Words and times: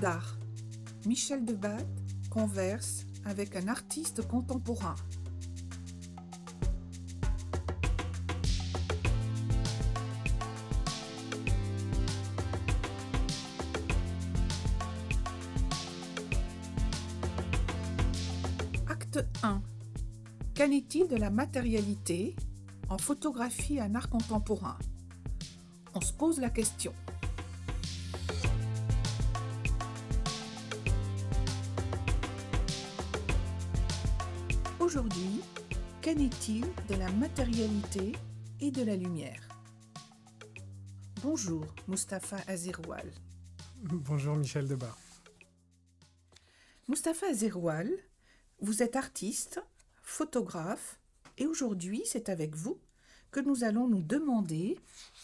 D'art. 0.00 0.36
Michel 1.06 1.44
Debatte 1.44 1.86
converse 2.30 3.06
avec 3.24 3.54
un 3.54 3.68
artiste 3.68 4.26
contemporain. 4.26 4.94
Acte 18.88 19.24
1. 19.42 19.62
Qu'en 20.56 20.70
est-il 20.70 21.08
de 21.08 21.16
la 21.16 21.30
matérialité 21.30 22.34
en 22.88 22.98
photographie 22.98 23.80
en 23.80 23.94
art 23.94 24.08
contemporain? 24.08 24.78
On 25.94 26.00
se 26.00 26.12
pose 26.12 26.40
la 26.40 26.50
question. 26.50 26.92
De 36.46 36.94
la 36.96 37.10
matérialité 37.12 38.12
et 38.60 38.70
de 38.70 38.82
la 38.82 38.96
lumière 38.96 39.48
Bonjour, 41.22 41.64
Mustapha 41.88 42.36
Aziroual. 42.46 43.10
Bonjour, 43.80 44.36
Michel 44.36 44.68
Debar. 44.68 44.98
Mustapha 46.86 47.28
Aziroual, 47.28 47.90
vous 48.60 48.82
êtes 48.82 48.94
artiste, 48.94 49.62
photographe, 50.02 50.98
et 51.38 51.46
aujourd'hui, 51.46 52.02
c'est 52.04 52.28
avec 52.28 52.54
vous 52.54 52.78
que 53.30 53.40
nous 53.40 53.64
allons 53.64 53.88
nous 53.88 54.02
demander 54.02 54.78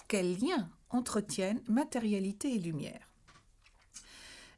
quel 0.09 0.39
lien 0.39 0.71
entretiennent 0.89 1.61
matérialité 1.69 2.55
et 2.55 2.59
lumière. 2.59 3.13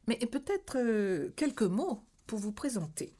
Mais 0.06 0.16
peut-être 0.16 0.78
euh, 0.78 1.30
quelques 1.34 1.62
mots 1.62 2.04
pour 2.28 2.38
vous 2.38 2.52
présenter. 2.52 3.16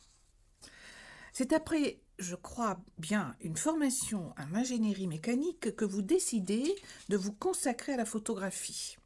C'est 1.32 1.52
après, 1.52 2.01
je 2.22 2.36
crois 2.36 2.78
bien, 2.98 3.36
une 3.40 3.56
formation 3.56 4.32
en 4.38 4.54
ingénierie 4.54 5.06
mécanique 5.06 5.74
que 5.74 5.84
vous 5.84 6.02
décidez 6.02 6.74
de 7.08 7.16
vous 7.16 7.32
consacrer 7.32 7.92
à 7.92 7.96
la 7.96 8.04
photographie. 8.04 8.96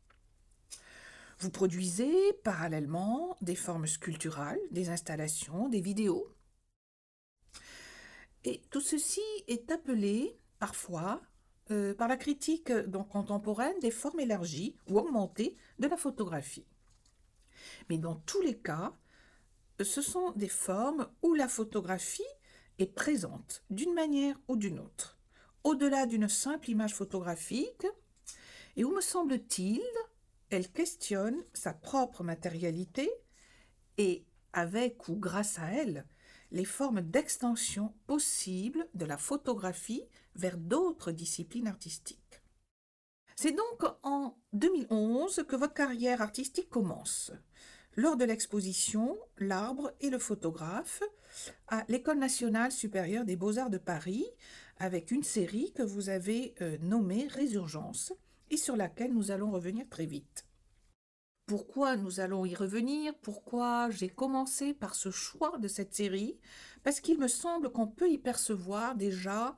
Vous 1.38 1.50
produisez 1.50 2.32
parallèlement 2.44 3.36
des 3.40 3.56
formes 3.56 3.86
sculpturales, 3.86 4.60
des 4.70 4.90
installations, 4.90 5.68
des 5.68 5.80
vidéos. 5.80 6.32
Et 8.44 8.62
tout 8.70 8.80
ceci 8.80 9.22
est 9.48 9.70
appelé 9.70 10.38
parfois 10.58 11.20
euh, 11.70 11.94
par 11.94 12.08
la 12.08 12.16
critique 12.16 12.70
donc, 12.70 13.08
contemporaine 13.08 13.78
des 13.80 13.90
formes 13.90 14.20
élargies 14.20 14.76
ou 14.88 14.98
augmentées 14.98 15.56
de 15.78 15.88
la 15.88 15.96
photographie. 15.96 16.66
Mais 17.88 17.98
dans 17.98 18.14
tous 18.14 18.40
les 18.40 18.58
cas, 18.58 18.94
ce 19.80 20.00
sont 20.00 20.32
des 20.32 20.48
formes 20.48 21.08
où 21.22 21.34
la 21.34 21.48
photographie 21.48 22.22
est 22.78 22.94
présente 22.94 23.64
d'une 23.70 23.94
manière 23.94 24.38
ou 24.48 24.56
d'une 24.56 24.78
autre, 24.78 25.18
au-delà 25.64 26.06
d'une 26.06 26.28
simple 26.28 26.70
image 26.70 26.94
photographique, 26.94 27.86
et 28.76 28.84
où 28.84 28.94
me 28.94 29.00
semble-t-il, 29.00 29.82
elle 30.50 30.70
questionne 30.70 31.42
sa 31.54 31.72
propre 31.72 32.22
matérialité 32.22 33.10
et 33.98 34.24
avec 34.52 35.08
ou 35.08 35.16
grâce 35.16 35.58
à 35.58 35.66
elle, 35.72 36.06
les 36.50 36.64
formes 36.64 37.00
d'extension 37.00 37.94
possibles 38.06 38.86
de 38.94 39.04
la 39.04 39.18
photographie 39.18 40.04
vers 40.34 40.56
d'autres 40.56 41.12
disciplines 41.12 41.66
artistiques. 41.66 42.42
C'est 43.34 43.52
donc 43.52 43.84
en 44.02 44.38
2011 44.52 45.44
que 45.48 45.56
votre 45.56 45.74
carrière 45.74 46.22
artistique 46.22 46.70
commence 46.70 47.32
lors 47.96 48.16
de 48.16 48.24
l'exposition 48.24 49.18
L'arbre 49.38 49.92
et 50.00 50.10
le 50.10 50.18
photographe 50.18 51.02
à 51.68 51.84
l'École 51.88 52.18
nationale 52.18 52.72
supérieure 52.72 53.24
des 53.24 53.36
beaux-arts 53.36 53.70
de 53.70 53.78
Paris, 53.78 54.24
avec 54.78 55.10
une 55.10 55.22
série 55.22 55.72
que 55.72 55.82
vous 55.82 56.08
avez 56.08 56.54
euh, 56.60 56.76
nommée 56.80 57.26
Résurgence 57.28 58.12
et 58.50 58.56
sur 58.56 58.76
laquelle 58.76 59.12
nous 59.12 59.30
allons 59.30 59.50
revenir 59.50 59.88
très 59.88 60.06
vite. 60.06 60.46
Pourquoi 61.46 61.96
nous 61.96 62.18
allons 62.18 62.44
y 62.44 62.54
revenir? 62.54 63.14
Pourquoi 63.22 63.88
j'ai 63.90 64.08
commencé 64.08 64.74
par 64.74 64.96
ce 64.96 65.10
choix 65.10 65.58
de 65.58 65.68
cette 65.68 65.94
série? 65.94 66.38
Parce 66.82 67.00
qu'il 67.00 67.18
me 67.18 67.28
semble 67.28 67.70
qu'on 67.70 67.86
peut 67.86 68.10
y 68.10 68.18
percevoir 68.18 68.96
déjà 68.96 69.54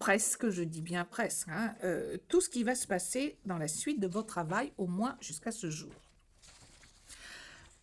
presque, 0.00 0.50
je 0.50 0.62
dis 0.62 0.82
bien 0.82 1.04
presque, 1.04 1.48
hein, 1.48 1.74
euh, 1.84 2.18
tout 2.28 2.40
ce 2.40 2.48
qui 2.48 2.64
va 2.64 2.74
se 2.74 2.86
passer 2.86 3.38
dans 3.46 3.58
la 3.58 3.68
suite 3.68 4.00
de 4.00 4.08
votre 4.08 4.26
travail, 4.26 4.72
au 4.76 4.86
moins 4.86 5.16
jusqu'à 5.20 5.52
ce 5.52 5.70
jour. 5.70 5.92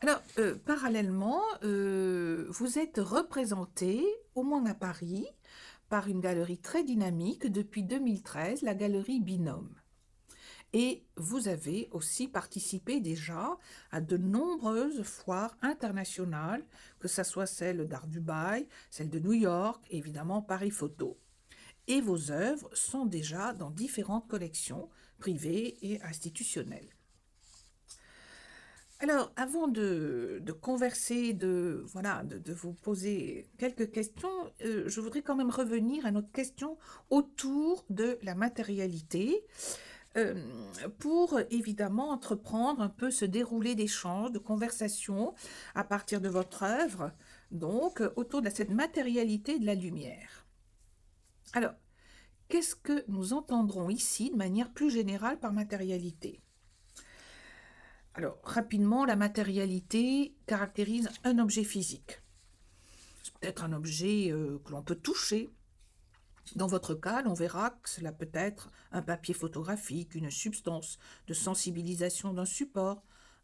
Alors, 0.04 0.24
euh, 0.40 0.56
parallèlement, 0.56 1.44
euh, 1.64 2.48
vous 2.50 2.80
êtes 2.80 2.98
représenté, 2.98 4.04
au 4.34 4.42
moins 4.42 4.66
à 4.66 4.74
Paris, 4.74 5.28
par 5.90 6.08
une 6.08 6.22
galerie 6.22 6.58
très 6.58 6.84
dynamique 6.84 7.46
depuis 7.46 7.84
2013, 7.84 8.64
la 8.64 8.74
galerie 8.74 9.20
Binôme. 9.20 9.76
Et 10.74 11.04
vous 11.18 11.48
avez 11.50 11.88
aussi 11.92 12.28
participé 12.28 13.00
déjà 13.00 13.60
à 13.92 14.02
de 14.02 14.18
nombreuses 14.18 15.04
foires 15.04 15.56
internationales, 15.62 16.66
que 17.00 17.08
ce 17.08 17.22
soit 17.22 17.46
celle 17.46 17.88
d'Art 17.88 18.08
Dubaï, 18.08 18.68
celle 18.90 19.12
de 19.12 19.20
New 19.20 19.34
York, 19.34 19.86
évidemment 19.92 20.42
Paris 20.42 20.72
Photo. 20.72 21.20
Et 21.88 22.02
vos 22.02 22.32
œuvres 22.32 22.72
sont 22.74 23.06
déjà 23.06 23.54
dans 23.54 23.70
différentes 23.70 24.28
collections 24.28 24.90
privées 25.20 25.78
et 25.84 26.02
institutionnelles. 26.02 26.90
Alors, 29.04 29.32
avant 29.36 29.68
de, 29.68 30.44
converser, 30.62 31.34
de, 31.34 31.84
de, 32.24 32.54
vous 32.54 32.74
poser 32.74 33.50
quelques 33.58 33.90
questions, 33.90 34.30
euh, 34.64 34.84
je 34.88 35.02
voudrais 35.02 35.24
quand 35.24 35.36
même 35.36 35.50
revenir 35.50 36.06
à 36.06 36.12
notre 36.12 36.32
question 36.32 36.78
autour 37.10 37.84
de 37.90 38.20
la 38.22 38.36
matérialité. 38.36 39.44
Euh, 40.18 40.36
pour 41.00 41.40
évidemment 41.50 42.12
entreprendre 42.12 42.82
un 42.82 42.90
peu 42.90 43.10
ce 43.10 43.26
déroulé 43.26 43.74
d'échanges, 43.74 44.32
de 44.34 44.40
conversations 44.40 45.34
à 45.74 45.84
partir 45.84 46.22
de 46.22 46.30
votre 46.30 46.64
œuvre, 46.64 47.12
donc 47.50 48.04
autour 48.18 48.44
de 48.44 48.50
cette 48.50 48.72
matérialité 48.72 49.58
de 49.58 49.66
la 49.66 49.74
lumière. 49.74 50.46
Alors, 51.54 51.74
qu'est-ce 52.50 52.76
que 52.76 53.04
nous 53.08 53.34
entendrons 53.34 53.90
ici 53.90 54.30
de 54.30 54.36
manière 54.36 54.72
plus 54.72 54.92
générale 54.92 55.40
par 55.40 55.54
matérialité? 55.54 56.42
Alors, 58.14 58.40
rapidement, 58.44 59.06
la 59.06 59.16
matérialité 59.16 60.36
caractérise 60.46 61.10
un 61.24 61.40
objet 61.40 61.64
physique. 61.64 62.22
C'est 63.24 63.34
peut-être 63.36 63.64
un 63.64 63.72
objet 63.72 64.32
euh, 64.32 64.60
que 64.66 64.72
l'on 64.72 64.84
peut 64.84 64.96
toucher. 64.96 65.50
Dans 66.56 66.68
votre 66.68 66.94
cas, 66.94 67.22
l'on 67.22 67.34
verra 67.34 67.70
que 67.70 67.90
cela 67.90 68.12
peut 68.12 68.30
être 68.34 68.70
un 68.92 69.02
papier 69.02 69.34
photographique, 69.34 70.16
une 70.16 70.30
substance 70.30 71.00
de 71.28 71.34
sensibilisation 71.34 72.34
d'un 72.34 72.46
support, 72.46 73.02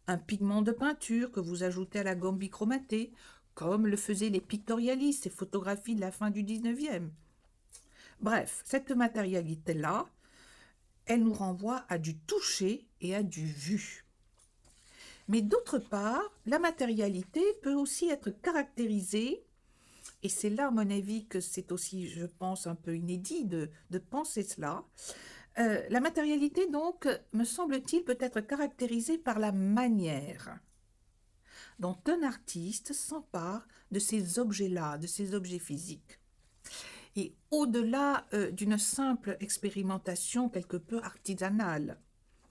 un 0.07 0.17
pigment 0.17 0.61
de 0.61 0.73
peinture 0.73 1.31
que 1.31 1.39
vous 1.39 1.63
ajoutez 1.63 1.99
à 1.99 2.03
la 2.03 2.15
gomme 2.15 2.37
bichromatée, 2.37 3.13
comme 3.53 3.87
le 3.87 3.97
faisaient 3.97 4.29
les 4.29 4.41
pictorialistes 4.41 5.27
et 5.27 5.31
photographies 5.31 5.95
de 5.95 6.01
la 6.01 6.11
fin 6.11 6.29
du 6.29 6.43
19e. 6.43 7.09
Bref, 8.19 8.61
cette 8.65 8.91
matérialité-là, 8.91 10.09
elle 11.05 11.23
nous 11.23 11.33
renvoie 11.33 11.85
à 11.87 11.97
du 11.97 12.17
toucher 12.17 12.85
et 12.99 13.15
à 13.15 13.23
du 13.23 13.45
vu. 13.45 14.06
Mais 15.27 15.41
d'autre 15.41 15.77
part, 15.79 16.23
la 16.45 16.59
matérialité 16.59 17.43
peut 17.61 17.73
aussi 17.73 18.09
être 18.09 18.29
caractérisée, 18.29 19.43
et 20.23 20.29
c'est 20.29 20.49
là, 20.49 20.67
à 20.67 20.71
mon 20.71 20.89
avis, 20.89 21.27
que 21.27 21.41
c'est 21.41 21.71
aussi, 21.71 22.07
je 22.07 22.25
pense, 22.25 22.65
un 22.65 22.75
peu 22.75 22.95
inédit 22.95 23.45
de, 23.45 23.69
penser 24.09 24.43
cela. 24.43 24.85
Euh, 25.59 25.81
la 25.89 25.99
matérialité, 25.99 26.67
donc, 26.67 27.07
me 27.33 27.43
semble-t-il, 27.43 28.03
peut 28.03 28.17
être 28.19 28.41
caractérisée 28.41 29.17
par 29.17 29.39
la 29.39 29.51
manière 29.51 30.59
dont 31.79 31.97
un 32.07 32.23
artiste 32.23 32.93
s'empare 32.93 33.67
de 33.91 33.99
ces 33.99 34.39
objets-là, 34.39 34.97
de 34.97 35.07
ces 35.07 35.33
objets 35.35 35.59
physiques. 35.59 36.19
Et 37.15 37.35
au-delà 37.51 38.27
euh, 38.33 38.51
d'une 38.51 38.77
simple 38.77 39.37
expérimentation 39.39 40.49
quelque 40.49 40.77
peu 40.77 41.01
artisanale 41.03 41.99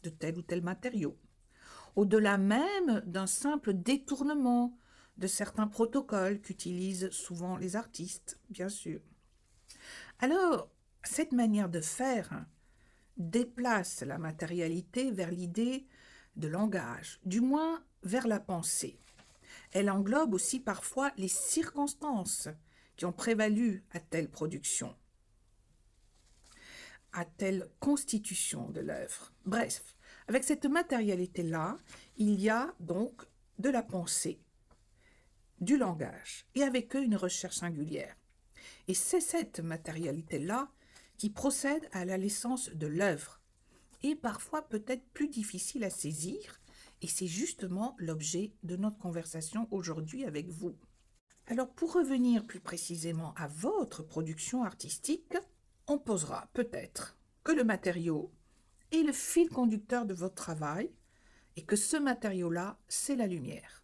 de 0.02 0.11
tel 0.11 0.38
ou 0.38 0.43
tel 0.43 0.62
matériau 0.62 1.17
au-delà 1.96 2.38
même 2.38 3.02
d'un 3.06 3.26
simple 3.26 3.72
détournement 3.72 4.78
de 5.16 5.26
certains 5.26 5.66
protocoles 5.66 6.40
qu'utilisent 6.40 7.10
souvent 7.10 7.56
les 7.56 7.75
artistes, 7.75 8.38
bien 8.50 8.69
sûr. 8.69 9.00
Alors, 10.19 10.70
cette 11.02 11.32
manière 11.32 11.70
de 11.70 11.81
faire 11.81 12.44
déplace 13.16 14.02
la 14.02 14.19
matérialité 14.19 15.10
vers 15.10 15.31
l'idée 15.31 15.87
de 16.37 16.48
langage, 16.48 17.19
du 17.25 17.40
moins 17.40 17.82
vers 18.02 18.26
la 18.26 18.40
pensée. 18.40 18.99
Elle 19.72 19.90
englobe 19.90 20.34
aussi 20.34 20.60
parfois 20.60 21.12
les 21.16 21.28
circonstances 21.28 22.49
qui 22.96 23.06
ont 23.06 23.12
prévalu 23.12 23.84
à 23.92 24.00
telle 24.00 24.31
production, 24.31 24.94
à 27.12 27.25
telle 27.25 27.70
constitution 27.81 28.69
de 28.70 28.81
l'œuvre. 28.81 29.32
Bref, 29.46 29.95
avec 30.28 30.44
cette 30.44 30.67
matérialité-là, 30.67 31.78
il 32.17 32.40
y 32.40 32.50
a 32.50 32.75
donc 32.81 33.23
de 33.58 33.70
la 33.70 33.82
pensée, 33.82 34.40
du 35.61 35.76
langage, 35.76 36.46
et 36.55 36.62
avec 36.62 36.94
eux 36.96 37.02
une 37.02 37.17
recherche 37.17 37.56
singulière. 37.56 38.17
Et 38.88 38.94
c'est 38.94 39.20
cette 39.20 39.61
matérialité-là 39.61 40.70
qui 41.17 41.31
procède 41.31 41.88
à 41.93 42.05
la 42.05 42.19
naissance 42.19 42.70
de 42.70 42.87
l'œuvre, 42.87 43.40
et 44.02 44.14
parfois 44.14 44.69
peut-être 44.69 45.06
plus 45.12 45.28
difficile 45.28 45.84
à 45.84 45.90
saisir, 45.90 46.61
et 47.02 47.06
c'est 47.06 47.26
justement 47.26 47.94
l'objet 47.99 48.52
de 48.62 48.76
notre 48.76 48.99
conversation 48.99 49.69
aujourd'hui 49.70 50.25
avec 50.25 50.49
vous. 50.49 50.76
Alors 51.46 51.70
pour 51.70 51.93
revenir 51.93 52.44
plus 52.46 52.61
précisément 52.61 53.32
à 53.34 53.46
votre 53.46 54.02
production 54.02 54.64
artistique, 54.64 55.37
on 55.87 55.99
posera 55.99 56.49
peut-être 56.52 57.17
que 57.44 57.52
le 57.52 57.62
matériau 57.62 58.32
est 58.93 59.03
le 59.03 59.12
fil 59.12 59.49
conducteur 59.49 60.06
de 60.06 60.15
votre 60.15 60.35
travail 60.35 60.91
et 61.56 61.62
que 61.62 61.77
ce 61.77 61.97
matériau-là, 61.97 62.79
c'est 62.88 63.17
la 63.17 63.27
lumière. 63.27 63.83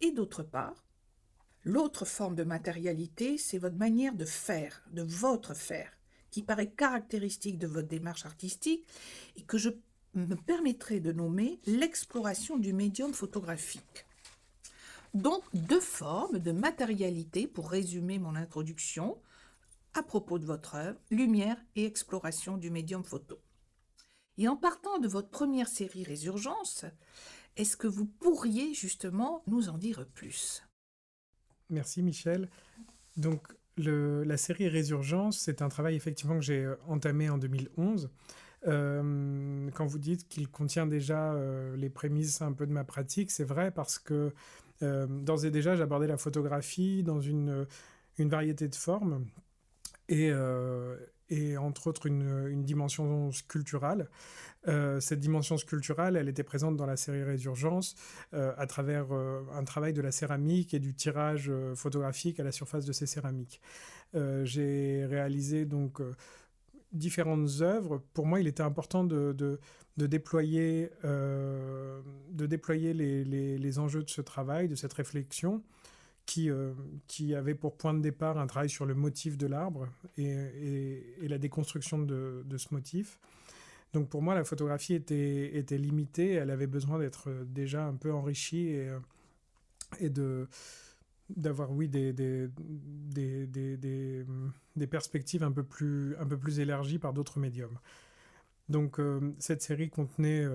Et 0.00 0.12
d'autre 0.12 0.42
part, 0.42 0.84
l'autre 1.64 2.04
forme 2.04 2.34
de 2.34 2.44
matérialité, 2.44 3.38
c'est 3.38 3.58
votre 3.58 3.76
manière 3.76 4.14
de 4.14 4.24
faire, 4.24 4.82
de 4.92 5.02
votre 5.02 5.54
faire, 5.54 5.92
qui 6.30 6.42
paraît 6.42 6.70
caractéristique 6.70 7.58
de 7.58 7.66
votre 7.66 7.88
démarche 7.88 8.26
artistique 8.26 8.86
et 9.36 9.42
que 9.42 9.58
je 9.58 9.70
me 10.14 10.34
permettrai 10.34 11.00
de 11.00 11.12
nommer 11.12 11.60
l'exploration 11.66 12.58
du 12.58 12.72
médium 12.72 13.12
photographique. 13.12 14.06
Donc 15.14 15.42
deux 15.54 15.80
formes 15.80 16.38
de 16.38 16.52
matérialité 16.52 17.46
pour 17.46 17.70
résumer 17.70 18.18
mon 18.18 18.36
introduction 18.36 19.18
à 19.94 20.02
propos 20.02 20.38
de 20.38 20.46
votre 20.46 20.76
œuvre, 20.76 20.98
lumière 21.10 21.56
et 21.74 21.84
exploration 21.84 22.56
du 22.56 22.70
médium 22.70 23.02
photo. 23.02 23.40
Et 24.40 24.48
en 24.48 24.56
partant 24.56 24.98
de 24.98 25.06
votre 25.06 25.28
première 25.28 25.68
série 25.68 26.02
Résurgence, 26.02 26.86
est-ce 27.58 27.76
que 27.76 27.86
vous 27.86 28.06
pourriez 28.06 28.72
justement 28.72 29.42
nous 29.46 29.68
en 29.68 29.76
dire 29.76 30.06
plus? 30.14 30.62
Merci 31.68 32.02
Michel. 32.02 32.48
Donc 33.18 33.46
la 33.76 34.38
série 34.38 34.68
Résurgence, 34.68 35.38
c'est 35.38 35.60
un 35.60 35.68
travail 35.68 35.94
effectivement 35.94 36.36
que 36.36 36.44
j'ai 36.44 36.64
euh, 36.64 36.76
entamé 36.88 37.28
en 37.28 37.36
2011. 37.36 38.08
Euh, 38.66 39.70
quand 39.74 39.84
vous 39.84 39.98
dites 39.98 40.26
qu'il 40.26 40.48
contient 40.48 40.86
déjà 40.86 41.34
euh, 41.34 41.76
les 41.76 41.90
prémices 41.90 42.40
un 42.40 42.54
peu 42.54 42.66
de 42.66 42.72
ma 42.72 42.84
pratique, 42.84 43.30
c'est 43.30 43.44
vrai 43.44 43.70
parce 43.70 43.98
que 43.98 44.32
d'ores 44.80 45.44
et 45.44 45.50
déjà 45.50 45.76
j'abordais 45.76 46.06
la 46.06 46.16
photographie 46.16 47.02
dans 47.02 47.20
une, 47.20 47.66
une 48.16 48.30
variété 48.30 48.66
de 48.66 48.74
formes 48.74 49.26
et, 50.08 50.32
et 51.30 51.56
entre 51.56 51.86
autres 51.86 52.06
une, 52.06 52.62
dimension 52.64 53.30
sculpturale. 53.32 54.08
Euh, 54.68 55.00
cette 55.00 55.20
dimension 55.20 55.56
sculpturale, 55.56 56.16
elle 56.16 56.28
était 56.28 56.42
présente 56.42 56.76
dans 56.76 56.86
la 56.86 56.96
série 56.96 57.22
Résurgence 57.22 57.94
euh, 58.34 58.52
à 58.58 58.66
travers 58.66 59.06
euh, 59.12 59.42
un 59.54 59.64
travail 59.64 59.92
de 59.92 60.02
la 60.02 60.12
céramique 60.12 60.74
et 60.74 60.80
du 60.80 60.94
tirage 60.94 61.50
photographique 61.74 62.40
à 62.40 62.44
la 62.44 62.52
surface 62.52 62.84
de 62.84 62.92
ces 62.92 63.06
céramiques. 63.06 63.60
J'ai 64.42 65.06
réalisé 65.06 65.64
donc 65.66 66.02
différentes 66.92 67.60
œuvres. 67.60 68.02
Pour 68.12 68.26
moi, 68.26 68.40
il 68.40 68.48
était 68.48 68.64
important 68.64 69.04
de, 69.04 69.60
déployer, 69.96 70.90
de 71.04 72.46
déployer 72.46 72.92
les, 72.92 73.78
enjeux 73.78 74.02
de 74.02 74.10
ce 74.10 74.20
travail, 74.20 74.66
de 74.66 74.74
cette 74.74 74.92
réflexion, 74.92 75.62
qui, 76.30 76.48
qui 77.08 77.34
avait 77.34 77.56
pour 77.56 77.76
point 77.76 77.92
de 77.92 77.98
départ 77.98 78.38
un 78.38 78.46
travail 78.46 78.70
sur 78.70 78.86
le 78.86 78.94
motif 78.94 79.36
de 79.36 79.48
l'arbre 79.48 79.88
et, 80.16 81.16
la 81.22 81.38
déconstruction 81.38 81.98
de, 81.98 82.44
ce 82.56 82.72
motif. 82.72 83.18
Donc 83.92 84.08
pour 84.08 84.22
moi, 84.22 84.36
la 84.36 84.44
photographie 84.44 84.94
était, 84.94 85.76
limitée, 85.76 86.34
elle 86.34 86.50
avait 86.50 86.68
besoin 86.68 87.00
d'être 87.00 87.28
euh, 87.28 87.44
déjà 87.44 87.84
un 87.84 87.96
peu 87.96 88.12
enrichie 88.12 88.68
et, 88.68 88.92
euh, 90.02 90.46
d'avoir 91.30 91.72
oui 91.72 91.88
des 91.88 92.48
perspectives 94.88 95.42
un 95.42 95.50
peu 95.50 95.64
plus 95.64 96.16
un 96.18 96.26
peu 96.26 96.38
plus 96.38 96.60
élargies 96.60 97.00
par 97.00 97.12
d'autres 97.12 97.40
médiums. 97.40 97.76
Donc 98.68 99.00
euh, 99.00 99.34
cette 99.40 99.62
série 99.62 99.90
contenait 99.90 100.46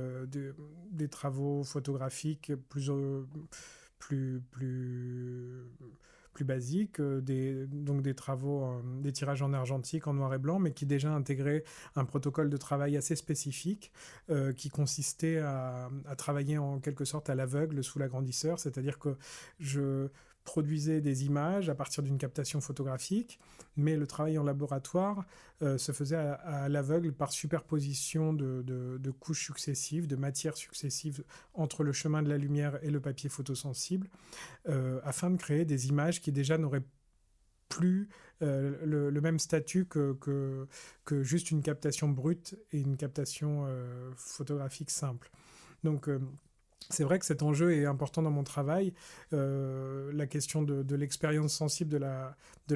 des, 0.91 1.09
travaux 1.09 1.65
photographiques 1.65 2.53
plus 2.69 2.89
plus 3.99 4.41
plus 4.51 6.45
euh, 6.99 7.21
des, 7.21 7.65
donc 7.67 8.01
des 8.01 8.13
travaux, 8.13 8.81
des 9.01 9.11
tirages 9.11 9.41
en 9.41 9.53
argentique, 9.53 10.05
en 10.07 10.13
noir 10.13 10.33
et 10.33 10.37
blanc, 10.37 10.59
mais 10.59 10.71
qui 10.71 10.85
déjà 10.85 11.11
intégraient 11.11 11.63
un 11.95 12.05
protocole 12.05 12.49
de 12.49 12.57
travail 12.57 12.97
assez 12.97 13.15
spécifique 13.15 13.91
euh, 14.29 14.53
qui 14.53 14.69
consistait 14.69 15.37
à, 15.37 15.89
à, 16.05 16.15
travailler 16.15 16.57
en 16.57 16.79
quelque 16.79 17.05
sorte 17.05 17.29
à 17.29 17.35
l'aveugle 17.35 17.83
sous 17.83 17.99
l'agrandisseur, 17.99 18.59
c'est-à-dire 18.59 18.99
que 18.99 19.17
je 19.59 20.09
produisait 20.45 21.01
des 21.01 21.25
images 21.25 21.69
à 21.69 21.75
partir 21.75 22.03
d'une 22.03 22.17
captation 22.17 22.61
photographique, 22.61 23.39
mais 23.75 23.97
le 23.97 24.07
travail 24.07 24.37
en 24.37 24.43
laboratoire 24.43 25.25
euh, 25.61 25.77
se 25.77 25.91
faisait 25.91 26.15
à, 26.15 26.69
l'aveugle 26.69 27.11
par 27.11 27.33
superposition 27.33 28.31
de, 28.31 29.11
couches 29.19 29.45
successives, 29.45 30.07
de 30.07 30.15
matières 30.15 30.55
successives 30.55 31.23
entre 31.53 31.83
le 31.83 31.91
chemin 31.91 32.21
de 32.21 32.29
la 32.29 32.37
lumière 32.37 32.79
et 32.83 32.91
le 32.91 33.01
papier 33.01 33.27
photosensible, 33.27 34.07
euh, 34.69 35.01
afin 35.03 35.31
de 35.31 35.37
créer 35.37 35.65
des 35.65 35.87
images 35.87 36.21
qui 36.21 36.31
déjà 36.31 36.57
n'auraient 36.57 36.85
plus 37.67 38.07
euh, 38.43 39.09
le, 39.11 39.21
même 39.21 39.39
statut 39.39 39.85
que, 39.85 40.15
que, 41.03 41.23
juste 41.23 41.49
une 41.49 41.63
captation 41.63 42.07
brute 42.07 42.55
et 42.71 42.79
une 42.79 42.95
captation 42.95 43.67
photographique 44.15 44.91
simple. 44.91 45.31
Donc 45.83 46.07
c'est 46.89 47.03
vrai 47.03 47.19
que 47.19 47.25
cet 47.25 47.41
enjeu 47.41 47.73
est 47.73 47.85
important 47.85 48.21
dans 48.21 48.31
mon 48.31 48.43
travail. 48.43 48.93
Euh, 49.33 50.11
la 50.13 50.27
question 50.27 50.61
de, 50.61 50.95
l'expérience 50.95 51.53
sensible 51.53 51.89
de 51.89 51.97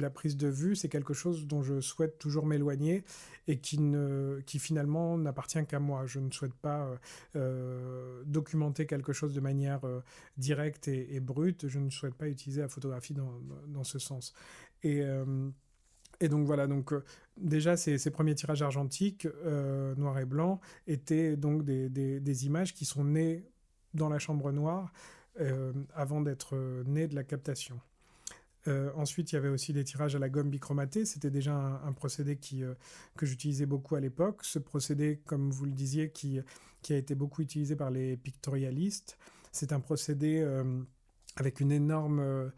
la, 0.00 0.10
prise 0.10 0.36
de 0.36 0.48
vue, 0.48 0.74
c'est 0.74 0.88
quelque 0.88 1.14
chose 1.14 1.46
dont 1.46 1.62
je 1.62 1.80
souhaite 1.80 2.18
toujours 2.18 2.46
m'éloigner 2.46 3.04
et 3.46 3.58
qui, 3.58 3.78
finalement 4.58 5.16
n'appartient 5.16 5.64
qu'à 5.66 5.78
moi. 5.78 6.06
Je 6.06 6.18
ne 6.18 6.30
souhaite 6.30 6.54
pas 6.54 6.88
euh, 7.36 8.22
documenter 8.26 8.86
quelque 8.86 9.12
chose 9.12 9.34
de 9.34 9.40
manière 9.40 9.84
euh, 9.84 10.00
directe 10.38 10.88
et, 10.88 11.20
brute. 11.20 11.68
Je 11.68 11.78
ne 11.78 11.90
souhaite 11.90 12.14
pas 12.14 12.28
utiliser 12.28 12.62
la 12.62 12.68
photographie 12.68 13.14
dans, 13.14 13.84
ce 13.84 13.98
sens. 13.98 14.34
Et. 14.82 15.02
Donc 16.28 16.46
voilà, 16.46 16.66
donc 16.66 16.92
déjà 17.38 17.78
ces, 17.78 18.10
premiers 18.10 18.34
tirages 18.34 18.60
argentiques, 18.60 19.26
noir 19.96 20.18
et 20.18 20.26
blanc, 20.26 20.60
étaient 20.86 21.34
donc 21.34 21.64
des, 21.64 22.46
images 22.46 22.74
qui 22.74 22.84
sont 22.84 23.04
nées 23.04 23.46
dans 23.94 24.08
la 24.08 24.18
chambre 24.18 24.52
noire 24.52 24.92
euh, 25.40 25.72
avant 25.94 26.20
d'être 26.20 26.56
euh, 26.56 26.82
né 26.84 27.06
de 27.06 27.14
la 27.14 27.24
captation. 27.24 27.80
Euh, 28.66 28.90
ensuite, 28.94 29.32
il 29.32 29.36
y 29.36 29.38
avait 29.38 29.48
aussi 29.48 29.72
des 29.72 29.84
tirages 29.84 30.14
à 30.16 30.18
la 30.18 30.28
gomme 30.28 30.50
bichromatée. 30.50 31.04
C'était 31.04 31.30
déjà 31.30 31.54
un, 31.54 31.92
procédé 31.92 32.36
qui, 32.36 32.62
que 33.16 33.24
j'utilisais 33.24 33.64
beaucoup 33.64 33.94
à 33.94 34.00
l'époque. 34.00 34.44
Ce 34.44 34.58
procédé, 34.58 35.22
comme 35.24 35.50
vous 35.50 35.64
le 35.64 35.72
disiez, 35.72 36.10
qui, 36.10 36.40
qui 36.82 36.92
a 36.92 36.96
été 36.96 37.14
beaucoup 37.14 37.40
utilisé 37.40 37.74
par 37.74 37.90
les 37.90 38.18
pictorialistes. 38.18 39.16
C'est 39.50 39.72
un 39.72 39.80
procédé 39.80 40.46
avec 41.36 41.60
une 41.60 41.72
énorme 41.72 42.52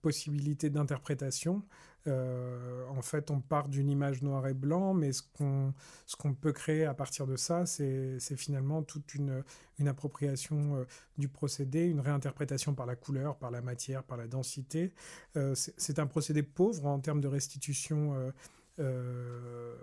possibilité 0.00 0.68
d'interprétation. 0.68 1.62
Euh, 2.06 2.84
en 2.88 3.02
fait, 3.02 3.30
on 3.30 3.40
part 3.40 3.68
d'une 3.68 3.88
image 3.88 4.22
noir 4.22 4.46
et 4.48 4.54
blanc, 4.54 4.94
mais 4.94 5.12
ce 5.12 5.22
qu'on 5.22 5.72
ce 6.06 6.16
peut 6.40 6.52
créer 6.52 6.84
à 6.84 6.94
partir 6.94 7.26
de 7.26 7.36
ça, 7.36 7.66
c'est 7.66 8.18
finalement 8.36 8.82
toute 8.82 9.14
une, 9.14 9.44
une 9.78 9.88
appropriation 9.88 10.76
euh, 10.76 10.84
du 11.18 11.28
procédé, 11.28 11.86
une 11.86 12.00
réinterprétation 12.00 12.74
par 12.74 12.86
la 12.86 12.96
couleur, 12.96 13.36
par 13.36 13.50
la 13.50 13.60
matière, 13.60 14.02
par 14.02 14.16
la 14.16 14.26
densité. 14.26 14.92
Euh, 15.36 15.54
c'est 15.54 15.98
un 15.98 16.06
procédé 16.06 16.42
pauvre 16.42 16.86
en 16.86 16.98
termes 16.98 17.20
de 17.20 17.28
restitution. 17.28 18.32
De, 18.78 19.76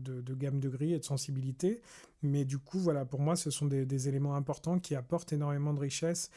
de, 0.00 0.34
gamme 0.34 0.60
de 0.60 0.68
gris 0.68 0.92
et 0.92 0.98
de 0.98 1.04
sensibilité. 1.04 1.80
Mais 2.22 2.44
du 2.44 2.58
coup, 2.58 2.78
voilà, 2.78 3.06
pour 3.06 3.20
moi, 3.20 3.36
ce 3.36 3.50
sont 3.50 3.64
des 3.64 4.08
éléments 4.08 4.34
importants 4.34 4.78
qui 4.78 4.94
apportent 4.94 5.32
énormément 5.32 5.72
de 5.72 5.80
richesse 5.80 6.30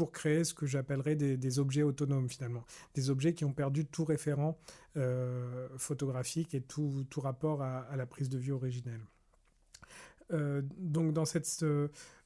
pour 0.00 0.12
créer 0.12 0.44
ce 0.44 0.54
que 0.54 0.64
j'appellerais 0.64 1.14
des, 1.14 1.58
objets 1.58 1.82
autonomes 1.82 2.30
finalement, 2.30 2.64
des 2.94 3.10
objets 3.10 3.34
qui 3.34 3.44
ont 3.44 3.52
perdu 3.52 3.84
tout 3.84 4.06
référent 4.06 4.58
euh, 4.96 5.68
photographique 5.76 6.54
et 6.54 6.62
tout, 6.62 7.04
rapport 7.18 7.60
à, 7.60 7.94
la 7.98 8.06
prise 8.06 8.30
de 8.30 8.38
vue 8.38 8.52
originelle. 8.52 9.02
Euh, 10.32 10.62
donc 10.78 11.12
dans 11.12 11.26
cette, 11.26 11.62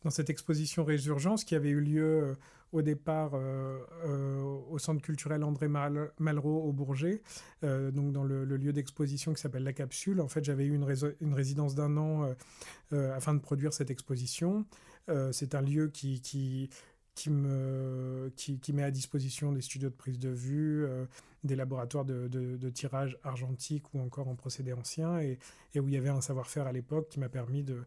dans 0.04 0.10
cette 0.10 0.30
exposition 0.30 0.84
Résurgence 0.84 1.42
qui 1.42 1.56
avait 1.56 1.70
eu 1.70 1.80
lieu 1.80 2.04
euh, 2.04 2.34
au 2.70 2.80
départ 2.80 3.32
au 3.34 4.78
centre 4.78 5.02
culturel 5.02 5.42
André 5.42 5.66
Malraux 5.66 6.62
au 6.62 6.72
Bourget, 6.72 7.22
donc 7.62 8.12
dans 8.12 8.22
le, 8.22 8.44
lieu 8.44 8.72
d'exposition 8.72 9.32
qui 9.34 9.40
s'appelle 9.40 9.64
La 9.64 9.72
Capsule. 9.72 10.20
En 10.20 10.28
fait, 10.28 10.44
j'avais 10.44 10.64
eu 10.64 10.74
une, 10.74 10.86
une 11.20 11.34
résidence 11.34 11.74
d'un 11.74 11.96
an 11.96 12.34
afin 12.92 13.34
de 13.34 13.40
produire 13.40 13.72
cette 13.72 13.90
exposition. 13.90 14.64
c'est 15.30 15.54
un 15.54 15.62
lieu 15.62 15.86
qui, 15.86 16.20
qui 16.20 16.68
qui, 17.14 17.30
me, 17.30 18.32
qui, 18.36 18.72
met 18.72 18.82
à 18.82 18.90
disposition 18.90 19.52
des 19.52 19.60
studios 19.60 19.88
de 19.88 19.94
prise 19.94 20.18
de 20.18 20.30
vue, 20.30 20.84
euh, 20.84 21.06
des 21.44 21.54
laboratoires 21.54 22.04
de, 22.04 22.70
tirage 22.70 23.18
argentique 23.22 23.94
ou 23.94 24.00
encore 24.00 24.28
en 24.28 24.34
procédé 24.34 24.72
ancien, 24.72 25.20
et, 25.20 25.38
où 25.76 25.86
il 25.88 25.94
y 25.94 25.96
avait 25.96 26.08
un 26.08 26.20
savoir-faire 26.20 26.66
à 26.66 26.72
l'époque 26.72 27.08
qui 27.08 27.20
m'a 27.20 27.28
permis 27.28 27.62
de, 27.64 27.84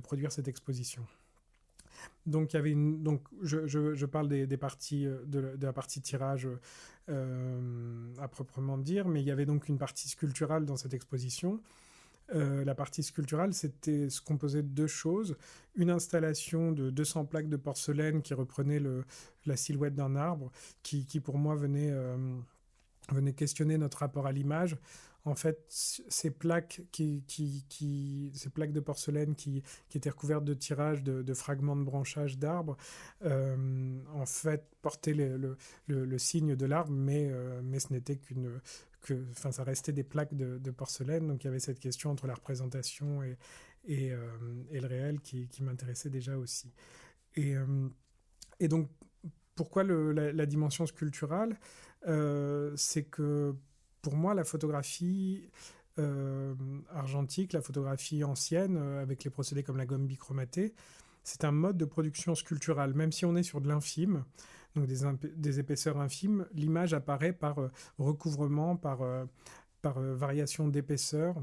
produire 0.00 0.30
cette 0.30 0.48
exposition. 0.48 1.04
Donc, 2.26 2.52
il 2.52 2.56
y 2.56 2.58
avait 2.60 2.74
donc 2.76 3.22
je, 3.42 4.06
parle 4.06 4.28
des, 4.28 4.56
parties, 4.56 5.04
de, 5.04 5.56
de, 5.56 5.66
la 5.66 5.72
partie 5.72 6.00
tirage 6.00 6.48
à 7.08 8.28
proprement 8.28 8.78
dire, 8.78 9.08
mais 9.08 9.20
il 9.20 9.26
y 9.26 9.32
avait 9.32 9.46
donc 9.46 9.68
une 9.68 9.78
partie 9.78 10.08
sculpturale 10.08 10.64
dans 10.64 10.76
cette 10.76 10.94
exposition. 10.94 11.60
La 12.32 12.74
partie 12.74 13.02
sculpturale, 13.02 13.54
c'était 13.54 14.10
se 14.10 14.20
composait 14.20 14.62
de 14.62 14.68
deux 14.68 14.86
choses. 14.86 15.36
Une 15.74 15.90
installation 15.90 16.72
de 16.72 16.90
200 16.90 17.24
plaques 17.24 17.48
de 17.48 17.56
porcelaine 17.56 18.22
qui 18.22 18.34
reprenaient 18.34 18.80
le, 18.80 19.04
la 19.46 19.56
silhouette 19.56 19.94
d'un 19.94 20.14
arbre, 20.16 20.50
qui, 20.82 21.04
pour 21.20 21.38
moi 21.38 21.54
venait, 21.54 21.92
venait 23.10 23.32
questionner 23.32 23.78
notre 23.78 23.98
rapport 23.98 24.26
à 24.26 24.32
l'image 24.32 24.76
en 25.28 25.34
fait, 25.34 25.64
ces 25.68 26.30
plaques, 26.30 26.80
ces 26.92 28.50
plaques 28.50 28.72
de 28.72 28.80
porcelaine 28.80 29.34
qui, 29.34 29.62
étaient 29.94 30.10
recouvertes 30.10 30.44
de 30.44 30.54
tirages 30.54 31.02
de, 31.02 31.34
fragments 31.34 31.76
de 31.76 31.84
branchage 31.84 32.38
d'arbres, 32.38 32.76
euh, 33.24 33.98
en 34.14 34.26
fait, 34.26 34.64
portaient 34.82 35.14
le, 35.14 36.18
signe 36.18 36.56
de 36.56 36.66
l'arbre, 36.66 36.92
euh, 36.92 37.60
mais 37.62 37.78
ce 37.78 37.92
n'était 37.92 38.16
qu'une. 38.16 38.60
Enfin, 39.30 39.52
ça 39.52 39.64
restait 39.64 39.92
des 39.92 40.04
plaques 40.04 40.34
de, 40.34 40.70
porcelaine, 40.70 41.26
donc 41.26 41.44
il 41.44 41.46
y 41.46 41.50
avait 41.50 41.60
cette 41.60 41.80
question 41.80 42.10
entre 42.10 42.26
la 42.26 42.34
représentation 42.34 43.22
et, 43.22 44.12
euh, 44.12 44.16
le 44.70 44.86
réel 44.86 45.20
qui, 45.20 45.48
m'intéressait 45.60 46.10
déjà 46.10 46.36
aussi. 46.36 46.72
Et, 47.36 47.54
et 48.60 48.68
donc, 48.68 48.88
pourquoi 49.54 49.84
la, 49.84 50.46
dimension 50.46 50.86
sculpturale? 50.86 51.58
C'est 52.76 53.04
que 53.04 53.54
pour 54.02 54.16
moi, 54.16 54.34
la 54.34 54.44
photographie 54.44 55.50
euh, 55.98 56.54
argentique, 56.90 57.52
la 57.52 57.60
photographie 57.60 58.22
ancienne, 58.22 58.76
euh, 58.76 59.02
avec 59.02 59.24
les 59.24 59.30
procédés 59.30 59.64
comme 59.64 59.76
la 59.76 59.86
gomme 59.86 60.06
bichromatée, 60.06 60.74
c'est 61.24 61.44
un 61.44 61.50
mode 61.50 61.76
de 61.76 61.84
production 61.84 62.34
sculpturale. 62.34 62.94
Même 62.94 63.10
si 63.10 63.24
on 63.24 63.34
est 63.34 63.42
sur 63.42 63.60
de 63.60 63.68
l'infime, 63.68 64.24
donc 64.78 65.20
des, 65.36 65.60
épaisseurs 65.60 65.98
infimes, 65.98 66.46
l'image 66.52 66.94
apparaît 66.94 67.32
par 67.32 67.58
euh, 67.58 67.70
recouvrement, 67.98 68.76
par, 68.76 69.00
par 69.82 70.00
variation 70.00 70.68
d'épaisseur 70.68 71.36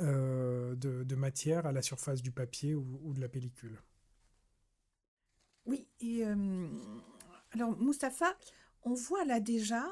de, 0.00 1.14
matière 1.14 1.66
à 1.66 1.72
la 1.72 1.82
surface 1.82 2.22
du 2.22 2.30
papier 2.30 2.74
ou, 2.74 3.12
de 3.14 3.20
la 3.20 3.28
pellicule. 3.28 3.76
Oui, 5.66 5.86
alors 7.52 7.76
Mustapha, 7.80 8.36
on 8.84 8.94
voit 8.94 9.24
là 9.24 9.40
déjà 9.40 9.84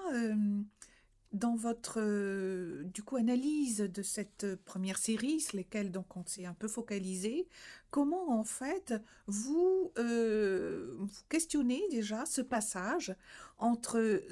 dans 1.33 1.57
votre 1.57 2.01
euh, 2.01 2.85
du 2.85 3.03
coup 3.03 3.17
analyse 3.17 3.79
de 3.81 4.03
cette 4.03 4.57
première 4.65 4.99
série, 4.99 5.41
sur 5.41 5.57
lesquelles 5.57 5.91
donc 5.91 6.17
on 6.17 6.25
s'est 6.25 6.47
un 6.47 6.55
peu 6.55 6.69
focalisé, 6.69 7.47
comment 7.91 8.39
en 8.39 8.45
fait 8.45 8.95
vous, 9.27 9.93
euh, 9.99 10.95
vous 10.99 11.23
questionnez 11.29 11.83
déjà 11.91 12.27
ce 12.27 12.41
passage 12.41 13.15
entre 13.59 14.23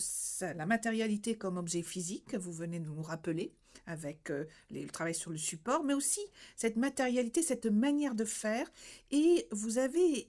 la 0.40 0.66
matérialité 0.66 1.36
comme 1.36 1.56
objet 1.56 1.82
physique, 1.82 2.34
vous 2.34 2.52
venez 2.52 2.80
de 2.80 2.88
nous 2.88 3.02
rappeler 3.02 3.52
avec 3.86 4.30
euh, 4.30 4.46
le 4.70 4.86
travail 4.88 5.14
sur 5.14 5.30
le 5.30 5.38
support, 5.38 5.84
mais 5.84 5.94
aussi 5.94 6.20
cette 6.56 6.76
matérialité, 6.76 7.42
cette 7.42 7.66
manière 7.66 8.14
de 8.14 8.25
faire. 8.25 8.70
Et 9.10 9.46
vous 9.52 9.78
avez 9.78 10.28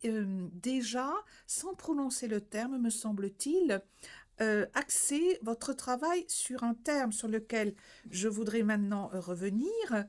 déjà, 0.53 1.11
sans 1.47 1.73
prononcer 1.73 2.27
le 2.27 2.41
terme, 2.41 2.77
me 2.77 2.89
semble-t-il, 2.89 3.81
euh, 4.39 4.67
axer 4.75 5.39
votre 5.41 5.73
travail 5.73 6.23
sur 6.27 6.63
un 6.63 6.75
terme 6.75 7.11
sur 7.11 7.27
lequel 7.27 7.73
je 8.11 8.27
voudrais 8.27 8.61
maintenant 8.61 9.09
euh, 9.13 9.19
revenir. 9.19 10.05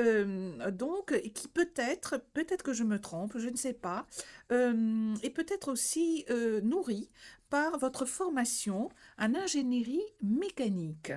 Euh, 0.00 0.70
donc, 0.70 1.14
qui 1.34 1.48
peut-être, 1.48 2.20
peut-être 2.32 2.62
que 2.62 2.72
je 2.72 2.84
me 2.84 3.00
trompe, 3.00 3.38
je 3.38 3.48
ne 3.48 3.56
sais 3.56 3.72
pas, 3.72 4.06
et 4.50 5.30
peut-être 5.30 5.70
aussi 5.70 6.24
nourri 6.62 7.10
par 7.48 7.78
votre 7.78 8.04
formation 8.04 8.88
en 9.18 9.34
ingénierie 9.34 10.04
mécanique. 10.22 11.12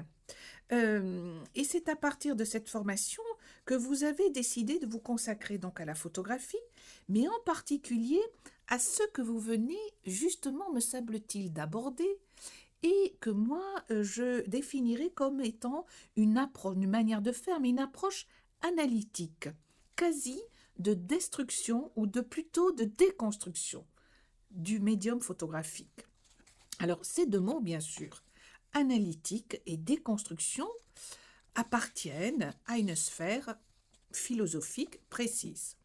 et 0.72 1.64
c'est 1.64 1.90
à 1.90 1.96
partir 1.96 2.36
de 2.36 2.44
cette 2.44 2.70
formation 2.70 3.24
que 3.66 3.74
vous 3.74 4.04
avez 4.04 4.30
décidé 4.30 4.80
de 4.80 4.86
vous 4.86 5.00
consacrer 5.00 5.58
donc 5.58 5.80
à 5.80 5.86
la 5.86 5.96
photographie, 5.96 6.58
mais 7.10 7.28
en 7.28 7.40
particulier 7.46 8.22
à 8.68 8.80
ce 8.80 9.04
que 9.14 9.22
vous 9.22 9.40
venez 9.40 9.80
justement, 10.06 10.72
me 10.72 10.80
semble-t-il, 10.80 11.54
d'aborder, 11.54 12.20
et 12.84 13.18
que 13.20 13.30
moi, 13.30 13.64
euh, 13.92 14.04
je 14.04 14.48
définirais 14.48 15.10
comme 15.10 15.42
étant 15.42 15.86
une 16.16 16.38
approche, 16.38 16.76
une 16.76 16.90
manière 16.90 17.22
de 17.22 17.32
faire, 17.32 17.60
mais 17.60 17.70
une 17.70 17.80
approche 17.80 18.28
analytique, 18.62 19.50
quasi 19.96 20.40
de 20.80 20.94
destruction 20.94 21.92
ou 21.96 22.08
de 22.08 22.22
plutôt 22.22 22.72
de 22.72 22.84
déconstruction 22.84 23.86
du 24.52 24.80
médium 24.80 25.22
photographique. 25.22 26.06
Alors 26.80 27.04
ces 27.04 27.26
deux 27.26 27.40
mots, 27.40 27.62
bien 27.62 27.80
sûr, 27.80 28.24
analytique 28.74 29.62
et 29.66 29.78
déconstruction, 29.78 30.68
appartiennent 31.56 32.54
à 32.68 32.78
une 32.78 32.96
sphère 32.96 33.58
philosophique 34.12 35.00
précise. 35.10 35.76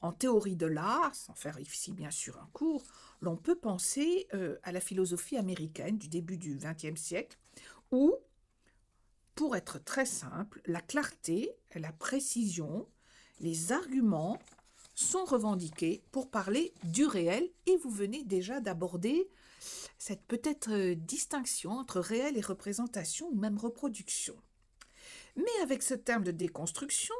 En 0.00 0.12
théorie 0.12 0.56
de 0.56 0.66
l'art, 0.66 1.14
sans 1.14 1.34
faire 1.34 1.58
ici 1.58 1.92
bien 1.92 2.10
sûr 2.10 2.38
un 2.38 2.48
cours, 2.52 2.84
l'on 3.20 3.36
peut 3.36 3.58
penser 3.58 4.28
euh, 4.34 4.56
à 4.62 4.72
la 4.72 4.80
philosophie 4.80 5.36
américaine 5.36 5.98
du 5.98 6.08
début 6.08 6.36
du 6.36 6.56
XXe 6.56 7.00
siècle, 7.00 7.36
où, 7.90 8.14
pour 9.38 9.54
être 9.54 9.78
très 9.78 10.04
simple, 10.04 10.60
la 10.66 10.80
clarté, 10.80 11.54
la 11.76 11.92
précision, 11.92 12.88
les 13.38 13.70
arguments 13.70 14.36
sont 14.96 15.24
revendiqués 15.24 16.02
pour 16.10 16.28
parler 16.28 16.74
du 16.82 17.06
réel, 17.06 17.48
et 17.66 17.76
vous 17.76 17.88
venez 17.88 18.24
déjà 18.24 18.60
d'aborder 18.60 19.30
cette 19.96 20.22
peut-être 20.22 20.72
euh, 20.72 20.96
distinction 20.96 21.70
entre 21.70 22.00
réel 22.00 22.36
et 22.36 22.40
représentation 22.40 23.28
ou 23.28 23.36
même 23.36 23.58
reproduction. 23.58 24.34
Mais 25.36 25.62
avec 25.62 25.84
ce 25.84 25.94
terme 25.94 26.24
de 26.24 26.32
déconstruction, 26.32 27.14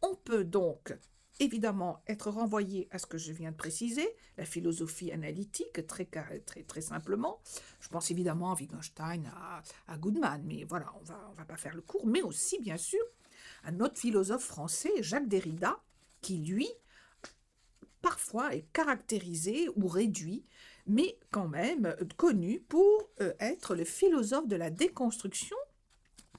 on 0.00 0.16
peut 0.16 0.42
donc 0.42 0.92
évidemment 1.42 2.02
être 2.06 2.30
renvoyé 2.30 2.88
à 2.90 2.98
ce 2.98 3.06
que 3.06 3.18
je 3.18 3.32
viens 3.32 3.50
de 3.50 3.56
préciser, 3.56 4.08
la 4.38 4.44
philosophie 4.44 5.12
analytique, 5.12 5.86
très, 5.86 6.04
très, 6.04 6.40
très 6.40 6.80
simplement. 6.80 7.40
Je 7.80 7.88
pense 7.88 8.10
évidemment 8.10 8.52
à 8.52 8.54
Wittgenstein, 8.54 9.30
à, 9.88 9.98
Goodman, 9.98 10.42
mais 10.44 10.64
voilà, 10.64 10.86
on 11.00 11.04
va, 11.04 11.28
on 11.30 11.34
va 11.34 11.44
pas 11.44 11.56
faire 11.56 11.74
le 11.74 11.82
cours, 11.82 12.06
mais 12.06 12.22
aussi, 12.22 12.60
bien 12.60 12.76
sûr, 12.76 13.02
un 13.64 13.80
autre 13.80 13.98
philosophe 13.98 14.44
français, 14.44 14.92
Jacques 15.00 15.28
Derrida, 15.28 15.78
qui, 16.20 16.38
lui, 16.38 16.68
parfois 18.00 18.54
est 18.54 18.66
caractérisé 18.72 19.68
ou 19.76 19.88
réduit, 19.88 20.44
mais 20.86 21.18
quand 21.30 21.48
même 21.48 21.96
connu 22.16 22.60
pour 22.60 23.10
euh, 23.20 23.32
être 23.40 23.74
le 23.74 23.84
philosophe 23.84 24.48
de 24.48 24.56
la 24.56 24.70
déconstruction 24.70 25.56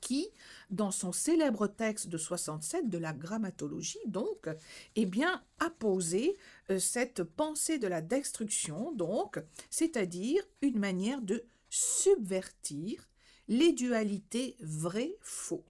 qui, 0.02 0.30
dans 0.74 0.92
son 0.92 1.12
célèbre 1.12 1.68
texte 1.68 2.08
de 2.08 2.18
67 2.18 2.90
de 2.90 2.98
la 2.98 3.14
grammatologie, 3.14 4.00
donc, 4.08 4.50
eh 4.96 5.06
bien, 5.06 5.44
a 5.60 5.70
posé 5.70 6.36
euh, 6.70 6.80
cette 6.80 7.24
pensée 7.24 7.78
de 7.78 7.88
la 7.88 8.02
destruction, 8.02 8.92
donc, 8.94 9.40
c'est-à-dire 9.70 10.44
une 10.62 10.80
manière 10.80 11.22
de 11.22 11.44
subvertir 11.70 13.08
les 13.48 13.72
dualités 13.74 14.58
vrai-faux. 14.62 15.64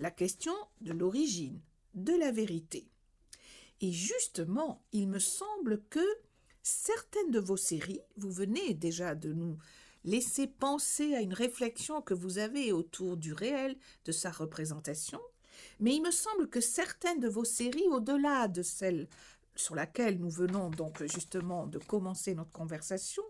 La 0.00 0.10
question 0.10 0.54
de 0.80 0.92
l'origine, 0.92 1.60
de 1.94 2.14
la 2.14 2.32
vérité. 2.32 2.88
Et 3.80 3.92
justement, 3.92 4.82
il 4.92 5.08
me 5.08 5.18
semble 5.18 5.82
que 5.90 6.04
certaines 6.62 7.30
de 7.30 7.40
vos 7.40 7.56
séries, 7.56 8.00
vous 8.16 8.32
venez 8.32 8.74
déjà 8.74 9.14
de 9.14 9.32
nous 9.32 9.56
laisser 10.04 10.46
penser 10.46 11.14
à 11.14 11.20
une 11.20 11.34
réflexion 11.34 12.02
que 12.02 12.14
vous 12.14 12.38
avez 12.38 12.72
autour 12.72 13.16
du 13.16 13.32
réel, 13.32 13.76
de 14.04 14.12
sa 14.12 14.30
représentation, 14.30 15.20
mais 15.80 15.94
il 15.94 16.02
me 16.02 16.10
semble 16.10 16.48
que 16.48 16.60
certaines 16.60 17.20
de 17.20 17.28
vos 17.28 17.44
séries, 17.44 17.88
au-delà 17.88 18.48
de 18.48 18.62
celle 18.62 19.08
sur 19.54 19.74
laquelle 19.74 20.18
nous 20.18 20.30
venons 20.30 20.70
donc 20.70 21.02
justement 21.04 21.66
de 21.66 21.78
commencer 21.78 22.34
notre 22.34 22.52
conversation, 22.52 23.22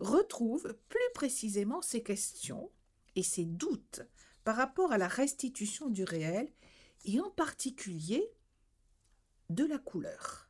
retrouvent 0.00 0.74
plus 0.88 1.00
précisément 1.14 1.82
ces 1.82 2.02
questions 2.02 2.70
et 3.14 3.22
ces 3.22 3.44
doutes 3.44 4.02
par 4.44 4.56
rapport 4.56 4.92
à 4.92 4.98
la 4.98 5.08
restitution 5.08 5.88
du 5.88 6.04
réel 6.04 6.50
et 7.04 7.20
en 7.20 7.30
particulier 7.30 8.28
de 9.50 9.64
la 9.64 9.78
couleur. 9.78 10.48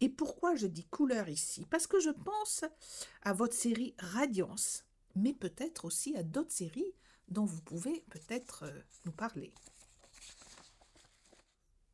Et 0.00 0.08
pourquoi 0.08 0.56
je 0.56 0.66
dis 0.66 0.84
couleur 0.86 1.28
ici? 1.28 1.66
Parce 1.70 1.86
que 1.86 2.00
je 2.00 2.10
pense 2.10 2.64
à 3.22 3.32
votre 3.32 3.54
série 3.54 3.94
Radiance, 3.98 4.84
mais 5.16 5.32
peut-être 5.32 5.84
aussi 5.84 6.16
à 6.16 6.22
d'autres 6.22 6.52
séries 6.52 6.94
dont 7.28 7.44
vous 7.44 7.60
pouvez 7.62 8.04
peut-être 8.10 8.64
euh, 8.64 8.80
nous 9.04 9.12
parler. 9.12 9.52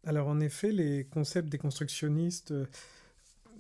Alors 0.04 0.28
en 0.28 0.40
effet, 0.40 0.72
les 0.72 1.04
concepts 1.04 1.48
déconstructionnistes 1.48 2.52
euh, 2.52 2.66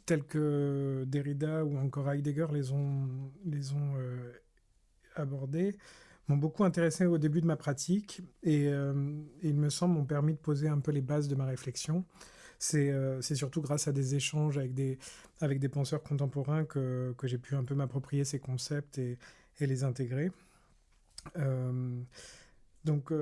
tels 0.06 0.24
que 0.24 1.04
Derrida 1.06 1.64
ou 1.64 1.76
encore 1.78 2.10
Heidegger 2.10 2.46
les 2.52 2.72
ont, 2.72 3.08
les 3.44 3.72
ont 3.72 3.94
euh, 3.96 4.32
abordés 5.16 5.76
m'ont 6.28 6.36
beaucoup 6.36 6.64
intéressé 6.64 7.06
au 7.06 7.18
début 7.18 7.40
de 7.40 7.46
ma 7.46 7.56
pratique 7.56 8.22
et, 8.42 8.64
et, 8.64 8.82
il 9.42 9.56
me 9.56 9.70
semble 9.70 9.94
m'ont 9.94 10.04
permis 10.04 10.34
de 10.34 10.38
poser 10.38 10.68
un 10.68 10.78
peu 10.78 10.92
les 10.92 11.00
bases 11.00 11.26
de 11.26 11.34
ma 11.34 11.46
réflexion. 11.46 12.04
c'est 12.58 13.22
surtout 13.34 13.62
grâce 13.62 13.88
à 13.88 13.92
des 13.92 14.14
échanges 14.14 14.58
avec 14.58 14.74
des, 14.74 14.98
avec 15.40 15.58
des 15.58 15.70
penseurs 15.70 16.02
contemporains 16.02 16.66
que, 16.66 17.14
que 17.16 17.26
j'ai 17.26 17.38
pu 17.38 17.54
un 17.54 17.64
peu 17.64 17.74
m'approprier 17.74 18.24
ces 18.24 18.38
concepts 18.38 18.98
et, 18.98 19.16
et 19.60 19.66
les 19.66 19.84
intégrer. 19.84 20.30
donc, 22.84 23.12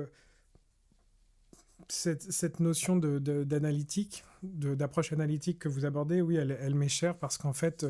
cette, 1.89 2.31
cette, 2.31 2.59
notion 2.59 2.97
d'analytique, 2.97 4.23
de, 4.43 4.75
d'approche 4.75 5.13
analytique 5.13 5.59
que 5.59 5.69
vous 5.69 5.85
abordez, 5.85 6.21
oui, 6.21 6.35
elle, 6.35 6.75
m'est 6.75 6.89
chère 6.89 7.17
parce 7.17 7.37
qu'en 7.37 7.53
fait, 7.53 7.85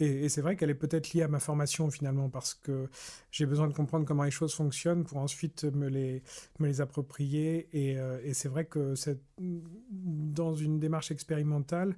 et, 0.00 0.28
c'est 0.28 0.40
vrai 0.40 0.56
qu'elle 0.56 0.70
est 0.70 0.74
peut-être 0.74 1.12
liée 1.12 1.22
à 1.22 1.28
ma 1.28 1.40
formation 1.40 1.90
finalement, 1.90 2.30
parce 2.30 2.54
que 2.54 2.88
j'ai 3.30 3.46
besoin 3.46 3.68
de 3.68 3.74
comprendre 3.74 4.06
comment 4.06 4.22
les 4.22 4.30
choses 4.30 4.54
fonctionnent 4.54 5.04
pour 5.04 5.18
ensuite 5.18 5.64
me 5.64 5.88
les, 5.88 6.22
me 6.58 6.66
les 6.66 6.80
approprier. 6.80 7.68
Euh, 7.74 8.20
et 8.24 8.34
c'est 8.34 8.48
vrai 8.48 8.64
que 8.64 8.94
dans 9.38 10.54
une 10.54 10.78
démarche 10.78 11.10
expérimentale, 11.10 11.96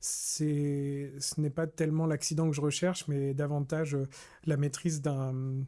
ce 0.00 1.40
n'est 1.40 1.50
pas 1.50 1.66
tellement 1.66 2.06
l'accident 2.06 2.48
que 2.48 2.56
je 2.56 2.60
recherche, 2.60 3.06
mais 3.08 3.34
davantage 3.34 3.96
la 4.46 4.56
maîtrise 4.56 5.02
d'un 5.02 5.64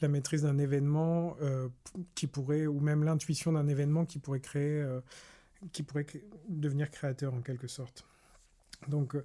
la 0.00 0.08
maîtrise 0.08 0.42
d'un 0.42 0.58
événement 0.58 1.36
euh, 1.40 1.68
qui 2.14 2.26
pourrait, 2.26 2.66
ou 2.66 2.80
même 2.80 3.04
l'intuition 3.04 3.52
d'un 3.52 3.66
événement 3.68 4.04
qui 4.04 4.18
pourrait 4.18 4.40
créer, 4.40 4.80
euh, 4.80 5.00
qui 5.72 5.82
pourrait 5.82 6.06
devenir 6.48 6.90
créateur 6.90 7.34
en 7.34 7.40
quelque 7.40 7.68
sorte. 7.68 8.04
Donc, 8.88 9.14
euh, 9.14 9.24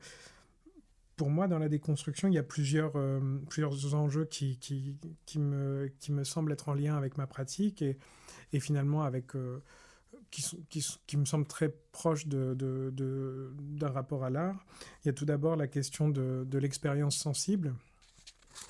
pour 1.17 1.29
moi, 1.29 1.47
dans 1.47 1.59
la 1.59 1.69
déconstruction, 1.69 2.29
il 2.29 2.33
y 2.33 2.39
a 2.39 2.43
plusieurs, 2.43 2.93
plusieurs 3.47 3.93
enjeux 3.93 4.25
qui, 4.25 4.57
qui, 4.57 4.97
qui, 5.27 5.37
me, 5.37 5.91
qui 5.99 6.11
me 6.11 6.23
semblent 6.23 6.51
être 6.51 6.69
en 6.69 6.73
lien 6.73 6.97
avec 6.97 7.15
ma 7.15 7.27
pratique 7.27 7.83
et, 7.83 7.99
et 8.53 8.59
finalement 8.59 9.03
avec, 9.03 9.33
qui, 10.31 11.17
me 11.17 11.25
semblent 11.25 11.45
très 11.45 11.69
proches 11.91 12.27
d'un 12.27 13.89
rapport 13.89 14.23
à 14.23 14.29
l'art. 14.29 14.65
Il 15.03 15.07
y 15.07 15.09
a 15.09 15.13
tout 15.13 15.25
d'abord 15.25 15.55
la 15.55 15.67
question 15.67 16.09
de, 16.09 16.57
l'expérience 16.57 17.17
sensible. 17.17 17.75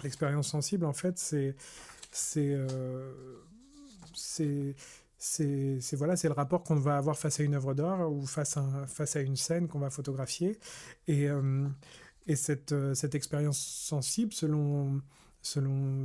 L'expérience 0.04 0.50
sensible, 0.50 0.86
en 0.86 0.94
fait, 0.94 1.18
c'est 1.18 1.56
euh, 2.38 3.14
voilà, 5.94 6.16
le 6.22 6.34
rapport 6.34 6.64
qu'on 6.64 6.76
va 6.76 6.98
avoir 6.98 7.18
face 7.18 7.40
à 7.40 7.44
une 7.44 7.54
œuvre 7.54 7.74
d'art 7.74 8.12
ou 8.12 8.26
face 8.26 8.58
à, 8.58 9.22
une 9.22 9.36
scène 9.36 9.68
qu'on 9.68 9.80
va 9.80 9.90
photographier. 9.90 10.58
Et, 11.08 11.30
euh, 11.30 11.68
euh, 12.30 12.94
cette 12.94 13.16
expérience 13.16 13.60
sensible, 13.60 14.34
selon, 14.34 15.02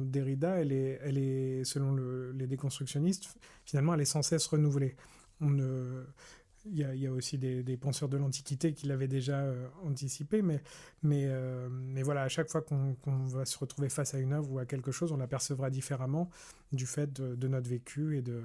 Derrida, 0.05 0.57
elle 0.59 0.73
est 0.73 1.65
selon 1.65 1.97
les 2.33 2.47
déconstructionnistes, 2.47 3.35
finalement, 3.65 3.95
elle 3.95 4.03
est 4.03 4.05
sans 4.05 4.23
cesse 4.23 4.47
renouvelée. 4.47 4.97
Il 5.41 6.79
y, 6.79 7.07
a, 7.07 7.13
aussi 7.13 7.39
des, 7.39 7.77
penseurs 7.77 8.09
de 8.09 8.17
l'Antiquité 8.17 8.73
qui 8.73 8.89
l'avaient 8.89 9.07
déjà 9.07 9.39
euh, 9.39 9.69
anticipé, 9.85 10.43
euh, 10.43 11.69
mais 11.71 12.03
voilà, 12.03 12.23
à 12.23 12.29
chaque 12.29 12.51
fois 12.51 12.61
qu'on 12.63 12.97
va 13.27 13.45
se 13.45 13.57
retrouver 13.59 13.89
face 13.89 14.15
à 14.15 14.19
une 14.19 14.33
œuvre 14.33 14.51
ou 14.51 14.59
à 14.59 14.67
quelque 14.67 14.91
chose, 14.91 15.13
on 15.13 15.17
l'apercevra 15.17 15.71
différemment 15.71 16.29
du 16.73 16.87
fait 16.87 17.13
de, 17.13 17.47
notre 17.47 17.69
vécu 17.69 18.19
et 18.19 18.23
de, 18.23 18.43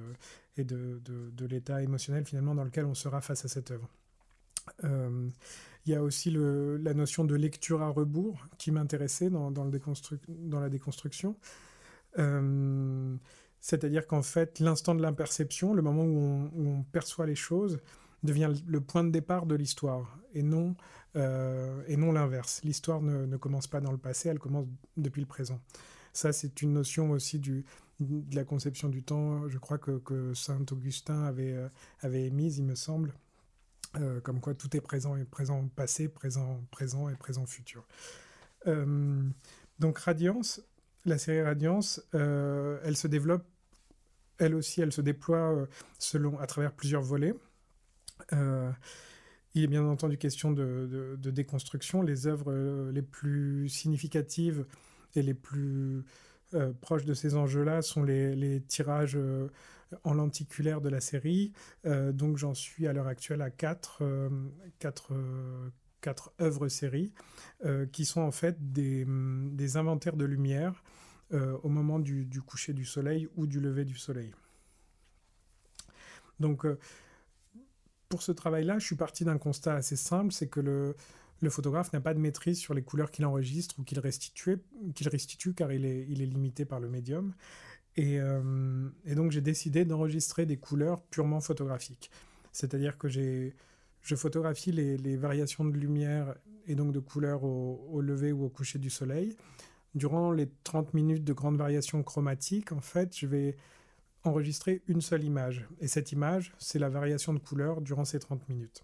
l'état 1.47 1.81
émotionnel 1.81 2.23
finalement 2.25 2.53
dans 2.53 2.63
lequel 2.63 2.85
on 2.85 2.93
sera 2.93 3.21
face 3.21 3.43
à 3.45 3.47
cette 3.47 3.71
œuvre. 3.71 3.89
Euh, 4.83 5.29
il 5.87 5.91
y 5.91 5.95
a 5.95 6.03
aussi 6.03 6.29
la 6.29 6.93
notion 6.93 7.23
de 7.25 7.33
lecture 7.33 7.81
à 7.81 7.89
rebours 7.89 8.45
qui 8.59 8.69
m'intéressait 8.71 9.31
dans, 9.31 9.49
la 9.49 10.69
déconstruction. 10.69 11.35
C'est-à-dire 13.61 14.07
qu'en 14.07 14.23
fait, 14.23 14.59
l'instant 14.59 14.95
de 14.95 15.01
l'imperception, 15.01 15.73
le 15.73 15.83
moment 15.83 16.03
où 16.03 16.49
on, 16.57 16.83
perçoit 16.91 17.27
les 17.27 17.35
choses, 17.35 17.79
devient 18.23 18.51
le 18.67 18.81
point 18.81 19.03
de 19.03 19.11
départ 19.11 19.45
de 19.45 19.55
l'histoire 19.55 20.17
et 20.33 20.43
non, 20.43 20.75
euh, 21.15 21.83
non 21.95 22.11
l'inverse. 22.11 22.61
L'histoire 22.63 23.01
ne, 23.01 23.25
ne, 23.25 23.37
commence 23.37 23.67
pas 23.67 23.79
dans 23.79 23.91
le 23.91 23.97
passé, 23.97 24.29
elle 24.29 24.39
commence 24.39 24.67
depuis 24.97 25.21
le 25.21 25.27
présent. 25.27 25.59
Ça, 26.13 26.33
c'est 26.33 26.61
une 26.61 26.73
notion 26.73 27.11
aussi 27.11 27.39
du, 27.39 27.63
de 27.99 28.35
la 28.35 28.43
conception 28.43 28.89
du 28.89 29.03
temps, 29.03 29.47
je 29.47 29.57
crois 29.59 29.77
que, 29.77 29.99
que 29.99 30.33
Saint 30.33 30.65
Augustin 30.71 31.23
avait, 31.23 31.53
euh, 31.53 31.69
avait 32.01 32.25
émise, 32.25 32.57
il 32.57 32.65
me 32.65 32.75
semble, 32.75 33.13
euh, 33.99 34.19
comme 34.21 34.39
quoi 34.39 34.53
tout 34.55 34.75
est 34.75 34.81
présent 34.81 35.15
et 35.15 35.23
présent 35.23 35.67
passé, 35.75 36.09
présent 36.09 36.63
présent 36.71 37.09
et 37.09 37.15
présent 37.15 37.45
futur. 37.45 37.85
donc 38.65 39.99
Radiance, 39.99 40.61
la 41.05 41.17
série 41.17 41.41
Radiance, 41.41 42.01
elle 42.13 42.95
se 42.95 43.07
développe, 43.07 43.45
elle 44.41 44.55
aussi, 44.55 44.81
elle 44.81 44.91
se 44.91 45.01
déploie 45.01 45.67
selon, 45.99 46.39
à 46.39 46.47
travers 46.47 46.73
plusieurs 46.73 47.01
volets. 47.03 47.35
Euh, 48.33 48.71
il 49.53 49.63
est 49.63 49.67
bien 49.67 49.83
entendu 49.85 50.17
question 50.17 50.51
de, 50.51 51.17
déconstruction. 51.23 52.01
Les 52.01 52.27
œuvres 52.27 52.51
euh, 52.51 52.91
les 52.91 53.01
plus 53.01 53.69
significatives 53.69 54.65
et 55.15 55.21
les 55.21 55.33
plus 55.33 56.03
euh, 56.53 56.71
proches 56.81 57.05
de 57.05 57.13
ces 57.13 57.35
enjeux-là 57.35 57.81
sont 57.81 58.03
les, 58.03 58.61
tirages 58.67 59.17
en 60.03 60.13
lenticulaire 60.13 60.79
de 60.81 60.89
la 60.89 61.01
série. 61.01 61.51
donc 61.83 62.37
j'en 62.37 62.53
suis 62.53 62.87
à 62.87 62.93
l'heure 62.93 63.07
actuelle 63.07 63.41
à 63.41 63.49
quatre, 63.49 64.03
œuvres 66.39 66.67
séries 66.69 67.13
qui 67.91 68.05
sont 68.05 68.21
en 68.21 68.31
fait 68.31 68.55
des 68.71 69.75
inventaires 69.75 70.15
de 70.15 70.23
lumière 70.23 70.81
au 71.33 71.69
moment 71.69 71.99
du, 71.99 72.27
coucher 72.45 72.73
du 72.73 72.85
soleil 72.85 73.27
ou 73.35 73.47
du 73.47 73.59
lever 73.59 73.85
du 73.85 73.95
soleil. 73.95 74.33
Donc 76.39 76.65
pour 78.11 78.21
ce 78.21 78.33
travail-là, 78.33 78.77
je 78.77 78.85
suis 78.85 78.97
parti 78.97 79.23
d'un 79.23 79.37
constat 79.37 79.73
assez 79.73 79.95
simple, 79.95 80.33
c'est 80.33 80.47
que 80.47 80.59
le, 80.59 81.49
photographe 81.49 81.93
n'a 81.93 82.01
pas 82.01 82.13
de 82.13 82.19
maîtrise 82.19 82.59
sur 82.59 82.73
les 82.73 82.83
couleurs 82.83 83.09
qu'il 83.09 83.25
enregistre 83.25 83.79
ou 83.79 83.83
qu'il 83.83 83.99
restitue, 83.99 84.59
restitue 85.05 85.53
car 85.53 85.71
il 85.71 85.85
est, 85.85 86.05
limité 86.25 86.65
par 86.65 86.81
le 86.81 86.89
médium. 86.89 87.33
Et, 87.95 88.19
euh, 88.19 88.89
et 89.05 89.15
donc 89.15 89.31
j'ai 89.31 89.41
décidé 89.41 89.85
d'enregistrer 89.85 90.45
des 90.45 90.57
couleurs 90.57 91.01
purement 91.03 91.39
photographiques. 91.39 92.11
C'est-à-dire 92.51 92.97
que 92.97 93.07
je 93.07 94.15
photographie 94.15 94.71
les, 94.73 95.15
variations 95.15 95.63
de 95.63 95.77
lumière 95.77 96.35
et 96.67 96.75
donc 96.75 96.91
de 96.91 96.99
couleurs 96.99 97.43
au, 97.43 98.01
lever 98.01 98.33
ou 98.33 98.43
au 98.43 98.49
coucher 98.49 98.77
du 98.77 98.89
soleil. 98.89 99.35
Durant 99.93 100.31
les 100.31 100.49
30 100.63 100.93
minutes 100.93 101.23
de 101.23 101.33
grande 101.33 101.57
variation 101.57 102.01
chromatique, 102.03 102.71
en 102.71 102.79
fait, 102.79 103.17
je 103.17 103.27
vais 103.27 103.57
enregistrer 104.23 104.81
une 104.87 105.01
seule 105.01 105.23
image. 105.23 105.67
Et 105.79 105.87
cette 105.87 106.11
image, 106.11 106.53
c'est 106.59 106.79
la 106.79 106.89
variation 106.89 107.33
de 107.33 107.39
couleur 107.39 107.81
durant 107.81 108.05
ces 108.05 108.19
30 108.19 108.47
minutes. 108.49 108.83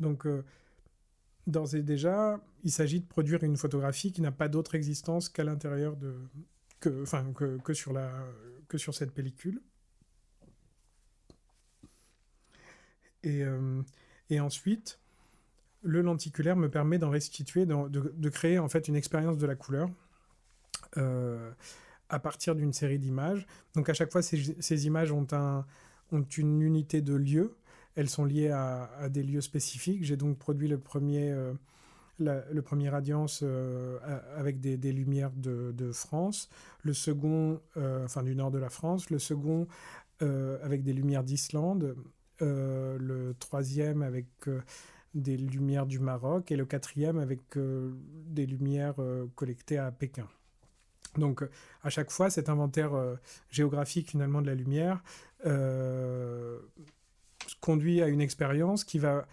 Donc, 0.00 0.26
euh, 0.26 0.44
d'ores 1.46 1.74
et 1.74 1.82
déjà, 1.82 2.40
il 2.64 2.72
s'agit 2.72 3.00
de 3.00 3.06
produire 3.06 3.42
une 3.44 3.56
photographie 3.56 4.12
qui 4.12 4.20
n'a 4.20 4.32
pas 4.32 4.48
d'autre 4.48 4.74
existence 4.74 5.28
qu'à 5.28 5.44
l'intérieur 5.44 5.96
de. 5.96 6.16
Que, 6.80 7.02
enfin, 7.02 7.32
que, 7.32 7.74
sur 7.74 7.92
la, 7.92 8.10
que 8.68 8.76
sur 8.76 8.94
cette 8.94 9.12
pellicule. 9.12 9.62
Et, 13.22 13.44
euh, 13.44 13.82
et 14.30 14.40
ensuite, 14.40 14.98
le 15.82 16.00
lenticulaire 16.00 16.56
me 16.56 16.68
permet 16.68 16.98
d'en 16.98 17.10
restituer, 17.10 17.66
de, 17.66 18.28
créer 18.28 18.58
en 18.58 18.68
fait 18.68 18.88
une 18.88 18.96
expérience 18.96 19.36
de 19.36 19.46
la 19.46 19.54
couleur. 19.54 19.90
Euh, 20.96 21.50
à 22.08 22.18
partir 22.18 22.54
d'une 22.54 22.74
série 22.74 22.98
d'images. 22.98 23.46
Donc 23.74 23.88
à 23.88 23.94
chaque 23.94 24.12
fois, 24.12 24.20
ces, 24.20 24.86
images 24.86 25.12
ont, 25.12 25.26
un, 25.32 25.64
ont 26.12 26.20
une 26.36 26.60
unité 26.60 27.00
de 27.00 27.14
lieu. 27.14 27.56
Elles 27.94 28.10
sont 28.10 28.26
liées 28.26 28.50
à, 28.50 29.08
des 29.08 29.22
lieux 29.22 29.40
spécifiques. 29.40 30.04
J'ai 30.04 30.18
donc 30.18 30.38
produit 30.38 30.68
le 30.68 30.78
premier, 30.78 31.32
euh, 31.32 31.54
le 32.18 32.60
premier 32.60 32.90
Radiance 32.90 33.40
euh, 33.42 33.98
avec 34.36 34.60
des, 34.60 34.76
lumières 34.92 35.32
de, 35.34 35.72
de, 35.72 35.90
France, 35.90 36.50
le 36.82 36.92
second, 36.92 37.62
enfin 37.76 38.22
du 38.22 38.36
nord 38.36 38.50
de 38.50 38.58
la 38.58 38.68
France, 38.68 39.08
le 39.08 39.18
second 39.18 39.66
avec 40.20 40.84
des 40.84 40.92
lumières 40.92 41.24
d'Islande, 41.24 41.96
le 42.40 43.32
troisième 43.38 44.02
avec 44.02 44.26
des 45.14 45.36
lumières 45.36 45.86
du 45.86 45.98
Maroc 45.98 46.50
et 46.50 46.56
le 46.56 46.64
quatrième 46.64 47.18
avec 47.18 47.40
des 47.54 48.46
lumières 48.46 48.96
collectées 49.34 49.78
à 49.78 49.90
Pékin. 49.90 50.26
Donc 51.16 51.44
à 51.82 51.90
chaque 51.90 52.10
fois, 52.10 52.30
cet 52.30 52.48
inventaire 52.48 52.94
euh, 52.94 53.16
géographique 53.50 54.10
finalement 54.10 54.40
de 54.40 54.46
la 54.46 54.54
lumière 54.54 55.02
euh, 55.46 56.58
conduit 57.60 58.02
à 58.02 58.08
une 58.08 58.20
expérience 58.20 58.84
qui 58.84 58.98
va, 58.98 59.26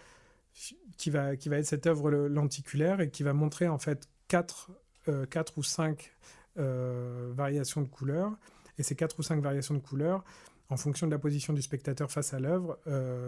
qui, 0.97 1.09
va, 1.09 1.35
qui 1.35 1.49
va 1.49 1.57
être 1.57 1.65
cette 1.65 1.87
œuvre 1.87 2.11
lenticulaire 2.11 3.01
et 3.01 3.09
qui 3.09 3.23
va 3.23 3.33
montrer 3.33 3.67
en 3.67 3.77
fait 3.77 4.09
quatre, 4.27 4.71
euh, 5.07 5.25
quatre 5.25 5.57
ou 5.57 5.63
cinq 5.63 6.13
variations 6.55 7.81
de 7.81 7.87
couleurs. 7.87 8.33
Et 8.77 8.83
ces 8.83 8.93
quatre 8.93 9.17
ou 9.17 9.23
cinq 9.23 9.41
variations 9.41 9.75
de 9.75 9.79
couleurs, 9.79 10.25
en 10.67 10.75
fonction 10.75 11.07
de 11.07 11.11
la 11.11 11.19
position 11.19 11.53
du 11.53 11.61
spectateur 11.61 12.11
face 12.11 12.33
à 12.33 12.39
l'œuvre, 12.39 12.77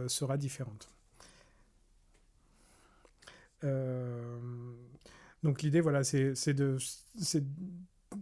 sera 0.08 0.36
différente. 0.36 0.90
Donc 5.44 5.62
l'idée, 5.62 5.82
voilà, 5.82 6.04
c'est 6.04 6.34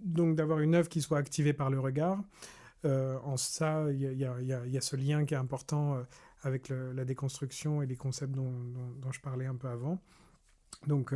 d'avoir 0.05 0.59
une 0.59 0.75
œuvre 0.75 0.89
qui 0.89 1.01
soit 1.01 1.17
activée 1.17 1.53
par 1.53 1.69
le 1.69 1.79
regard, 1.79 2.21
en 2.83 3.37
ça, 3.37 3.85
il 3.91 4.01
y, 4.01 4.25
a, 4.25 4.81
ce 4.81 4.95
lien 4.95 5.25
qui 5.25 5.33
est 5.33 5.37
important 5.37 6.03
avec 6.43 6.69
la 6.69 7.05
déconstruction 7.05 7.81
et 7.81 7.85
les 7.85 7.97
concepts 7.97 8.33
dont, 8.33 9.11
je 9.11 9.19
parlais 9.19 9.45
un 9.45 9.55
peu 9.55 9.67
avant. 9.67 9.99
Donc, 10.87 11.13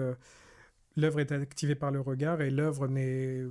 l'œuvre 0.95 1.19
est 1.19 1.31
activée 1.31 1.75
par 1.75 1.91
le 1.91 2.01
regard 2.01 2.41
et 2.41 2.49
l'œuvre 2.49 2.87
n'est, 2.87 3.43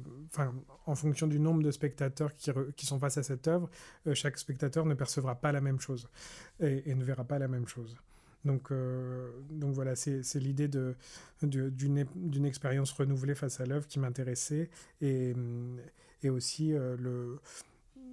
en 0.87 0.95
fonction 0.95 1.27
du 1.27 1.41
nombre 1.41 1.63
de 1.63 1.71
spectateurs 1.71 2.35
qui, 2.35 2.87
sont 2.87 2.99
face 2.99 3.19
à 3.19 3.23
cette 3.23 3.49
œuvre, 3.49 3.69
euh, 4.07 4.15
chaque 4.15 4.39
spectateur 4.39 4.87
ne 4.87 4.95
percevra 4.95 5.35
pas 5.37 5.53
la 5.53 5.61
même 5.61 5.81
chose 5.81 6.09
et, 6.61 6.95
ne 6.95 7.05
verra 7.05 7.25
pas 7.25 7.39
la 7.39 7.49
même 7.49 7.67
chose. 7.67 7.97
Donc, 8.45 8.73
euh, 8.73 9.31
donc 9.51 9.73
voilà, 9.73 9.95
c'est 9.95 10.23
l'idée 10.37 10.69
d'une 10.69 10.91
de, 11.43 12.47
expérience 12.47 12.93
renouvelée 12.93 13.35
face 13.35 13.61
à 13.61 13.67
l'œuvre 13.67 13.87
qui 13.87 13.99
m'intéressait 13.99 14.69
et, 15.01 15.35
et 16.23 16.31
aussi 16.31 16.75
euh, 16.75 16.97
le 16.97 17.39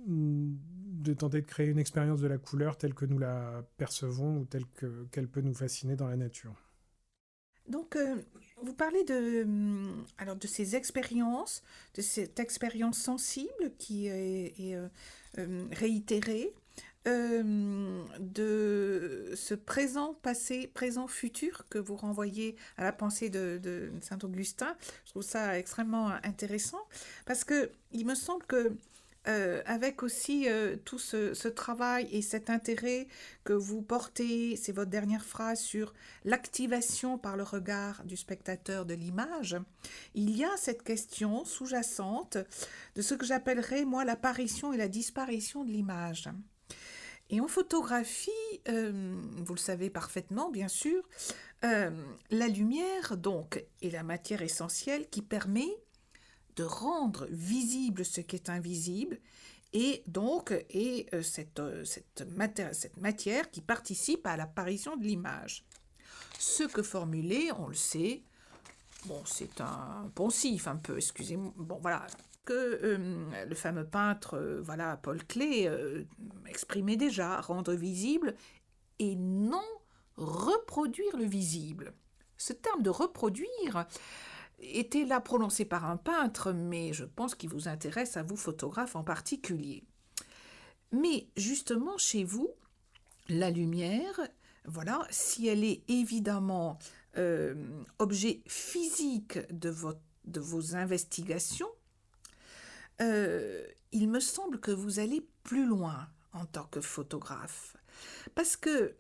de 0.07 1.13
tenter 1.13 1.41
de 1.41 1.45
créer 1.45 1.67
une 1.67 1.77
expérience 1.77 2.21
de 2.21 2.27
la 2.27 2.37
couleur 2.37 2.77
telle 2.77 2.93
que 2.93 3.05
nous 3.05 3.19
la 3.19 3.63
percevons 3.77 4.37
ou 4.39 4.45
telle 4.45 4.63
qu'elle 5.11 5.27
peut 5.27 5.41
nous 5.41 5.53
fasciner 5.53 5.97
dans 5.97 6.07
la 6.07 6.15
nature. 6.15 6.55
Donc, 7.67 7.97
vous 8.61 8.73
parlez 8.73 9.03
de, 9.03 9.43
hum, 9.43 10.05
alors 10.17 10.35
de 10.35 10.47
ces 10.47 10.75
expériences, 10.75 11.63
de 11.95 12.01
cette 12.01 12.39
expérience 12.39 12.97
sensible 12.97 13.71
qui 13.77 14.07
est, 14.07 14.75
euh, 14.75 14.87
hum, 15.37 15.69
réitérée, 15.71 16.53
hum, 17.05 18.05
de 18.19 19.31
ce 19.35 19.53
présent, 19.53 20.13
passé, 20.21 20.67
présent, 20.67 21.07
futur 21.07 21.65
que 21.69 21.77
vous 21.77 21.95
renvoyez 21.95 22.55
à 22.77 22.83
la 22.83 22.91
pensée 22.91 23.29
de, 23.29 23.59
de 23.62 23.91
Saint-Augustin. 24.01 24.75
Je 25.05 25.12
trouve 25.12 25.23
ça 25.23 25.57
extrêmement 25.57 26.09
intéressant 26.23 26.88
parce 27.25 27.43
que 27.43 27.71
il 27.91 28.05
me 28.05 28.15
semble 28.15 28.45
que 28.45 28.75
euh, 29.27 29.62
avec 29.65 30.01
aussi 30.01 30.47
euh, 30.47 30.77
tout 30.85 30.97
ce, 30.97 31.47
travail 31.49 32.07
et 32.12 32.21
cet 32.21 32.49
intérêt 32.49 33.07
que 33.43 33.53
vous 33.53 33.81
portez, 33.81 34.55
c'est 34.55 34.71
votre 34.71 34.89
dernière 34.89 35.25
phrase 35.25 35.59
sur 35.59 35.93
l'activation 36.23 37.17
par 37.17 37.35
le 37.35 37.43
regard 37.43 38.03
du 38.05 38.15
spectateur 38.15 38.85
de 38.85 38.93
l'image, 38.93 39.57
il 40.15 40.35
y 40.35 40.45
a 40.45 40.57
cette 40.57 40.83
question 40.83 41.43
sous-jacente 41.43 42.38
de 42.95 43.01
ce 43.01 43.13
que 43.13 43.25
j'appellerais, 43.25 43.83
moi, 43.83 44.05
l'apparition 44.05 44.71
et 44.71 44.77
la 44.77 44.88
disparition 44.88 45.65
de 45.65 45.71
l'image. 45.71 46.29
Et 47.29 47.41
en 47.41 47.47
photographie, 47.47 48.31
euh, 48.67 49.15
vous 49.37 49.53
le 49.53 49.59
savez 49.59 49.89
parfaitement, 49.89 50.49
bien 50.49 50.67
sûr, 50.67 51.03
la 51.61 52.47
lumière, 52.47 53.17
donc, 53.17 53.63
est 53.81 53.89
la 53.89 54.01
matière 54.01 54.41
essentielle 54.41 55.09
qui 55.09 55.21
permet 55.21 55.69
de 56.55 56.63
rendre 56.63 57.27
visible 57.29 58.03
ce 58.03 58.21
qui 58.21 58.35
est 58.35 58.49
invisible 58.49 59.19
et 59.73 60.03
donc 60.07 60.51
et 60.69 61.07
euh, 61.13 61.21
cette, 61.21 61.59
euh, 61.59 61.85
cette, 61.85 62.25
matière, 62.35 62.73
cette 62.73 62.97
matière 62.97 63.49
qui 63.51 63.61
participe 63.61 64.25
à 64.25 64.35
l'apparition 64.35 64.97
de 64.97 65.03
l'image. 65.03 65.63
Ce 66.37 66.63
que 66.63 66.81
formuler, 66.81 67.49
on 67.57 67.67
le 67.67 67.75
sait, 67.75 68.23
bon, 69.05 69.21
c'est 69.25 69.61
un 69.61 70.11
poncif 70.15 70.67
un 70.67 70.77
peu, 70.77 70.97
excusez-moi, 70.97 71.53
bon 71.55 71.79
voilà, 71.81 72.07
que 72.49 72.79
euh, 72.83 73.45
le 73.45 73.55
fameux 73.55 73.85
peintre, 73.85 74.59
voilà, 74.63 74.97
Paul 74.97 75.23
Klee, 75.23 75.67
exprimait 76.47 76.97
déjà, 76.97 77.39
rendre 77.41 77.73
visible 77.73 78.35
et 78.97 79.15
non 79.15 79.63
reproduire 80.17 81.15
le 81.15 81.25
visible. 81.25 81.93
Ce 82.38 82.53
terme 82.53 82.81
de 82.81 82.89
reproduire, 82.89 83.85
était 84.62 85.05
là 85.05 85.19
prononcé 85.19 85.65
par 85.65 85.85
un 85.85 85.97
peintre, 85.97 86.51
mais 86.51 86.93
je 86.93 87.05
pense 87.05 87.35
qu'il 87.35 87.49
vous 87.49 87.67
intéresse 87.67 88.17
à 88.17 88.23
vous, 88.23 88.35
photographe 88.35 88.95
en 88.95 89.03
particulier. 89.03 89.83
Mais 90.91 91.27
justement, 91.38 91.97
chez 91.97 92.23
vous, 92.23 92.49
la 93.29 93.49
lumière, 93.49 94.19
voilà, 94.65 95.07
si 95.09 95.47
elle 95.47 95.63
est 95.63 95.83
évidemment 95.88 96.79
euh, 97.17 97.55
objet 97.99 98.41
physique 98.47 99.39
de 99.51 99.69
vos 99.69 100.75
investigations, 100.75 101.69
euh, 103.01 103.65
il 103.91 104.09
me 104.09 104.19
semble 104.19 104.59
que 104.59 104.71
vous 104.71 104.99
allez 104.99 105.27
plus 105.43 105.65
loin 105.65 106.07
en 106.33 106.45
tant 106.45 106.65
que 106.65 106.81
photographe. 106.81 107.75
Parce 108.35 108.55
que 108.55 108.95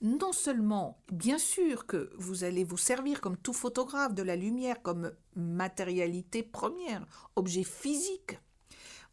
non 0.00 0.32
seulement, 0.32 0.98
bien 1.12 1.38
sûr 1.38 1.86
que 1.86 2.10
vous 2.16 2.44
allez 2.44 2.64
vous 2.64 2.76
servir 2.76 3.20
comme 3.20 3.36
tout 3.36 3.52
photographe 3.52 4.14
de 4.14 4.22
la 4.22 4.36
lumière 4.36 4.82
comme 4.82 5.12
matérialité 5.34 6.42
première, 6.42 7.06
objet 7.36 7.64
physique, 7.64 8.38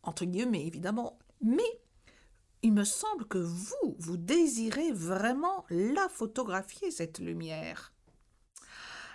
entre 0.04 0.26
guillemets 0.26 0.66
évidemment, 0.66 1.18
mais 1.42 1.82
il 2.62 2.74
me 2.74 2.84
semble 2.84 3.26
que 3.26 3.38
vous, 3.38 3.96
vous 3.98 4.18
désirez 4.18 4.92
vraiment 4.92 5.66
la 5.70 6.08
photographier, 6.10 6.92
cette 6.92 7.20
lumière. 7.20 7.94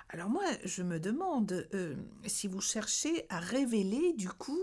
Alors 0.08 0.28
moi, 0.28 0.44
je 0.64 0.82
me 0.82 1.00
demande 1.00 1.68
euh, 1.74 1.96
si 2.26 2.46
vous 2.46 2.60
cherchez 2.60 3.26
à 3.28 3.40
révéler 3.40 4.12
du 4.12 4.28
coup 4.28 4.62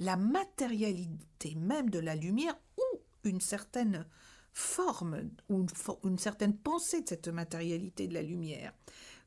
la 0.00 0.16
matérialité 0.16 1.54
même 1.54 1.88
de 1.88 1.98
la 1.98 2.14
lumière 2.14 2.56
ou 2.76 2.98
une 3.24 3.40
certaine 3.40 4.06
forme 4.52 5.30
ou 5.48 5.66
une, 6.04 6.18
certaine 6.18 6.56
pensée 6.56 7.00
de 7.00 7.08
cette 7.08 7.28
matérialité 7.28 8.06
de 8.06 8.14
la 8.14 8.22
lumière. 8.22 8.74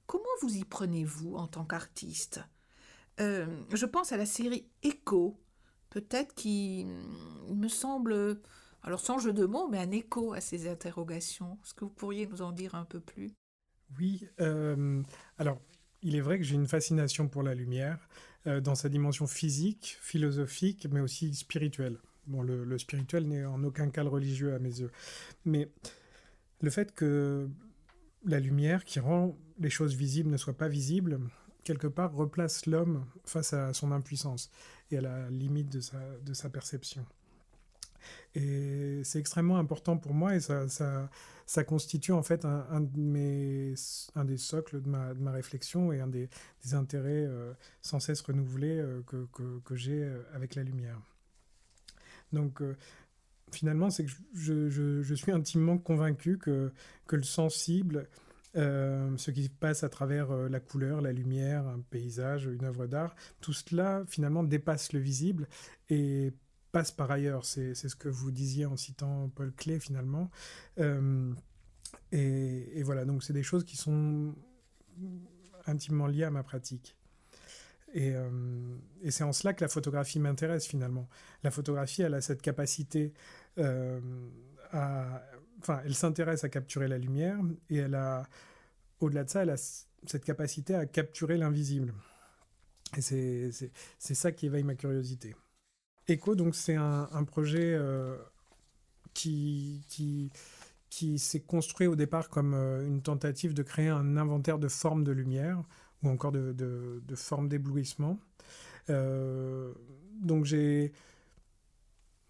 Comment 0.06 0.23
vous 0.41 0.56
y 0.56 0.63
prenez-vous 0.63 1.36
en 1.36 1.47
tant 1.47 1.65
qu'artiste? 1.65 2.41
Euh, 3.19 3.47
Je 3.73 3.88
pense 3.88 4.12
à 4.12 4.17
la 4.17 4.28
série 4.28 4.67
Echo, 4.84 5.39
peut-être 5.89 6.36
qui 6.36 6.86
mm, 6.86 7.56
me 7.56 7.67
semble, 7.67 8.39
alors 8.84 8.99
sans 8.99 9.17
jeu 9.17 9.34
de 9.34 9.45
mots, 9.45 9.67
mais 9.67 9.80
un 9.80 9.91
écho 9.91 10.34
à 10.34 10.41
ces 10.41 10.69
interrogations. 10.69 11.58
Est-ce 11.63 11.73
que 11.73 11.86
vous 11.86 11.91
pourriez 11.91 12.28
nous 12.28 12.43
en 12.43 12.51
dire 12.51 12.75
un 12.75 12.86
peu 12.86 12.99
plus? 12.99 13.34
Oui, 13.97 14.27
euh, 14.41 15.01
alors 15.38 15.62
il 16.01 16.15
est 16.15 16.21
vrai 16.21 16.38
que 16.38 16.43
j'ai 16.43 16.55
une 16.55 16.67
fascination 16.67 17.27
pour 17.27 17.43
la 17.43 17.55
lumière, 17.55 17.97
euh, 18.47 18.62
dans 18.62 18.75
sa 18.75 18.89
dimension 18.89 19.25
physique, 19.25 19.97
philosophique, 20.01 20.88
mais 20.91 20.99
aussi 20.99 21.34
spirituelle. 21.34 21.97
Bon, 22.27 22.41
le, 22.41 22.77
spirituel 22.77 23.27
n'est 23.27 23.45
en 23.45 23.63
aucun 23.63 23.89
cas 23.89 24.03
religieux 24.03 24.53
à 24.53 24.60
mes 24.60 24.79
yeux. 24.79 24.91
Mais 25.45 25.69
le 26.62 26.69
fait 26.69 26.93
que 26.93 27.49
la 28.23 28.39
lumière 28.39 28.86
qui 28.86 28.99
rend 28.99 29.38
les 29.60 29.69
choses 29.69 29.95
visibles 29.95 30.29
ne 30.29 30.38
soit 30.38 30.58
pas 30.58 30.67
visible, 30.67 31.19
quelque 31.63 31.88
part 31.88 32.13
replace 32.13 32.65
l'homme 32.65 33.05
face 33.25 33.53
à 33.53 33.73
son 33.73 33.91
impuissance 33.91 34.51
et 34.91 34.97
à 34.97 35.01
la 35.01 35.29
limite 35.29 35.71
de 35.71 35.79
sa, 35.79 35.99
de 36.23 36.34
sa 36.34 36.49
perception. 36.49 37.05
Et 38.36 39.02
c'est 39.04 39.20
extrêmement 39.20 39.58
important 39.58 39.98
pour 39.98 40.13
moi 40.13 40.36
et 40.36 40.39
ça, 40.39 40.68
ça, 40.68 41.10
ça 41.46 41.63
constitue 41.63 42.12
en 42.12 42.24
fait 42.24 42.46
un, 42.46 42.82
de 42.82 43.00
mes, 43.00 43.74
un 44.15 44.26
des 44.26 44.38
socles 44.38 44.82
de 44.82 44.89
ma, 44.89 45.13
de 45.13 45.22
ma 45.22 45.32
réflexion 45.32 45.91
et 45.91 46.00
un 46.00 46.08
des, 46.08 46.30
des 46.63 46.74
intérêts 46.74 47.26
euh, 47.28 47.54
sans 47.82 48.00
cesse 48.00 48.22
renouvelés 48.22 48.80
euh, 48.80 49.02
que, 49.06 49.28
que, 49.32 49.60
que 49.63 49.76
j'ai 49.76 50.04
euh, 50.04 50.24
avec 50.34 50.56
la 50.56 50.63
lumière. 50.63 51.00
Donc 52.34 52.62
finalement, 53.52 53.89
c'est 53.89 54.04
que 54.04 54.12
je, 54.34 55.13
suis 55.13 55.32
intimement 55.32 55.78
convaincu 55.78 56.38
que, 56.38 56.74
que 57.08 57.15
le 57.15 57.24
sensible, 57.24 58.10
ce 58.56 59.32
qui 59.32 59.48
passe 59.48 59.84
à 59.84 59.89
travers 59.89 60.34
la 60.50 60.60
couleur, 60.60 61.00
la 61.00 61.13
lumière, 61.13 61.65
un 61.68 61.80
paysage, 61.91 62.46
une 62.46 62.65
œuvre 62.65 62.88
d'art, 62.88 63.15
tout 63.39 63.54
cela 63.54 64.04
finalement 64.08 64.44
dépasse 64.44 64.91
le 64.91 65.00
visible 65.00 65.48
et 65.89 66.34
passe 66.75 66.91
par 66.91 67.09
ailleurs. 67.09 67.45
C'est 67.45 67.73
ce 67.73 67.95
que 67.95 68.09
vous 68.09 68.31
disiez 68.31 68.65
en 68.65 68.75
citant 68.75 69.29
Paul 69.29 69.53
Klee 69.53 69.79
finalement. 69.79 70.29
et, 72.11 72.83
voilà, 72.83 73.05
donc 73.05 73.23
c'est 73.23 73.31
des 73.31 73.43
choses 73.43 73.63
qui 73.63 73.77
sont 73.77 74.35
intimement 75.67 76.07
liées 76.07 76.25
à 76.25 76.31
ma 76.31 76.43
pratique. 76.43 76.97
Euh, 77.95 78.75
et, 79.01 79.09
c'est 79.09 79.23
en 79.23 79.31
cela 79.31 79.53
que 79.53 79.63
la 79.63 79.69
photographie 79.69 80.19
m'intéresse 80.19 80.67
finalement. 80.67 81.07
La 81.43 81.51
photographie, 81.51 82.01
elle 82.01 82.13
a 82.13 82.19
cette 82.19 82.41
capacité 82.41 83.13
euh, 83.57 84.01
à... 84.73 85.23
Enfin, 85.59 85.81
elle 85.85 85.95
s'intéresse 85.95 86.43
à 86.43 86.49
capturer 86.49 86.89
la 86.89 86.97
lumière 86.97 87.39
et 87.69 87.77
elle 87.77 87.95
a, 87.95 88.27
au-delà 88.99 89.23
de 89.23 89.29
ça, 89.29 89.43
elle 89.43 89.51
a 89.51 89.57
cette 89.57 90.25
capacité 90.25 90.75
à 90.75 90.85
capturer 90.85 91.38
l'invisible. 91.38 91.93
Et 92.97 93.01
c'est 93.01 94.13
ça 94.13 94.33
qui 94.33 94.47
éveille 94.47 94.63
ma 94.65 94.75
curiosité. 94.75 95.35
Echo, 96.08 96.36
donc, 96.36 96.56
c'est 96.56 96.76
un, 96.76 97.24
projet 97.26 97.74
euh, 97.74 98.15
qui, 99.13 99.82
s'est 101.18 101.39
construit 101.41 101.88
au 101.88 101.96
départ 101.96 102.30
comme 102.30 102.54
une 102.54 103.02
tentative 103.02 103.54
de 103.54 103.63
créer 103.63 103.89
un 103.89 104.18
inventaire 104.18 104.60
de 104.60 104.68
formes 104.68 105.04
de 105.04 105.12
lumière 105.12 105.63
ou 106.04 106.10
encore 106.10 106.32
de, 106.32 106.54
de, 106.54 107.15
formes 107.15 107.50
d'éblouissement. 107.50 108.20
Euh, 108.89 109.74
donc 110.22 110.46
j'ai, 110.46 110.91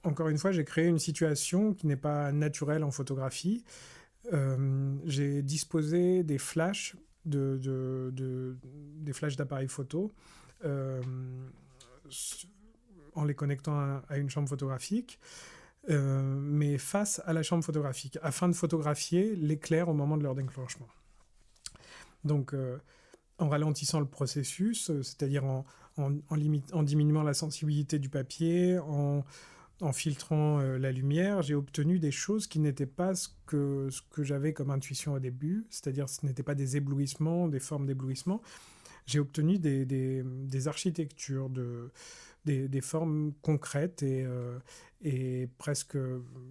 encore 0.04 0.30
une 0.30 0.38
fois, 0.38 0.52
j'ai 0.52 0.64
créé 0.64 0.88
une 0.88 1.00
situation 1.00 1.74
qui 1.74 1.88
n'est 1.88 1.98
pas 1.98 2.32
naturelle 2.32 2.84
en 2.84 2.92
photographie. 2.92 3.64
Euh, 4.34 4.96
j'ai 5.06 5.42
disposé 5.42 6.24
des 6.24 6.38
flashs, 6.38 6.96
de, 7.26 7.60
de 7.62 8.58
des 9.00 9.14
flashs 9.14 9.36
d'appareils 9.36 9.68
photo 9.68 10.14
euh, 10.64 11.02
en 13.15 13.23
les 13.23 13.36
connectant 13.36 14.01
à, 14.08 14.17
une 14.17 14.30
chambre 14.30 14.47
photographique, 14.49 15.19
mais 15.88 16.78
face 16.78 17.21
à 17.25 17.34
la 17.34 17.43
chambre 17.43 17.63
photographique, 17.63 18.17
afin 18.21 18.49
de 18.49 18.54
photographier 18.54 19.36
l'éclair 19.36 19.89
au 19.89 19.93
moment 19.93 20.17
de 20.17 20.23
leur 20.23 20.36
déclenchement. 20.36 20.88
Donc, 22.23 22.56
en 23.38 23.49
ralentissant 23.49 23.99
le 23.99 24.08
processus, 24.08 24.91
c'est-à-dire 25.01 25.45
en, 25.45 25.65
en, 25.97 26.84
diminuant 26.84 27.23
la 27.23 27.34
sensibilité 27.34 27.99
du 27.99 28.10
papier, 28.10 28.78
en, 28.80 29.23
filtrant 29.91 30.60
euh, 30.60 30.78
la 30.78 30.91
lumière, 30.91 31.41
j'ai 31.41 31.54
obtenu 31.54 31.99
des 31.99 32.12
choses 32.12 32.47
qui 32.47 32.60
n'étaient 32.60 32.86
pas 32.86 33.13
ce 33.13 33.28
que, 33.45 33.89
ce 33.91 34.01
que 34.10 34.23
j'avais 34.23 34.54
comme 34.54 34.71
intuition 34.71 35.13
au 35.13 35.19
début, 35.19 35.65
c'est-à-dire 35.69 36.08
ce 36.08 36.25
n'étaient 36.25 36.43
pas 36.43 36.56
des 36.56 36.78
éblouissements, 36.78 37.47
des 37.47 37.60
formes 37.60 37.86
d'éblouissement. 37.86 38.41
J'ai 39.06 39.19
obtenu 39.19 39.60
des, 39.60 39.86
des, 39.86 40.67
architectures, 40.67 41.49
de, 41.49 41.91
des, 42.45 42.81
formes 42.81 43.34
concrètes 43.41 44.03
et, 44.03 44.23
euh, 44.23 44.60
et 45.01 45.49
presque, 45.58 45.97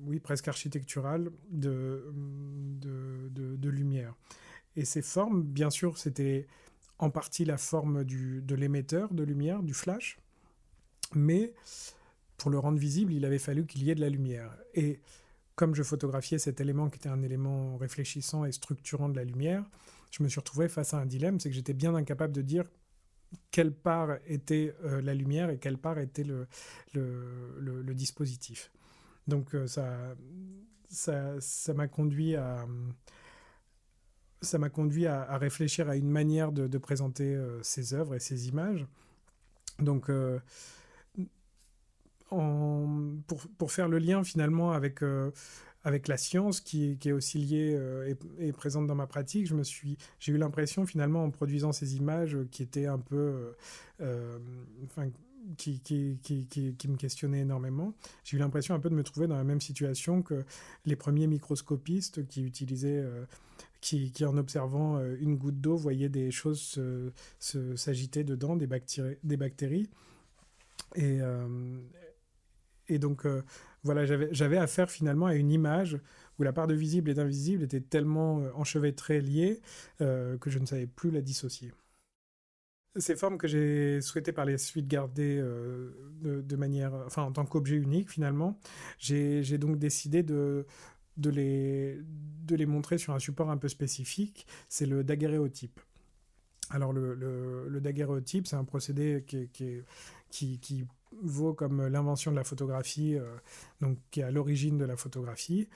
oui, 0.07 0.20
presque 0.20 0.48
architecturales 0.48 1.30
de, 1.50 2.12
de, 2.80 3.57
de 3.57 3.68
lumière. 3.68 4.14
Et 4.76 4.85
ces 4.85 5.02
formes, 5.02 5.42
bien 5.42 5.70
sûr, 5.70 5.98
c'était 5.98 6.46
en 6.98 7.11
partie 7.11 7.44
la 7.44 7.59
forme 7.59 8.04
du, 8.04 8.42
de 8.42 8.54
l'émetteur 8.54 9.12
de 9.12 9.22
lumière, 9.22 9.62
du 9.62 9.74
flash, 9.74 10.18
mais 11.14 11.54
pour 12.37 12.50
le 12.50 12.59
rendre 12.59 12.78
visible, 12.78 13.12
il 13.12 13.24
avait 13.24 13.38
fallu 13.38 13.66
qu'il 13.66 13.83
y 13.85 13.90
ait 13.90 13.94
de 13.94 14.00
la 14.00 14.09
lumière. 14.09 14.57
Et 14.74 15.00
comme 15.54 15.74
je 15.74 15.83
photographiais 15.83 16.38
cet 16.38 16.61
élément 16.61 16.90
qui 16.90 16.96
était 16.96 17.09
un 17.09 17.22
élément 17.22 17.76
réfléchissant 17.76 18.44
et 18.44 18.52
structurant 18.52 19.09
de 19.09 19.16
la 19.16 19.24
lumière, 19.24 19.64
je 20.11 20.22
me 20.22 20.28
suis 20.28 20.40
retrouvé 20.40 20.68
face 20.68 20.94
à 20.94 20.98
un 20.98 21.07
dilemme, 21.07 21.40
c'est 21.40 21.48
que 21.48 21.54
j'étais 21.54 21.72
bien 21.72 21.94
incapable 21.94 22.33
de 22.33 22.42
dire 22.42 22.64
quelle 23.51 23.73
part 23.73 24.18
était 24.27 24.75
euh, 24.85 25.03
la 25.03 25.14
lumière 25.14 25.51
et 25.51 25.59
quelle 25.59 25.79
part 25.79 25.99
était 25.99 26.25
le, 26.25 26.47
dispositif. 27.94 28.70
Donc 29.27 29.55
euh, 29.55 29.66
ça 29.66 30.14
m'a 31.75 31.88
conduit 31.88 32.37
à, 32.37 32.66
ça 34.44 34.59
m'a 34.59 34.68
conduit 34.68 35.07
à, 35.07 35.37
réfléchir 35.38 35.88
à 35.88 35.97
une 35.97 36.11
manière 36.11 36.53
de, 36.53 36.79
présenter 36.79 37.35
euh, 37.35 37.62
ces 37.62 37.94
œuvres 37.94 38.14
et 38.14 38.20
ces 38.20 38.49
images. 38.49 38.87
Donc, 39.81 40.09
euh, 40.09 40.38
pour, 42.31 43.40
pour, 43.59 43.73
faire 43.73 43.88
le 43.88 43.99
lien 43.99 44.25
finalement 44.25 44.73
avec, 44.73 45.01
avec 45.85 46.09
la 46.09 46.16
science 46.16 46.61
qui, 46.61 46.99
est 47.05 47.12
aussi 47.12 47.38
liée 47.38 47.79
et, 48.38 48.53
présente 48.53 48.87
dans 48.87 48.94
ma 48.94 49.07
pratique, 49.07 49.47
je 49.47 49.55
me 49.55 49.62
suis, 49.62 49.97
j'ai 50.18 50.33
eu 50.33 50.38
l'impression 50.38 50.87
finalement 50.87 51.25
en 51.25 51.31
produisant 51.31 51.73
ces 51.73 51.97
images 51.97 52.37
qui 52.51 52.62
étaient 52.62 52.87
un 52.87 52.99
peu, 52.99 53.55
enfin, 54.85 55.11
qui, 55.59 55.81
qui, 55.81 56.18
qui, 56.23 56.88
me 56.88 56.97
questionnaient 56.97 57.40
énormément. 57.40 57.94
J'ai 58.25 58.38
eu 58.38 58.40
l'impression 58.40 58.75
un 58.75 58.81
peu 58.81 58.88
de 58.88 58.94
me 58.94 59.03
trouver 59.03 59.27
dans 59.27 59.37
la 59.37 59.44
même 59.44 59.61
situation 59.61 60.23
que 60.23 60.44
les 60.87 60.97
premiers 60.97 61.27
microscopistes 61.27 62.27
qui 62.27 62.42
utilisaient 62.42 63.05
qui, 63.85 64.25
en 64.25 64.38
observant 64.38 64.97
euh, 64.97 65.16
une 65.20 65.37
goutte 65.37 65.61
d'eau, 65.61 65.77
voyait 65.77 66.09
des 66.09 66.31
choses 66.31 66.81
s'agiter 67.38 68.25
dedans, 68.25 68.57
des 68.57 68.66
bactéries. 68.66 69.18
Des 69.23 69.37
bactéries. 69.37 69.90
Et, 70.94 71.18
euh, 71.20 71.79
donc, 72.99 73.27
euh, 73.27 73.42
voilà, 73.85 74.05
j'avais 74.07 74.57
affaire 74.57 74.90
finalement 74.90 75.27
à 75.27 75.35
une 75.35 75.53
image 75.53 75.99
où 76.38 76.42
la 76.42 76.53
part 76.53 76.66
de 76.66 76.75
visible 76.75 77.11
et 77.11 77.14
d'invisible 77.14 77.62
était 77.62 77.81
tellement 77.81 78.38
enchevêtrée, 78.55 79.20
liée, 79.20 79.61
que 79.99 80.49
je 80.49 80.59
ne 80.59 80.66
savais 80.66 80.87
plus 80.87 81.11
la 81.11 81.20
dissocier. 81.20 81.73
Ces 82.97 83.16
formes 83.16 83.38
que 83.38 83.49
j'ai 83.49 84.01
souhaité 84.01 84.33
par 84.33 84.44
les 84.44 84.57
suite 84.57 84.87
garder 84.87 85.38
de, 85.38 86.40
de, 86.40 86.57
manière, 86.57 86.94
enfin 87.07 87.23
en 87.23 87.33
tant 87.33 87.44
qu'objet 87.44 87.77
unique 87.77 88.11
finalement, 88.11 88.59
j'ai 88.99 89.59
donc 89.59 89.79
décidé 89.79 90.23
de, 90.23 90.66
les, 91.16 92.66
montrer 92.66 92.99
sur 92.99 93.12
un 93.12 93.18
support 93.18 93.51
un 93.51 93.59
peu 93.59 93.68
spécifique, 93.68 94.47
c'est 94.68 94.87
le 94.87 95.05
daguerréotype. 95.05 95.81
Alors 96.70 96.92
le, 96.92 97.14
le, 97.14 97.81
daguerréotype, 97.81 98.47
c'est 98.47 98.57
un 98.57 98.64
procédé 98.64 99.25
qui, 99.27 99.49
qui, 100.31 100.59
qui, 100.59 100.87
vaut 101.22 101.55
comme 101.55 101.87
l'invention 101.87 102.31
de 102.31 102.37
la 102.37 102.44
photographie, 102.44 103.16
euh, 103.16 103.24
donc 103.81 103.98
qui 104.11 104.20
est 104.20 104.24
à 104.24 104.31
l'origine 104.31 104.79
de 104.79 104.85
la 104.85 104.96
photographie, 104.96 105.68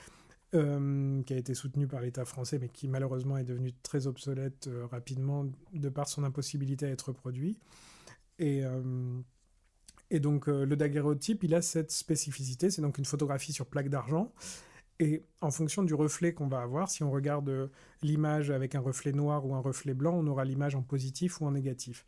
euh, 0.55 1.21
qui 1.23 1.33
a 1.33 1.37
été 1.37 1.53
soutenu 1.53 1.87
par 1.87 2.01
l'État 2.01 2.25
français, 2.25 2.57
mais 2.59 2.69
qui 2.69 2.87
malheureusement 2.87 3.37
est 3.37 3.43
devenu 3.43 3.73
très 3.83 4.07
obsolète 4.07 4.67
euh, 4.67 4.85
rapidement 4.87 5.45
de 5.73 5.89
par 5.89 6.07
son 6.07 6.23
impossibilité 6.23 6.87
à 6.87 6.89
être 6.89 7.11
produit. 7.11 7.59
Et, 8.39 8.63
et 10.11 10.21
donc 10.21 10.47
le 10.47 10.75
daguerréotype, 10.77 11.43
il 11.43 11.53
a 11.53 11.61
cette 11.61 11.91
spécificité, 11.91 12.71
c'est 12.71 12.81
donc 12.81 12.97
une 12.97 13.03
photographie 13.03 13.51
sur 13.51 13.65
plaque 13.65 13.89
d'argent 13.89 14.31
et 15.01 15.25
en 15.41 15.51
fonction 15.51 15.83
du 15.83 15.93
reflet 15.93 16.33
qu'on 16.33 16.47
va 16.47 16.61
avoir, 16.61 16.89
si 16.89 17.03
on 17.03 17.11
regarde 17.11 17.69
l'image 18.01 18.49
avec 18.49 18.75
un 18.75 18.79
reflet 18.79 19.11
noir 19.11 19.45
ou 19.45 19.55
un 19.55 19.59
reflet 19.59 19.93
blanc, 19.93 20.13
on 20.15 20.25
aura 20.27 20.45
l'image 20.45 20.73
en 20.73 20.83
positif 20.83 21.41
ou 21.41 21.47
en 21.47 21.51
négatif. 21.51 22.05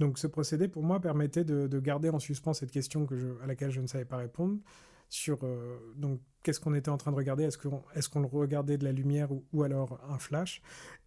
Donc 0.00 0.18
ce 0.18 0.26
procédé, 0.26 0.66
pour 0.66 0.82
moi, 0.82 0.98
permettait 0.98 1.44
de, 1.44 1.78
garder 1.78 2.08
en 2.08 2.18
suspens 2.18 2.54
cette 2.54 2.70
question 2.70 3.04
que 3.04 3.38
à 3.42 3.46
laquelle 3.46 3.70
je 3.70 3.82
ne 3.82 3.86
savais 3.86 4.06
pas 4.06 4.16
répondre, 4.16 4.58
sur 5.10 5.40
euh, 5.42 5.78
donc 5.96 6.20
qu'est-ce 6.42 6.58
qu'on 6.58 6.72
était 6.72 6.88
en 6.88 6.96
train 6.96 7.10
de 7.10 7.16
regarder, 7.16 7.44
est-ce 7.44 7.58
qu'on 7.58 7.82
est 7.94 8.22
le 8.22 8.26
regardait 8.26 8.78
de 8.78 8.84
la 8.84 8.92
lumière 8.92 9.28
ou, 9.52 9.62
alors 9.62 10.00
un 10.08 10.18
flash, 10.18 10.62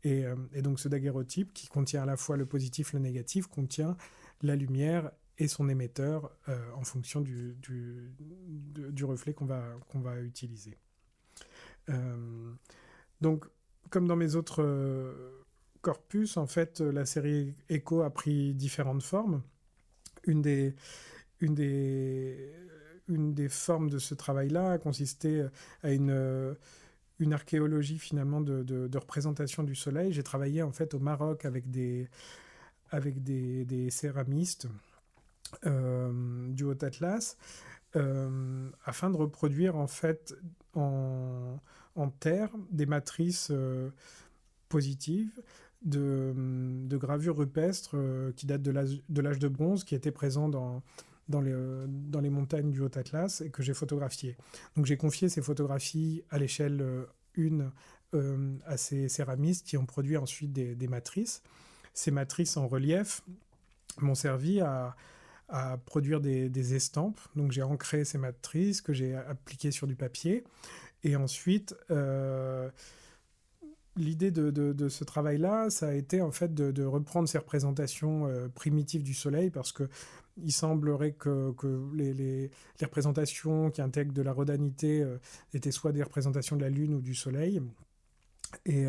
euh, 0.06 0.36
et, 0.54 0.62
donc 0.62 0.80
ce 0.80 0.90
daguerreotype 0.90 1.54
qui 1.54 1.68
contient 1.68 2.04
à 2.04 2.06
la 2.06 2.18
fois 2.18 2.38
le 2.38 2.46
positif, 2.46 2.94
le 2.94 3.00
négatif, 3.00 3.48
contient 3.48 3.98
la 4.44 4.56
lumière 4.56 5.10
et 5.40 5.48
son 5.48 5.70
émetteur 5.70 6.30
euh, 6.48 6.72
en 6.76 6.84
fonction 6.84 7.20
du, 7.20 7.58
du 7.64 9.06
reflet 9.06 9.34
qu'on 9.34 9.46
va, 9.46 9.64
qu'on 9.90 10.02
va 10.02 10.22
utiliser. 10.22 10.78
Donc, 13.22 13.46
comme 13.90 14.08
dans 14.08 14.16
mes 14.16 14.36
autres 14.36 14.64
corpus, 15.84 16.38
en 16.38 16.48
fait, 16.48 16.80
la 16.80 17.06
série 17.06 17.54
Echo 17.70 18.02
a 18.02 18.10
pris 18.10 18.56
différentes 18.56 19.04
formes. 19.04 19.44
Une 20.26 20.42
des, 20.42 20.74
formes 23.50 23.90
de 23.90 24.00
ce 24.00 24.16
travail-là 24.16 24.72
a 24.72 24.78
consisté 24.80 25.46
à 25.84 25.92
une, 25.92 26.56
une 27.20 27.34
archéologie 27.34 28.00
finalement 28.00 28.42
de, 28.42 28.98
représentation 28.98 29.64
du 29.64 29.76
soleil. 29.76 30.14
J'ai 30.14 30.24
travaillé 30.24 30.64
en 30.64 30.72
fait 30.72 30.94
au 30.94 31.00
Maroc 31.00 31.46
avec 31.46 31.70
des, 31.70 32.10
céramistes 33.90 34.68
euh, 35.66 36.48
du 36.50 36.64
Haut-Atlas 36.64 37.38
euh, 37.96 38.70
afin 38.86 39.10
de 39.10 39.18
reproduire 39.18 39.76
en 39.76 39.88
fait 39.88 40.34
en, 40.74 41.60
terre 42.20 42.50
des 42.72 42.86
matrices 42.86 43.50
euh, 43.52 43.90
positives 44.70 45.32
de, 45.84 46.34
de, 46.36 46.98
gravures 46.98 47.38
rupestres 47.38 47.96
euh, 47.96 48.32
qui 48.34 48.46
datent 48.46 48.62
de 48.62 48.72
l'âge 48.72 49.40
de 49.40 49.48
bronze, 49.48 49.84
qui 49.84 49.96
étaient 49.96 50.12
présents 50.12 50.50
dans, 50.50 50.82
les, 51.42 51.54
dans 51.88 52.22
les 52.22 52.30
montagnes 52.30 52.72
du 52.72 52.82
Haut-Atlas 52.82 53.42
et 53.42 53.50
que 53.50 53.64
j'ai 53.64 53.74
photographiées. 53.74 54.38
Donc 54.76 54.86
j'ai 54.86 54.98
confié 54.98 55.30
ces 55.30 55.42
photographies 55.42 56.24
à 56.30 56.38
l'échelle 56.38 57.06
1 57.38 57.72
à 58.66 58.78
ces 58.78 59.10
céramistes 59.10 59.66
qui 59.66 59.78
ont 59.78 59.86
produit 59.86 60.18
ensuite 60.18 60.54
des, 60.54 60.88
matrices. 60.88 61.42
Ces 61.94 62.12
matrices 62.12 62.58
en 62.58 62.68
relief 62.68 63.22
m'ont 64.00 64.16
servi 64.16 64.62
à, 64.62 64.96
produire 65.86 66.20
des, 66.22 66.76
estampes. 66.76 67.20
Donc 67.36 67.52
j'ai 67.52 67.64
ancré 67.64 68.06
ces 68.06 68.18
matrices 68.18 68.82
que 68.82 68.94
j'ai 68.94 69.16
appliquées 69.16 69.72
sur 69.72 69.88
du 69.88 69.96
papier. 69.96 70.44
Et 71.04 71.16
ensuite, 71.16 71.76
euh, 71.92 72.70
l'idée 73.96 74.32
de, 74.32 74.90
ce 74.90 75.04
travail-là, 75.04 75.70
ça 75.70 75.90
a 75.90 75.94
été 75.94 76.22
en 76.22 76.32
fait 76.32 76.54
de, 76.54 76.84
reprendre 76.84 77.28
ces 77.28 77.38
représentations 77.38 78.28
euh, 78.28 78.48
primitives 78.48 79.04
du 79.04 79.14
Soleil 79.14 79.50
parce 79.50 79.72
que 79.72 79.90
il 80.38 80.52
semblerait 80.52 81.12
que, 81.12 81.54
les, 81.94 82.50
représentations 82.82 83.70
qui 83.70 83.82
intègrent 83.82 84.14
de 84.14 84.22
la 84.24 84.34
rodanité 84.34 85.02
euh, 85.02 85.18
étaient 85.54 85.72
soit 85.72 85.92
des 85.92 86.02
représentations 86.02 86.56
de 86.56 86.62
la 86.62 86.70
Lune 86.70 86.96
ou 86.96 87.02
du 87.02 87.14
Soleil. 87.14 87.62
Et, 88.66 88.86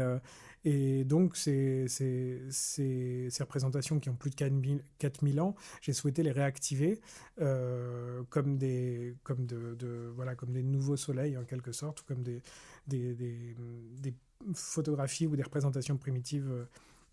et 0.64 1.04
donc, 1.04 1.36
ces, 1.36 1.86
ces, 1.88 2.40
ces, 2.50 3.28
représentations 3.40 4.00
qui 4.00 4.08
ont 4.08 4.16
plus 4.16 4.30
de 4.30 4.34
4000, 4.34 4.82
4000 4.98 5.40
ans, 5.40 5.54
j'ai 5.82 5.92
souhaité 5.92 6.22
les 6.22 6.32
réactiver 6.32 7.00
euh, 7.40 8.22
comme, 8.30 8.56
des, 8.56 9.14
comme, 9.24 9.44
de, 9.44 9.74
de, 9.74 10.10
voilà, 10.14 10.34
comme 10.34 10.52
des 10.52 10.62
nouveaux 10.62 10.96
soleils, 10.96 11.36
en 11.36 11.44
quelque 11.44 11.72
sorte, 11.72 12.00
ou 12.00 12.04
comme 12.04 12.22
des, 12.22 12.40
des, 12.86 13.14
des, 13.14 13.54
des 14.00 14.14
photographies 14.54 15.26
ou 15.26 15.36
des 15.36 15.42
représentations 15.42 15.96
primitives 15.96 16.50
euh, 16.50 16.64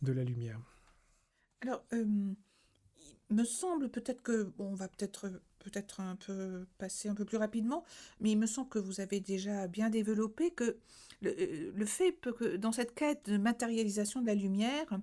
de 0.01 0.11
la 0.11 0.23
lumière. 0.23 0.59
Alors, 1.61 1.83
euh, 1.93 2.33
il 3.29 3.35
me 3.35 3.43
semble 3.43 3.89
peut-être 3.89 4.21
que, 4.21 4.51
on 4.59 4.73
va 4.73 4.87
peut-être 4.87 5.29
peut-être 5.59 5.99
un 5.99 6.15
peu 6.15 6.65
passer 6.79 7.07
un 7.07 7.13
peu 7.13 7.23
plus 7.23 7.37
rapidement, 7.37 7.85
mais 8.19 8.31
il 8.31 8.37
me 8.37 8.47
semble 8.47 8.67
que 8.67 8.79
vous 8.79 8.99
avez 8.99 9.19
déjà 9.19 9.67
bien 9.67 9.91
développé 9.91 10.49
que 10.49 10.77
le, 11.21 11.69
le 11.69 11.85
fait 11.85 12.13
que 12.19 12.55
dans 12.57 12.71
cette 12.71 12.95
quête 12.95 13.29
de 13.29 13.37
matérialisation 13.37 14.21
de 14.21 14.25
la 14.25 14.33
lumière, 14.33 14.99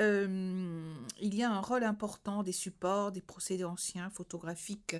euh, 0.00 0.94
il 1.20 1.34
y 1.34 1.42
a 1.42 1.50
un 1.50 1.60
rôle 1.60 1.84
important 1.84 2.42
des 2.42 2.52
supports, 2.52 3.12
des 3.12 3.20
procédés 3.20 3.64
anciens 3.64 4.10
photographiques 4.10 4.96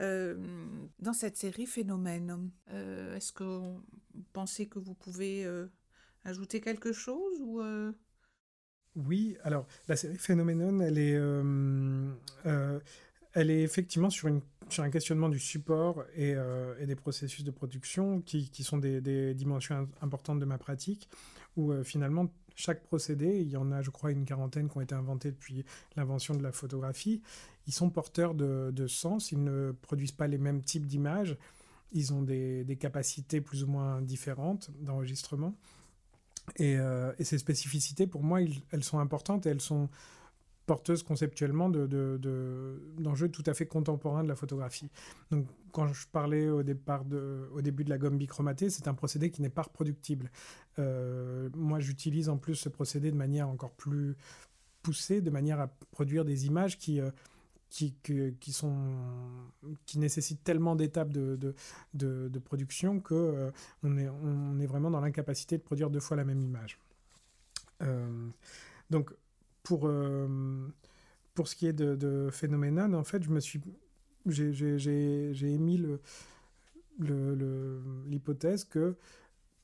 euh, 0.00 0.66
dans 1.00 1.12
cette 1.12 1.36
série 1.36 1.66
Phénomène. 1.66 2.50
Euh, 2.70 3.16
est-ce 3.16 3.32
que 3.32 3.44
vous 3.44 3.80
pensez 4.32 4.66
que 4.66 4.78
vous 4.78 4.94
pouvez 4.94 5.46
ajouter 6.24 6.60
quelque 6.60 6.92
chose 6.92 7.40
ou 7.40 7.62
Oui, 8.96 9.36
alors 9.42 9.66
la 9.88 9.96
série 9.96 10.16
Phénoménon, 10.16 10.80
elle 10.80 10.98
est, 10.98 11.18
elle 13.34 13.50
est 13.50 13.62
effectivement 13.62 14.10
sur, 14.10 14.28
une, 14.28 14.40
sur 14.68 14.82
un 14.82 14.90
questionnement 14.90 15.28
du 15.28 15.38
support 15.38 16.04
et, 16.14 16.34
et 16.78 16.86
des 16.86 16.96
processus 16.96 17.44
de 17.44 17.50
production 17.50 18.20
qui, 18.20 18.50
qui 18.50 18.64
sont 18.64 18.78
des, 18.78 19.00
des, 19.00 19.34
dimensions 19.34 19.88
importantes 20.00 20.38
de 20.38 20.44
ma 20.44 20.58
pratique, 20.58 21.08
où 21.56 21.72
finalement 21.82 22.28
chaque 22.54 22.82
procédé, 22.84 23.40
il 23.40 23.48
y 23.48 23.56
en 23.56 23.72
a 23.72 23.82
je 23.82 23.90
crois 23.90 24.12
une 24.12 24.24
quarantaine 24.24 24.68
qui 24.68 24.76
ont 24.76 24.80
été 24.80 24.94
inventés 24.94 25.30
depuis 25.30 25.64
l'invention 25.96 26.34
de 26.34 26.42
la 26.42 26.52
photographie, 26.52 27.22
ils 27.66 27.72
sont 27.72 27.90
porteurs 27.90 28.34
de, 28.34 28.86
sens, 28.86 29.32
ils 29.32 29.42
ne 29.42 29.72
produisent 29.72 30.12
pas 30.12 30.26
les 30.26 30.38
mêmes 30.38 30.62
types 30.62 30.86
d'images, 30.86 31.36
ils 31.92 32.12
ont 32.12 32.22
des, 32.22 32.76
capacités 32.80 33.40
plus 33.40 33.64
ou 33.64 33.66
moins 33.68 34.00
différentes 34.00 34.70
d'enregistrement. 34.80 35.54
Et, 36.56 36.76
euh, 36.76 37.12
et, 37.18 37.24
ces 37.24 37.38
spécificités, 37.38 38.06
pour 38.06 38.22
moi, 38.22 38.40
elles 38.70 38.84
sont 38.84 38.98
importantes 38.98 39.46
et 39.46 39.50
elles 39.50 39.60
sont 39.60 39.88
porteuse 40.66 41.02
conceptuellement 41.02 41.68
d'enjeux 41.68 43.28
de, 43.28 43.32
tout 43.32 43.42
à 43.46 43.54
fait 43.54 43.66
contemporains 43.66 44.22
de 44.22 44.28
la 44.28 44.36
photographie. 44.36 44.90
Donc, 45.30 45.46
quand 45.72 45.92
je 45.92 46.06
parlais 46.06 46.48
au, 46.48 46.62
départ 46.62 47.04
au 47.54 47.60
début 47.60 47.84
de 47.84 47.90
la 47.90 47.98
gomme 47.98 48.18
bichromatée, 48.18 48.70
c'est 48.70 48.88
un 48.88 48.94
procédé 48.94 49.30
qui 49.30 49.42
n'est 49.42 49.48
pas 49.48 49.62
reproductible. 49.62 50.30
Euh, 50.78 51.48
moi, 51.54 51.80
j'utilise 51.80 52.28
en 52.28 52.36
plus 52.36 52.54
ce 52.54 52.68
procédé 52.68 53.10
de 53.10 53.16
manière 53.16 53.48
encore 53.48 53.72
plus 53.72 54.16
poussée, 54.82 55.20
de 55.20 55.30
manière 55.30 55.60
à 55.60 55.68
produire 55.90 56.24
des 56.24 56.46
images 56.46 56.78
qui, 56.78 57.00
euh, 57.00 57.10
qui, 57.72 57.94
qui, 58.38 58.52
sont, 58.52 58.74
qui 59.86 59.98
nécessitent 59.98 60.44
tellement 60.44 60.76
d'étapes 60.76 61.08
de, 61.10 61.36
de, 61.94 62.28
de, 62.28 62.38
production 62.38 63.00
qu'on 63.00 63.14
euh, 63.14 63.50
on 63.82 63.96
est, 63.96 64.08
on 64.08 64.60
est 64.60 64.66
vraiment 64.66 64.90
dans 64.90 65.00
l'incapacité 65.00 65.56
de 65.56 65.62
produire 65.62 65.88
deux 65.88 66.00
fois 66.00 66.18
la 66.18 66.24
même 66.24 66.42
image. 66.42 66.78
donc, 68.90 69.10
pour, 69.62 69.86
euh, 69.86 70.68
pour 71.34 71.48
ce 71.48 71.56
qui 71.56 71.66
est 71.66 71.72
de, 71.72 71.96
de 71.96 72.30
en 72.94 73.04
fait, 73.04 73.22
je 73.22 73.30
me 73.30 73.40
suis, 73.40 73.62
j'ai 74.26 75.54
émis 75.54 75.82
l'hypothèse 76.98 78.64
le, 78.64 78.70
que 78.70 78.96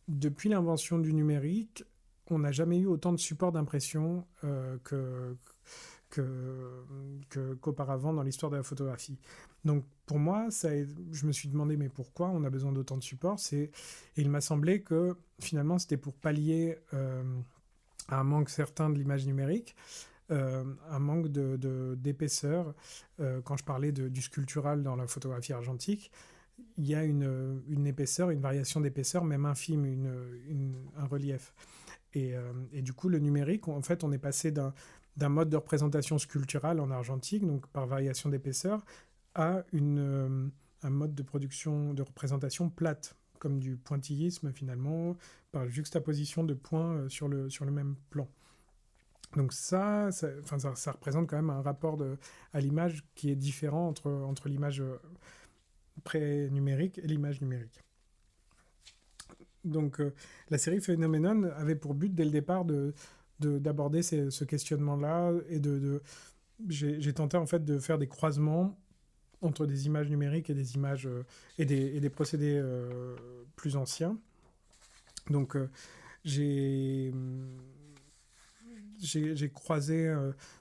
depuis 0.08 0.48
l'invention 0.48 0.98
du 0.98 1.12
numérique, 1.12 1.84
on 2.30 2.38
n'a 2.38 2.52
jamais 2.52 2.78
eu 2.78 2.86
autant 2.86 3.12
de 3.12 3.18
support 3.18 3.52
d'impression 3.52 4.26
euh, 4.44 4.78
que 4.84 5.36
qu'auparavant 6.10 8.12
dans 8.12 8.22
l'histoire 8.22 8.50
de 8.50 8.56
la 8.56 8.62
photographie. 8.62 9.18
Donc 9.64 9.84
pour 10.06 10.18
moi, 10.18 10.50
ça, 10.50 10.70
je 11.12 11.26
me 11.26 11.32
suis 11.32 11.48
demandé 11.48 11.76
mais 11.76 11.88
pourquoi 11.88 12.28
on 12.28 12.44
a 12.44 12.50
besoin 12.50 12.72
d'autant 12.72 12.96
de 12.96 13.02
support 13.02 13.38
Et 13.52 13.70
il 14.16 14.30
m'a 14.30 14.40
semblé 14.40 14.82
que 14.82 15.16
finalement 15.40 15.78
c'était 15.78 15.96
pour 15.96 16.14
pallier 16.14 16.78
euh, 16.94 17.22
un 18.08 18.24
manque 18.24 18.50
certain 18.50 18.90
de 18.90 18.96
l'image 18.96 19.26
numérique, 19.26 19.76
euh, 20.30 20.64
un 20.90 20.98
manque 20.98 21.28
d'épaisseur. 21.28 22.74
De, 23.18 23.24
euh, 23.24 23.40
quand 23.42 23.56
je 23.56 23.64
parlais 23.64 23.92
du 23.92 24.22
sculptural 24.22 24.82
dans 24.82 24.96
la 24.96 25.06
photographie 25.06 25.52
argentique, 25.52 26.10
il 26.76 26.86
y 26.86 26.94
a 26.94 27.04
une, 27.04 27.62
une 27.68 27.86
épaisseur, 27.86 28.30
une 28.30 28.40
variation 28.40 28.80
d'épaisseur, 28.80 29.24
même 29.24 29.46
infime, 29.46 29.84
une, 29.84 30.74
un 30.96 31.06
relief. 31.06 31.54
Et, 32.14 32.34
euh, 32.34 32.52
et, 32.72 32.82
du 32.82 32.92
coup, 32.92 33.08
le 33.08 33.18
numérique, 33.18 33.68
en 33.68 33.82
fait, 33.82 34.02
on 34.02 34.12
est 34.12 34.18
passé 34.18 34.50
d'un 34.50 34.72
mode 35.26 35.50
de 35.50 35.57
représentation 35.57 36.18
sculpturale 36.18 36.78
en 36.78 36.90
argentique, 36.90 37.44
donc 37.44 37.66
par 37.68 37.87
variation 37.87 38.28
d'épaisseur, 38.28 38.85
à 39.35 39.64
une, 39.72 40.50
un 40.83 40.90
mode 40.90 41.14
de 41.14 41.22
production, 41.22 41.94
de 41.94 42.02
représentation 42.02 42.70
plate, 42.70 43.16
comme 43.38 43.59
du 43.59 43.76
pointillisme 43.76 44.52
finalement, 44.52 45.16
par 45.52 45.68
juxtaposition 45.68 46.44
de 46.44 46.54
points 46.54 46.96
euh, 46.96 47.09
sur 47.09 47.28
le, 47.28 47.50
sur 47.50 47.64
le 47.64 47.72
même 47.72 47.96
plan. 48.11 48.28
Donc 49.37 49.52
ça 49.52 50.11
ça, 50.11 50.28
ça, 50.74 50.92
représente 50.92 51.28
quand 51.28 51.37
même 51.37 51.50
un 51.50 51.61
rapport 51.61 51.96
de, 51.96 52.16
à 52.52 52.61
l'image 52.61 53.04
qui 53.14 53.31
est 53.31 53.37
différent 53.37 53.88
entre, 53.88 54.11
entre 54.11 54.48
l'image 54.48 54.81
euh, 54.81 54.96
pré-numérique 56.04 56.98
et 56.98 57.07
l'image 57.07 57.40
numérique. 57.40 57.83
Donc 59.64 60.00
euh, 60.00 60.14
la 60.48 60.59
série 60.59 60.81
Phenomenon 60.81 61.44
avait 61.57 61.74
pour 61.74 61.94
but 61.94 62.14
dès 62.14 62.24
le 62.24 62.31
départ 62.31 62.64
de, 62.64 62.94
d'aborder 63.40 64.03
ce 64.03 64.44
questionnement-là 64.44 65.33
et 65.48 65.61
de, 65.61 66.03
j'ai 66.68 67.12
tenté 67.12 67.37
en 67.37 67.46
fait 67.46 67.64
de 67.64 67.79
faire 67.79 67.98
des 67.98 68.09
croisements 68.09 68.79
entre 69.40 69.66
des 69.66 69.87
images 69.87 70.09
numériques 70.09 70.51
et 70.51 70.55
des 70.55 70.74
images 70.74 71.07
euh, 71.07 71.24
et, 71.59 71.64
des, 71.64 71.96
et, 71.96 72.01
des, 72.01 72.11
procédés 72.11 72.59
euh, 72.61 73.14
plus 73.57 73.77
anciens. 73.77 74.18
Donc 75.31 75.57
euh, 75.57 75.68
j'ai 76.24 77.12
j'ai 79.01 79.48
croisé 79.48 80.12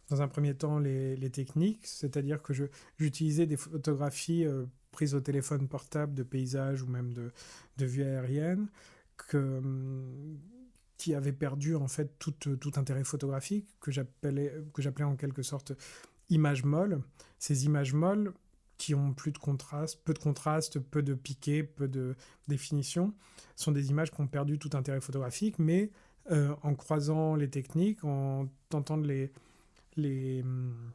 dans 0.09 0.21
un 0.21 0.27
premier 0.27 0.53
temps 0.53 0.77
les, 0.77 1.15
les 1.15 1.31
techniques, 1.31 1.87
c'est-à-dire 1.87 2.43
que 2.43 2.53
j'utilisais 2.99 3.47
des 3.47 3.57
photographies 3.57 4.45
prises 4.91 5.15
au 5.15 5.21
téléphone 5.21 5.67
portable 5.67 6.13
de 6.13 6.21
paysages 6.21 6.83
ou 6.83 6.87
même 6.87 7.13
de, 7.13 7.31
de 7.77 7.85
vues 7.87 8.03
aériennes 8.03 8.67
que, 9.17 9.59
qui 10.97 11.13
avaient 11.13 11.33
perdu 11.33 11.75
en 11.75 11.87
fait 11.87 12.17
tout, 12.19 12.31
tout 12.31 12.71
intérêt 12.75 13.03
photographique, 13.03 13.67
que 13.79 13.91
j'appelais 13.91 15.03
en 15.03 15.15
quelque 15.15 15.43
sorte 15.43 15.73
images 16.29 16.63
molles. 16.63 17.01
Ces 17.39 17.65
images 17.65 17.93
molles, 17.93 18.33
qui 18.77 18.93
ont 18.93 19.13
plus 19.13 19.31
de 19.31 19.37
contraste, 19.37 20.03
peu 20.03 20.13
de 20.13 20.19
contraste, 20.19 20.79
peu 20.79 21.01
de 21.01 21.13
piqué, 21.13 21.63
peu 21.63 21.87
de 21.87 22.15
définition, 22.47 23.13
sont 23.55 23.71
des 23.71 23.89
images 23.89 24.11
qui 24.11 24.21
ont 24.21 24.27
perdu 24.27 24.59
tout 24.59 24.69
intérêt 24.73 25.01
photographique, 25.01 25.57
mais 25.57 25.91
euh, 26.31 26.53
en 26.61 26.75
croisant 26.75 27.35
les 27.35 27.49
techniques, 27.49 28.03
en 28.03 28.47
tentant 28.69 28.97
de 28.97 29.07
les, 29.07 29.31
les, 29.95 30.41
hum, 30.43 30.91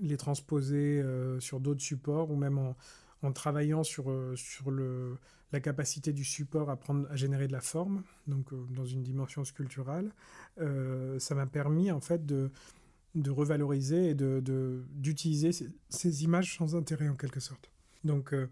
les 0.00 0.16
transposer 0.16 1.00
euh, 1.00 1.38
sur 1.40 1.60
d'autres 1.60 1.82
supports, 1.82 2.30
ou 2.30 2.36
même 2.36 2.58
en, 2.58 2.76
en 3.22 3.32
travaillant 3.32 3.84
sur, 3.84 4.10
euh, 4.10 4.34
sur 4.36 4.70
le, 4.70 5.16
la 5.52 5.60
capacité 5.60 6.12
du 6.12 6.24
support 6.24 6.70
à, 6.70 6.76
prendre, 6.76 7.10
à 7.10 7.16
générer 7.16 7.46
de 7.46 7.52
la 7.52 7.60
forme, 7.60 8.02
donc 8.26 8.52
dans 8.72 8.84
une 8.84 9.02
dimension 9.02 9.44
sculpturale, 9.44 10.12
ça 10.56 11.34
m'a 11.34 11.46
permis 11.46 11.90
en 11.90 12.00
fait 12.00 12.24
de 12.24 12.50
de 13.14 13.30
revaloriser 13.30 14.10
et 14.10 14.14
de, 14.14 14.84
d'utiliser 14.94 15.50
ces, 15.88 16.24
images 16.24 16.56
sans 16.56 16.76
intérêt 16.76 17.08
en 17.08 17.16
quelque 17.16 17.40
sorte. 17.40 17.70
Donc 18.04 18.32
euh, 18.32 18.48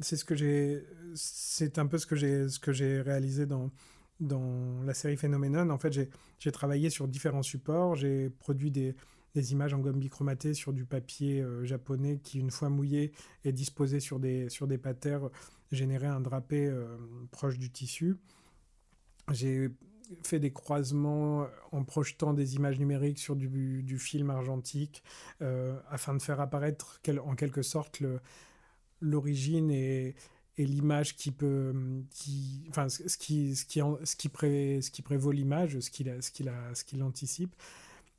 c'est 0.00 0.16
ce 0.16 0.24
que 0.24 0.34
j'ai, 0.34 0.84
c'est 1.14 1.78
un 1.78 1.86
peu 1.86 1.98
ce 1.98 2.06
que 2.06 2.16
j'ai, 2.16 2.48
ce 2.48 2.58
que 2.58 2.72
j'ai 2.72 3.00
réalisé 3.00 3.46
dans 3.46 3.70
dans 4.18 4.82
la 4.86 4.94
série 4.94 5.18
Phénoménon. 5.18 5.68
En 5.68 5.76
fait, 5.76 5.92
j'ai, 5.92 6.50
travaillé 6.50 6.88
sur 6.88 7.06
différents 7.06 7.42
supports, 7.42 7.96
j'ai 7.96 8.30
produit 8.30 8.70
des, 8.70 8.96
des 9.34 9.52
images 9.52 9.74
en 9.74 9.78
gomme 9.78 9.98
bichromatée 9.98 10.54
sur 10.54 10.72
du 10.72 10.86
papier 10.86 11.42
euh, 11.42 11.66
japonais 11.66 12.18
qui, 12.22 12.38
une 12.38 12.50
fois 12.50 12.70
mouillé, 12.70 13.12
est 13.44 13.52
disposé 13.52 14.00
sur 14.00 14.18
des, 14.18 14.48
sur 14.48 14.66
des 14.66 14.78
patères, 14.78 15.28
générait 15.72 16.06
un 16.06 16.20
drapé 16.20 16.66
euh, 16.66 16.96
proche 17.30 17.58
du 17.58 17.70
tissu. 17.70 18.16
J'ai 19.32 19.70
fait 20.22 20.38
des 20.38 20.52
croisements 20.52 21.46
en 21.72 21.84
projetant 21.84 22.32
des 22.32 22.54
images 22.54 22.78
numériques 22.78 23.18
sur 23.18 23.34
du, 23.34 23.98
film 23.98 24.30
argentique 24.30 25.02
euh, 25.42 25.78
afin 25.90 26.14
de 26.14 26.22
faire 26.22 26.40
apparaître 26.40 27.00
en 27.24 27.34
quelque 27.34 27.62
sorte 27.62 28.02
l'origine 29.00 29.70
et, 29.70 30.14
l'image 30.58 31.16
qui 31.16 31.32
peut 31.32 31.74
qui 32.08 32.64
enfin 32.70 32.88
ce 32.88 33.18
qui 33.18 33.54
ce 33.54 33.66
qui 33.66 33.80
ce 34.04 34.16
qui, 34.16 34.30
pré, 34.30 34.80
ce 34.80 34.90
qui 34.90 35.02
prévaut 35.02 35.30
l'image 35.30 35.78
ce 35.80 35.90
qu'il 35.90 36.16
ce 36.22 36.30
qu'il 36.30 36.50
ce 36.72 36.82
qu'il 36.82 37.02
anticipe 37.02 37.54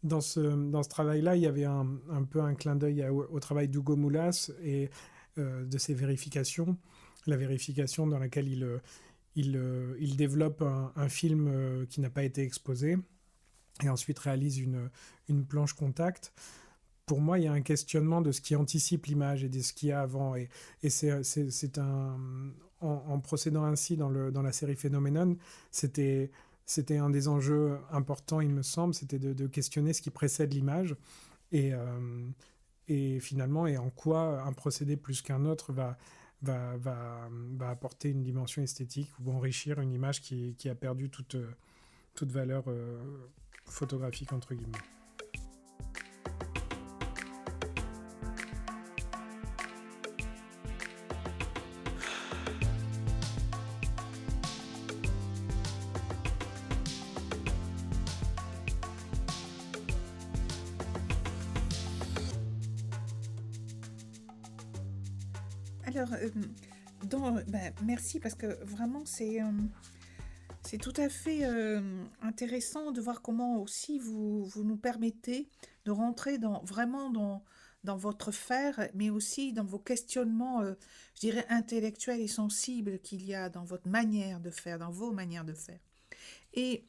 dans 0.04 0.22
ce 0.22 0.88
travail 0.88 1.22
là 1.22 1.36
il 1.36 1.42
y 1.42 1.48
avait 1.48 1.66
un, 1.66 1.88
un 2.12 2.24
peu 2.24 2.40
un 2.42 2.54
clin 2.54 2.76
d'œil 2.76 3.04
au, 3.10 3.40
travail 3.40 3.70
d'Hugo 3.70 3.96
Moulas 3.96 4.52
et 4.62 4.92
euh, 5.40 5.66
de 5.66 5.78
ses 5.78 5.96
vérifications 5.96 6.78
la 7.30 7.38
vérification 7.38 8.08
dans 8.08 8.20
laquelle 8.20 8.48
il 8.48 8.64
euh, 8.64 9.96
il, 10.00 10.16
développe 10.16 10.64
un, 10.64 11.10
film 11.10 11.48
euh, 11.48 11.86
qui 11.86 12.02
n'a 12.02 12.10
pas 12.10 12.24
été 12.24 12.42
exposé 12.42 12.98
et 13.84 13.90
ensuite 13.90 14.18
réalise 14.18 14.58
une, 14.58 14.90
une, 15.30 15.46
planche 15.46 15.74
contact. 15.74 16.34
Pour 17.06 17.22
moi, 17.22 17.38
il 17.38 17.46
y 17.46 17.48
a 17.48 17.52
un 17.52 17.62
questionnement 17.62 18.22
de 18.22 18.32
ce 18.32 18.42
qui 18.42 18.56
anticipe 18.56 19.06
l'image 19.06 19.44
et 19.44 19.50
de 19.50 19.60
ce 19.60 19.74
qu'il 19.74 19.90
y 19.90 19.92
a 19.92 20.02
avant. 20.02 20.36
Et, 20.36 20.50
et 20.82 20.90
c'est 20.90 21.78
un. 21.78 22.18
En, 22.80 23.20
procédant 23.20 23.64
ainsi 23.64 23.98
dans, 23.98 24.10
le, 24.10 24.32
dans 24.32 24.44
la 24.44 24.52
série 24.52 24.76
Phenomenon, 24.76 25.36
c'était 25.72 26.30
c'était 26.68 26.98
un 26.98 27.10
des 27.10 27.28
enjeux 27.28 27.80
importants, 27.92 28.42
il 28.42 28.50
me 28.50 28.62
semble, 28.62 28.94
c'était 28.94 29.18
de, 29.18 29.48
questionner 29.48 29.94
ce 29.94 30.02
qui 30.02 30.12
précède 30.12 30.54
l'image. 30.54 30.96
Et, 31.52 31.74
euh, 31.74 32.28
et 32.90 33.20
finalement, 33.22 33.68
et 33.68 33.78
en 33.78 33.90
quoi 33.90 34.44
un 34.44 34.52
procédé 34.52 34.98
plus 34.98 35.22
qu'un 35.22 35.46
autre 35.46 35.72
va, 35.72 35.98
va, 36.42 37.30
apporter 37.62 38.10
une 38.10 38.24
dimension 38.24 38.62
esthétique 38.62 39.12
ou 39.24 39.32
enrichir 39.32 39.80
une 39.80 39.92
image 39.92 40.22
qui, 40.22 40.56
qui 40.56 40.70
a 40.70 40.76
perdu 40.76 41.10
toute, 41.10 41.38
toute 42.14 42.32
valeur 42.32 42.64
euh, 42.68 43.00
photographique, 43.66 44.34
entre 44.34 44.54
guillemets. 44.54 44.97
Parce 68.20 68.36
que 68.36 68.64
vraiment 68.64 69.06
c'est 69.06 69.42
euh, 69.42 69.52
c'est 70.64 70.78
tout 70.78 70.94
à 70.98 71.08
fait 71.08 71.46
euh, 71.46 72.04
intéressant 72.22 72.92
de 72.92 73.00
voir 73.00 73.22
comment 73.22 73.62
aussi 73.62 74.00
vous, 74.00 74.46
vous 74.46 74.64
nous 74.64 74.76
permettez 74.76 75.48
de 75.86 75.92
rentrer 75.92 76.40
dans, 76.40 76.62
vraiment 76.64 77.10
dans, 77.10 77.44
dans 77.86 77.96
votre 77.96 78.32
faire, 78.32 78.90
mais 78.94 79.10
aussi 79.10 79.54
dans 79.54 79.64
vos 79.64 79.80
questionnements, 79.80 80.62
je 81.16 81.20
dirais, 81.22 81.46
intellectuels 81.48 82.20
et 82.20 82.28
sensibles 82.28 83.00
qu'il 83.00 83.24
y 83.24 83.34
a 83.34 83.48
dans 83.48 83.64
votre 83.64 83.88
manière 83.88 84.42
de 84.42 84.50
faire, 84.50 84.78
dans 84.78 84.92
vos 84.92 85.12
manières 85.12 85.46
de 85.46 85.54
faire. 85.54 85.80
Et 86.54 86.84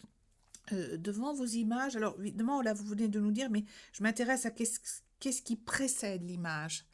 devant 0.72 1.32
vos 1.32 1.46
images, 1.46 1.94
alors 1.94 2.16
évidemment, 2.18 2.60
là, 2.62 2.74
vous 2.74 2.84
venez 2.84 3.06
de 3.06 3.20
nous 3.20 3.30
dire, 3.30 3.48
mais 3.48 3.64
je 3.92 4.02
m'intéresse 4.02 4.44
à 4.44 4.50
qu'est-ce 4.50 4.80
qu'est-ce 5.20 5.42
qui 5.42 5.56
précède 5.56 6.22
l'image. 6.22 6.84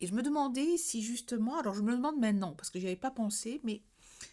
Et 0.00 0.06
je 0.06 0.14
me 0.14 0.22
demandais 0.22 0.76
si 0.76 1.02
justement, 1.02 1.58
alors 1.58 1.74
je 1.74 1.82
me 1.82 1.92
demande 1.92 2.18
maintenant, 2.18 2.52
parce 2.52 2.70
que 2.70 2.78
je 2.78 2.84
n'y 2.84 2.90
avais 2.90 3.00
pas 3.00 3.10
pensé, 3.10 3.60
mais 3.64 3.82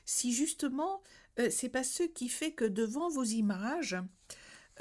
si 0.06 0.34
justement, 0.34 1.02
euh, 1.40 1.50
c'est 1.50 1.70
pas 1.70 1.84
ce 1.84 2.04
qui 2.04 2.30
fait 2.30 2.52
que 2.52 2.66
devant 2.66 3.10
vos 3.10 3.24
images, 3.24 3.98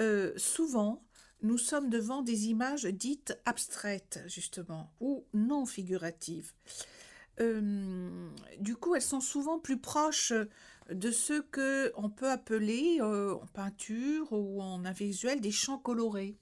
euh, 0.01 0.33
souvent, 0.37 1.05
nous 1.43 1.59
sommes 1.59 1.91
devant 1.91 2.22
des 2.22 2.49
images 2.49 2.85
dites 2.85 3.39
abstraites, 3.45 4.22
justement, 4.26 4.93
ou 5.01 5.24
non 5.33 5.66
figuratives. 5.66 6.53
Euh, 7.41 8.31
du 8.59 8.76
coup, 8.76 8.95
elles 8.95 9.03
sont 9.03 9.20
souvent 9.20 9.59
plus 9.59 9.78
proches 9.78 10.35
de 10.91 11.11
ce 11.11 11.41
que 11.41 11.93
on 11.97 12.11
peut 12.11 12.28
appeler 12.28 13.01
en 13.01 13.47
peinture 13.55 14.33
ou 14.33 14.61
en 14.61 14.85
un 14.85 14.93
visuel 14.93 15.41
des 15.41 15.53
champs 15.53 15.78
colorés 15.78 16.37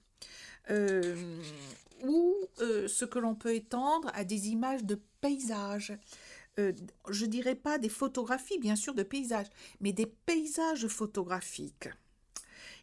ou 2.03 2.35
euh, 2.61 2.87
ce 2.87 3.05
que 3.05 3.19
l'on 3.19 3.35
peut 3.35 3.53
étendre 3.53 4.11
à 4.13 4.23
des 4.23 4.49
images 4.49 4.83
de 4.83 4.99
paysages. 5.21 5.97
Euh, 6.59 6.73
je 7.09 7.25
dirais 7.25 7.55
pas 7.55 7.77
des 7.77 7.89
photographies, 7.89 8.59
bien 8.59 8.75
sûr, 8.75 8.93
de 8.93 9.03
paysages, 9.03 9.47
mais 9.79 9.93
des 9.93 10.05
paysages 10.05 10.87
photographiques. 10.87 11.89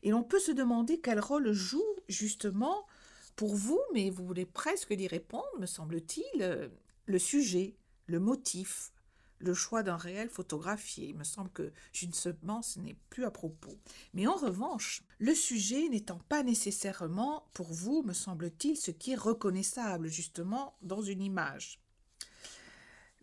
Et 0.03 0.11
l'on 0.11 0.23
peut 0.23 0.39
se 0.39 0.53
demander 0.53 1.01
quel 1.01 1.21
rôle 1.21 1.53
joue 1.53 1.85
justement 2.09 2.87
pour 3.35 3.55
vous, 3.55 3.81
mais 3.93 4.11
vous 4.11 4.25
voulez 4.25 4.47
presque 4.47 4.91
y 4.91 5.09
répondre, 5.09 5.47
me 5.59 5.67
semble-t-il, 5.67 6.43
euh, 6.43 6.69
le 7.07 7.19
sujet, 7.19 7.75
le 8.07 8.19
motif, 8.21 8.93
le 9.39 9.55
choix 9.55 9.83
d'un 9.83 9.97
réel 9.97 10.29
photographié. 10.29 11.09
Il 11.09 11.17
me 11.17 11.25
semble 11.25 11.51
que 11.51 11.73
justement 11.93 12.63
ce 12.63 12.79
n'est 12.81 12.97
plus 13.11 13.25
à 13.25 13.31
propos. 13.31 13.79
Mais 14.15 14.27
en 14.27 14.37
revanche, 14.37 15.03
le 15.19 15.35
sujet 15.35 15.89
n'étant 15.89 16.21
pas 16.29 16.43
nécessairement 16.43 17.49
pour 17.53 17.73
vous, 17.73 18.03
me 18.03 18.13
semble-t-il, 18.13 18.77
ce 18.77 18.91
qui 18.91 19.13
est 19.13 19.17
reconnaissable 19.17 20.09
justement 20.09 20.77
dans 20.83 21.03
une 21.03 21.23
image. 21.23 21.81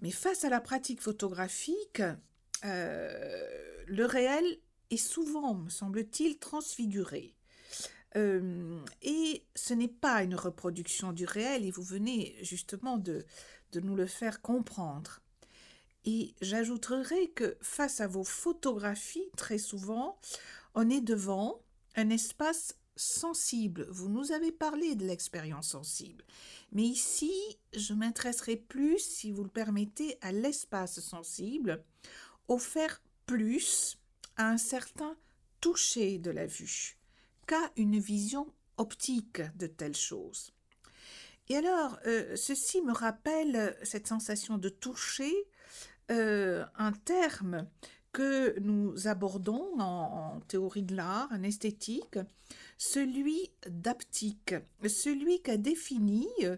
Mais 0.02 0.12
face 0.12 0.44
à 0.44 0.50
la 0.50 0.60
pratique 0.60 1.02
photographique, 1.02 2.02
euh, 2.66 3.84
le 3.88 4.06
réel 4.06 4.60
est 4.90 4.98
souvent, 4.98 5.56
me 5.56 5.70
semble-t-il, 5.70 6.38
transfiguré. 6.38 7.34
Euh, 8.16 8.80
et 9.02 9.46
ce 9.56 9.74
n'est 9.74 9.88
pas 9.88 10.24
une 10.24 10.36
reproduction 10.36 11.14
du 11.14 11.26
réel, 11.26 11.66
et 11.66 11.72
vous 11.72 11.84
venez 11.84 12.38
justement 12.42 12.98
de, 12.98 13.26
de 13.72 13.80
nous 13.80 13.96
le 13.96 14.06
faire 14.06 14.42
comprendre. 14.42 15.23
Et 16.06 16.34
j'ajouterai 16.42 17.30
que 17.30 17.58
face 17.62 18.02
à 18.02 18.08
vos 18.08 18.24
photographies, 18.24 19.30
très 19.38 19.58
souvent, 19.58 20.18
on 20.76 20.90
est 20.90 21.02
devant 21.02 21.62
un 21.96 22.10
espace 22.10 22.76
sensible. 22.96 23.88
Vous 23.90 24.10
nous 24.10 24.32
avez 24.32 24.52
parlé 24.52 24.96
de 24.96 25.06
l'expérience 25.06 25.70
sensible. 25.70 26.24
Mais 26.72 26.84
ici, 26.84 27.34
je 27.74 27.94
m'intéresserai 27.94 28.56
plus, 28.56 29.00
si 29.00 29.32
vous 29.32 29.44
le 29.44 29.50
permettez, 29.50 30.18
à 30.22 30.32
l'espace 30.32 31.00
sensible, 31.00 31.84
offert 32.48 33.02
plus 33.26 33.98
à 34.38 34.50
un 34.50 34.58
certain 34.58 35.16
toucher 35.62 36.18
de 36.18 36.32
la 36.32 36.46
vue 36.46 36.98
qu'à 37.48 37.72
une 37.78 38.00
vision 38.00 38.48
optique 38.78 39.42
de 39.56 39.68
telle 39.68 39.96
chose. 39.96 40.52
Et 41.50 41.58
alors, 41.58 42.00
euh, 42.06 42.36
ceci 42.36 42.82
me 42.82 42.94
rappelle 42.94 43.78
cette 43.84 44.08
sensation 44.08 44.58
de 44.58 44.70
toucher 44.70 45.34
euh, 46.14 46.64
un 46.78 46.92
terme 46.92 47.68
que 48.12 48.60
nous 48.60 49.08
abordons 49.08 49.80
en, 49.80 50.40
théorie 50.48 50.84
de 50.84 50.96
l'art, 50.96 51.28
en 51.32 51.42
esthétique, 51.42 52.20
celui 52.78 53.52
d'aptique, 53.68 54.54
celui 54.88 55.42
qu'a 55.42 55.58
défini 55.58 56.28
euh, 56.44 56.56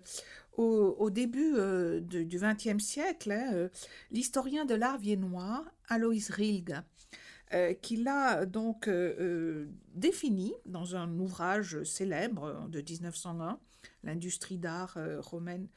au, 0.58 1.10
début 1.10 1.54
euh, 1.56 2.02
du 2.02 2.38
XXe 2.38 2.84
siècle 2.84 3.32
hein, 3.32 3.70
l'historien 4.12 4.66
de 4.66 4.76
l'art 4.76 4.98
viennois 4.98 5.66
Alois 5.88 6.30
Rilg, 6.30 6.76
qui 7.82 7.98
l'a 7.98 8.46
donc 8.46 8.90
défini 9.94 10.54
dans 10.66 10.98
un 10.98 11.20
ouvrage 11.20 11.84
célèbre 11.84 12.68
de 12.68 12.82
1901, 12.82 13.60
L'industrie 14.04 14.58
d'art 14.58 14.98
romaine, 15.20 15.68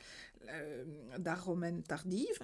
d'art 1.19 1.45
romaine 1.45 1.83
tardive 1.83 2.41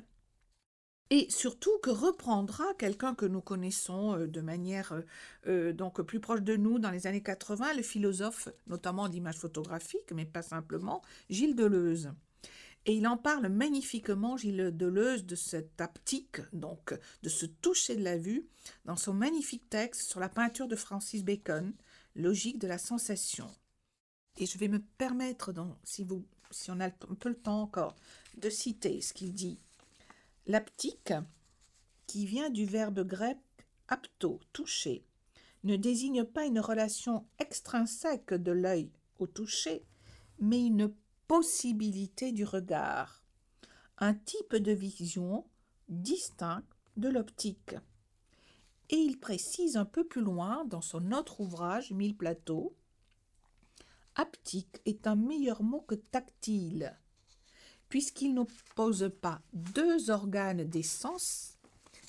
et 1.11 1.31
surtout 1.31 1.79
que 1.83 1.91
reprendra 1.91 2.65
quelqu'un 2.79 3.15
que 3.15 3.27
nous 3.27 3.43
connaissons 3.43 4.19
euh, 4.19 4.27
de 4.27 4.41
manière 4.41 4.93
euh, 4.93 5.03
euh, 5.47 5.73
donc 5.73 6.01
plus 6.03 6.21
proche 6.21 6.43
de 6.43 6.57
nous 6.57 6.79
dans 6.79 6.91
les 6.91 7.07
années 7.07 7.23
80, 7.23 7.75
le 7.75 7.83
philosophe 7.83 8.49
notamment 8.67 9.09
d'image 9.09 9.37
photographique, 9.37 10.13
mais 10.15 10.25
pas 10.25 10.43
simplement, 10.43 11.03
Gilles 11.29 11.57
Deleuze. 11.57 12.13
Et 12.87 12.95
il 12.95 13.07
en 13.07 13.17
parle 13.17 13.49
magnifiquement, 13.49 14.37
Gilles 14.37 14.77
Deleuze, 14.77 15.25
de 15.25 15.37
cette 15.37 15.81
aptique, 15.81 16.41
donc 16.53 16.95
de 17.23 17.29
ce 17.29 17.47
toucher 17.47 17.97
de 17.97 18.05
la 18.05 18.19
vue, 18.19 18.47
dans 18.85 18.97
son 18.97 19.15
magnifique 19.15 19.71
texte 19.71 20.11
sur 20.11 20.21
la 20.21 20.29
peinture 20.29 20.69
de 20.69 20.77
Francis 20.77 21.25
Bacon, 21.25 21.73
Logique 22.17 22.61
de 22.61 22.69
la 22.69 22.79
sensation. 22.79 23.51
Et 24.37 24.47
je 24.47 24.59
vais 24.59 24.69
me 24.69 24.81
permettre, 24.81 25.53
si, 25.83 26.05
vous, 26.05 26.25
si 26.51 26.71
on 26.71 26.79
a 26.79 26.87
un 26.87 26.91
peu 26.91 27.29
le 27.29 27.35
temps 27.35 27.63
encore, 27.63 27.97
de 28.37 28.51
citer 28.51 29.01
ce 29.01 29.13
qu'il 29.13 29.33
dit. 29.33 29.59
L'aptique, 30.47 31.15
qui 32.07 32.27
vient 32.27 32.51
du 32.51 32.67
verbe 32.67 33.01
grec 33.07 33.39
apto, 33.89 34.41
toucher, 34.53 35.05
ne 35.63 35.77
désigne 35.77 36.25
pas 36.25 36.45
une 36.45 36.61
relation 36.61 37.25
extrinsèque 37.39 38.35
de 38.35 38.53
l'œil 38.53 38.91
au 39.19 39.27
toucher, 39.27 39.87
mais 40.39 40.63
une 40.67 40.93
possibilité 41.29 42.31
du 42.31 42.45
regard, 42.45 43.23
un 43.99 44.13
type 44.13 44.57
de 44.57 44.73
vision 44.73 45.47
distinct 45.89 46.65
de 46.99 47.09
l'optique. 47.09 47.77
Et 48.91 48.97
il 48.97 49.19
précise 49.19 49.79
un 49.79 49.87
peu 49.87 50.05
plus 50.05 50.21
loin 50.23 50.67
dans 50.67 50.83
son 50.83 51.11
autre 51.13 51.41
ouvrage 51.41 51.91
Mille 51.91 52.17
plateaux 52.17 52.77
Aptique 54.15 54.83
est 54.85 55.07
un 55.07 55.17
meilleur 55.17 55.63
mot 55.63 55.81
que 55.81 55.95
tactile, 55.95 56.97
puisqu'il 57.95 58.35
n'oppose 58.35 59.09
pas 59.21 59.41
deux 59.53 60.11
organes 60.11 60.65
des 60.65 60.83
sens, 60.83 61.59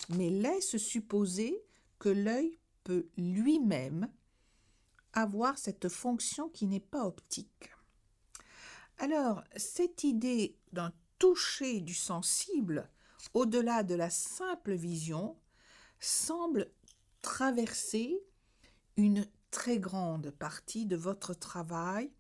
mais 0.10 0.32
laisse 0.32 0.78
supposer 0.78 1.64
que 2.00 2.10
l'œil 2.10 2.58
peut 2.84 3.08
lui-même 3.18 4.10
avoir 5.14 5.60
cette 5.60 5.88
fonction 5.90 6.50
qui 6.50 6.66
n'est 6.66 6.80
pas 6.80 7.06
optique. 7.06 7.70
Alors, 8.98 9.44
cette 9.58 10.04
idée 10.04 10.58
d'un 10.74 10.92
toucher 11.20 11.82
du 11.82 11.94
sensible 11.94 12.90
au-delà 13.36 13.84
de 13.84 13.94
la 13.94 14.10
simple 14.10 14.74
vision 14.74 15.38
semble 16.00 16.72
traverser 17.22 18.24
une 18.98 19.28
très 19.52 19.78
grande 19.78 20.32
partie 20.32 20.88
de 20.88 20.96
votre 20.96 21.36
travail 21.36 22.12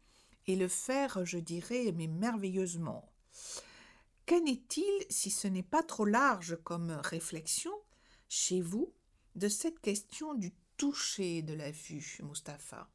et 0.46 0.56
le 0.56 0.68
faire, 0.68 1.26
je 1.26 1.40
dirais, 1.40 1.92
mais 1.96 2.06
merveilleusement. 2.06 3.10
Qu'en 4.28 4.46
est-il, 4.46 5.06
si 5.10 5.30
ce 5.30 5.48
n'est 5.48 5.64
pas 5.64 5.84
trop 5.84 6.06
large 6.06 6.58
comme 6.64 6.92
réflexion, 7.04 7.72
chez 8.28 8.62
vous, 8.62 8.92
de 9.36 9.48
cette 9.48 9.80
question 9.80 10.34
du 10.34 10.52
toucher 10.78 11.42
de 11.42 11.54
la 11.54 11.72
vue, 11.72 12.20
Mustapha? 12.24 12.90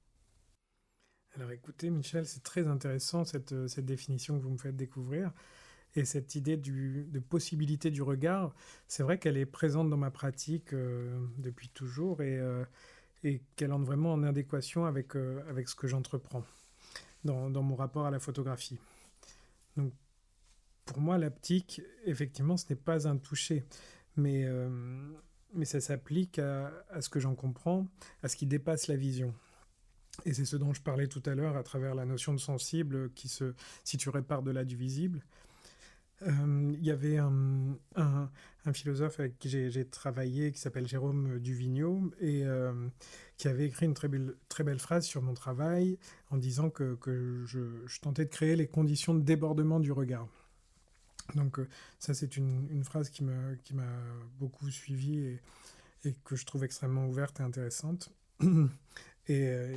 Alors 1.37 1.53
écoutez, 1.53 1.91
Michel, 1.91 2.27
c'est 2.27 2.43
très 2.43 2.67
intéressant 2.67 3.25
cette, 3.25 3.53
euh, 3.53 3.69
cette 3.69 3.87
définition 3.87 4.37
que 4.37 4.43
vous 4.43 4.51
me 4.51 4.59
faites 4.59 4.77
découvrir. 4.77 5.33
Et 5.95 6.05
cette 6.05 6.35
idée 6.35 6.57
du, 6.57 7.07
de 7.11 7.21
possibilité 7.21 7.91
du 7.91 8.03
regard, 8.03 8.55
c'est 8.89 9.03
vrai 9.03 9.19
qu'elle 9.19 9.37
est 9.37 9.47
présente 9.47 9.89
dans 9.91 9.97
ma 9.97 10.11
pratique 10.11 10.73
euh, 10.73 11.19
depuis 11.39 11.69
toujours 11.69 12.23
et, 12.23 12.39
euh, 12.39 12.65
et 13.23 13.43
qu'elle 13.57 13.73
entre 13.73 13.87
vraiment 13.87 14.13
en 14.13 14.23
adéquation 14.23 14.87
avec, 14.87 15.15
avec 15.17 15.69
ce 15.69 15.75
que 15.75 15.87
j'entreprends 15.87 16.45
dans, 17.25 17.51
dans, 17.51 17.63
mon 17.63 17.75
rapport 17.75 18.07
à 18.07 18.11
la 18.11 18.21
photographie. 18.21 18.79
Donc, 19.77 19.93
pour 20.91 21.01
moi, 21.01 21.19
l'aptique, 21.19 21.81
effectivement, 22.05 22.57
ce 22.57 22.67
n'est 22.69 22.77
pas 22.77 23.07
un 23.07 23.17
toucher, 23.17 23.65
mais, 24.17 24.45
mais 25.55 25.65
ça 25.65 25.81
s'applique 25.81 26.41
à, 26.41 27.01
ce 27.01 27.09
que 27.09 27.21
j'en 27.21 27.37
comprends, 27.37 27.87
à 28.25 28.29
ce 28.29 28.37
qui 28.37 28.47
dépasse 28.47 28.89
la 28.89 28.97
vision. 28.97 29.33
Et 30.25 30.35
c'est 30.35 30.45
ce 30.45 30.57
dont 30.57 30.75
je 30.75 30.83
parlais 30.83 31.07
tout 31.07 31.23
à 31.27 31.35
l'heure 31.35 31.57
à 31.57 31.63
travers 31.63 31.95
la 31.95 32.05
notion 32.05 32.35
de 32.35 32.41
sensible 32.41 33.13
qui 33.15 33.29
se 33.29 33.55
situerait 33.85 34.23
par-delà 34.23 34.65
du 34.65 34.77
visible. 34.77 35.23
Euh, 36.23 36.73
il 36.75 36.85
y 36.85 36.91
avait 36.91 37.17
un, 37.17 37.79
philosophe 38.75 39.21
avec 39.21 39.39
qui 39.39 39.49
j'ai 39.49 39.85
travaillé 39.87 40.53
qui 40.53 40.61
s'appelle 40.61 40.87
Jérôme 40.87 41.39
Duvigneau 41.39 42.13
et 42.21 42.45
euh, 42.45 42.73
qui 43.39 43.49
avait 43.49 43.67
écrit 43.67 43.87
une 43.87 43.95
très 43.95 44.09
belle, 44.65 44.79
phrase 44.79 45.07
sur 45.07 45.23
mon 45.23 45.33
travail 45.33 45.99
en 46.31 46.37
disant 46.37 46.69
que, 46.69 46.99
je, 47.47 48.01
tentais 48.01 48.27
de 48.27 48.31
créer 48.31 48.57
les 48.57 48.67
conditions 48.67 49.15
de 49.15 49.23
débordement 49.23 49.81
du 49.81 49.93
regard. 49.93 50.29
Donc 51.35 51.59
euh, 51.59 51.69
ça 51.99 52.15
c'est 52.15 52.37
une, 52.37 52.85
phrase 52.85 53.11
qui 53.11 53.25
m'a 53.25 53.55
qui 53.63 53.75
beaucoup 54.39 54.69
suivi 54.71 55.19
et, 55.19 55.41
et, 56.05 56.15
que 56.25 56.37
je 56.37 56.45
trouve 56.45 56.65
extrêmement 56.65 57.07
ouverte 57.07 57.41
et 57.41 57.43
intéressante. 57.43 58.13
Et 59.29 59.47
euh, 59.47 59.77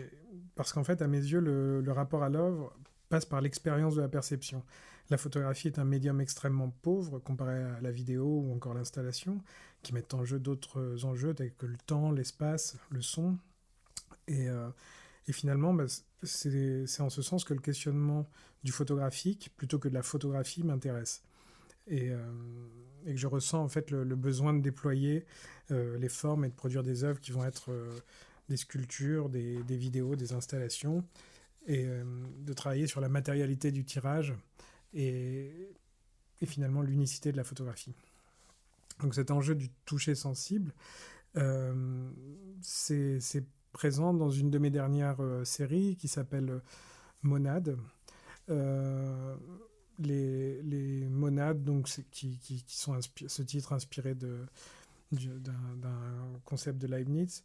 parce 0.56 0.74
qu'en 0.74 0.84
fait, 0.84 1.01
à 1.04 1.08
mes 1.08 1.20
yeux, 1.20 1.39
le, 1.39 1.82
le 1.82 1.91
rapport 1.91 2.24
à 2.24 2.30
l'œuvre 2.30 2.76
passe 3.10 3.26
par 3.26 3.39
l'expérience 3.39 3.93
de 3.93 4.01
la 4.01 4.08
perception. 4.08 4.64
La 5.10 5.18
photographie 5.18 5.68
est 5.68 5.78
un 5.78 5.84
médium 5.84 6.22
extrêmement 6.22 6.70
pauvre 6.82 7.20
comparé 7.20 7.62
à 7.62 7.82
la 7.82 7.91
vidéo 7.91 8.26
ou 8.26 8.54
encore 8.56 8.74
l'installation, 8.74 9.43
qui 9.84 9.93
mettent 9.93 10.14
en 10.14 10.26
jeu 10.26 10.39
d'autres 10.39 11.06
enjeux 11.06 11.34
tels 11.34 11.54
que 11.54 11.66
le 11.66 11.78
temps, 11.86 12.12
l'espace, 12.12 12.78
le 12.89 13.01
son. 13.01 13.38
Et, 14.28 14.49
euh, 14.49 14.70
et 15.28 15.34
finalement, 15.34 15.74
bah, 15.74 15.86
c'est 16.24 17.01
en 17.01 17.10
ce 17.10 17.22
sens 17.22 17.43
que 17.43 17.54
le 17.54 17.60
questionnement 17.60 18.28
du 18.64 18.72
photographique, 18.72 19.51
plutôt 19.58 19.78
que 19.78 19.89
de 19.89 19.93
la 19.93 20.04
photographie, 20.04 20.64
m'intéresse. 20.64 21.22
Et, 21.88 22.09
euh, 22.11 22.17
et, 23.05 23.13
que 23.13 23.19
je 23.19 23.27
ressens 23.27 23.61
en 23.61 23.67
fait 23.67 23.91
le, 23.91 24.15
besoin 24.15 24.53
de 24.53 24.61
déployer 24.61 25.25
euh, 25.71 25.97
les 25.97 26.09
formes 26.09 26.45
et 26.45 26.49
de 26.49 26.53
produire 26.53 26.84
des 26.84 27.03
œuvres 27.03 27.19
qui 27.19 27.31
vont 27.31 27.43
être 27.43 27.71
euh, 27.71 27.99
des 28.49 28.57
sculptures, 28.57 29.29
des, 29.29 29.61
des, 29.63 29.77
vidéos, 29.77 30.15
des 30.15 30.34
installations, 30.34 31.03
et 31.65 31.88
de 32.45 32.51
travailler 32.51 32.88
sur 32.88 32.99
la 32.99 33.07
matérialité 33.07 33.71
du 33.71 33.86
tirage 33.86 34.34
et, 34.93 35.49
et 36.41 36.45
finalement 36.45 36.81
l'unicité 36.81 37.31
de 37.31 37.38
la 37.38 37.45
photographie. 37.45 37.93
Donc 38.99 39.15
cet 39.15 39.31
enjeu 39.31 39.55
du 39.55 39.69
toucher 39.86 40.13
sensible, 40.13 40.73
c'est 42.61 43.45
présent 43.71 44.13
dans 44.13 44.29
une 44.29 44.51
de 44.51 44.57
mes 44.57 44.71
dernières 44.71 45.21
séries 45.45 45.95
qui 45.95 46.09
s'appelle 46.09 46.59
Monade. 47.21 47.77
Les, 50.00 50.62
les, 50.64 51.08
monades, 51.08 51.64
donc, 51.64 51.88
qui, 52.12 52.38
qui, 52.39 52.64
qui 52.64 52.78
sont 52.78 53.00
ce 53.28 53.41
titre 53.41 53.74
inspiré 53.74 54.16
d'un 54.16 54.48
concept 56.46 56.80
de 56.80 56.88
Leibniz, 56.88 57.44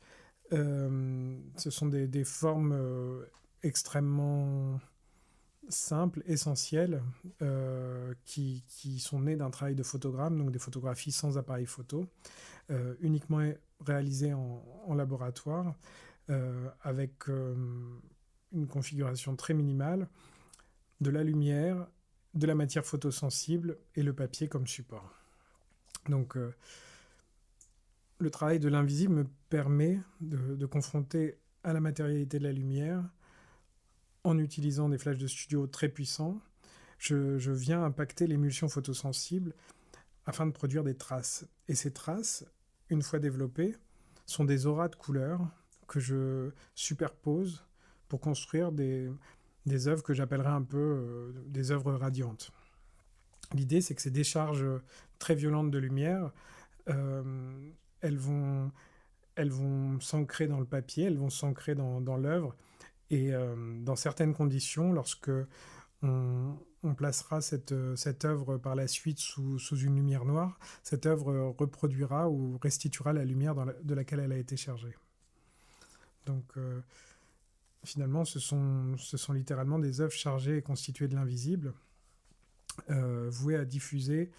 euh, 0.52 1.38
ce 1.56 1.70
sont 1.70 1.86
des, 1.86 2.06
des 2.06 2.24
formes 2.24 2.72
euh, 2.72 3.24
extrêmement 3.62 4.80
simples, 5.68 6.22
essentielles, 6.26 7.02
euh, 7.42 8.14
qui, 8.24 8.64
qui, 8.68 9.00
sont 9.00 9.20
nées 9.20 9.36
d'un 9.36 9.50
travail 9.50 9.74
de 9.74 9.82
photogramme, 9.82 10.38
donc 10.38 10.50
des 10.50 10.58
photographies 10.58 11.12
sans 11.12 11.36
appareil 11.36 11.66
photo, 11.66 12.06
uniquement 13.00 13.50
réalisées 13.84 14.32
en, 14.32 14.62
en 14.86 14.94
laboratoire, 14.94 15.74
avec 16.82 17.28
une 17.28 18.66
configuration 18.66 19.36
très 19.36 19.54
minimale, 19.54 20.08
de 21.00 21.10
la 21.10 21.22
lumière, 21.22 21.86
de 22.38 22.46
la 22.46 22.54
matière 22.54 22.86
photosensible 22.86 23.78
et 23.94 24.02
le 24.02 24.12
papier 24.12 24.48
comme 24.48 24.66
support. 24.66 25.12
Donc 26.08 26.36
le 28.18 28.30
travail 28.30 28.58
de 28.58 28.68
l'invisible 28.68 29.14
me 29.14 29.26
permet 29.48 30.00
de, 30.20 30.66
confronter 30.66 31.38
à 31.64 31.72
la 31.72 31.80
matérialité 31.80 32.38
de 32.38 32.44
la 32.44 32.52
lumière 32.52 33.02
en 34.24 34.38
utilisant 34.38 34.88
des 34.88 34.98
flashs 34.98 35.18
de 35.18 35.26
studio 35.26 35.66
très 35.66 35.88
puissants. 35.88 36.40
Je 36.98 37.50
viens 37.50 37.84
impacter 37.84 38.26
l'émulsion 38.26 38.68
photosensible 38.68 39.54
afin 40.26 40.46
de 40.46 40.52
produire 40.52 40.84
des 40.84 40.94
traces. 40.94 41.46
Et 41.68 41.74
ces 41.74 41.92
traces, 41.92 42.44
une 42.90 43.02
fois 43.02 43.18
développées, 43.18 43.76
sont 44.26 44.44
des 44.44 44.66
auras 44.66 44.88
de 44.88 44.96
couleurs 44.96 45.40
que 45.86 46.00
je 46.00 46.50
superpose 46.74 47.64
pour 48.08 48.20
construire 48.20 48.72
des, 48.72 49.10
des 49.66 49.88
œuvres 49.88 50.02
que 50.02 50.14
j'appellerais 50.14 50.50
un 50.50 50.62
peu 50.62 50.78
euh, 50.78 51.32
des 51.46 51.70
œuvres 51.70 51.92
radiantes. 51.92 52.50
L'idée, 53.54 53.80
c'est 53.80 53.94
que 53.94 54.02
ces 54.02 54.10
décharges 54.10 54.66
très 55.18 55.34
violentes 55.34 55.70
de 55.70 55.78
lumière 55.78 56.32
euh, 56.88 57.70
elles 58.00 58.16
vont, 58.16 58.70
elles 59.34 59.50
vont 59.50 60.00
s'ancrer 60.00 60.46
dans 60.46 60.60
le 60.60 60.66
papier, 60.66 61.04
elles 61.04 61.18
vont 61.18 61.30
s'ancrer 61.30 61.74
dans, 61.74 62.16
l'œuvre. 62.16 62.54
Et 63.10 63.34
euh, 63.34 63.54
dans 63.82 63.96
certaines 63.96 64.34
conditions, 64.34 64.92
lorsque 64.92 65.30
on, 66.02 66.56
placera 66.96 67.40
cette, 67.40 67.74
cette 67.96 68.24
œuvre 68.24 68.56
par 68.56 68.74
la 68.74 68.86
suite 68.86 69.18
sous, 69.18 69.58
sous, 69.58 69.76
une 69.78 69.96
lumière 69.96 70.24
noire, 70.24 70.58
cette 70.82 71.06
œuvre 71.06 71.54
reproduira 71.58 72.30
ou 72.30 72.58
restituera 72.62 73.12
la 73.12 73.24
lumière 73.24 73.54
de 73.82 73.94
laquelle 73.94 74.20
elle 74.20 74.32
a 74.32 74.38
été 74.38 74.56
chargée. 74.56 74.96
Donc 76.24 76.54
finalement, 77.84 78.24
ce 78.24 78.38
sont, 78.38 78.96
ce 78.96 79.16
sont 79.16 79.32
littéralement 79.32 79.78
des 79.78 80.00
œuvres 80.00 80.12
chargées 80.12 80.58
et 80.58 80.62
constituées 80.62 81.08
de 81.08 81.14
l'invisible, 81.14 81.74
euh, 82.90 83.28
vouées 83.30 83.56
à 83.56 83.64
diffuser 83.64 84.30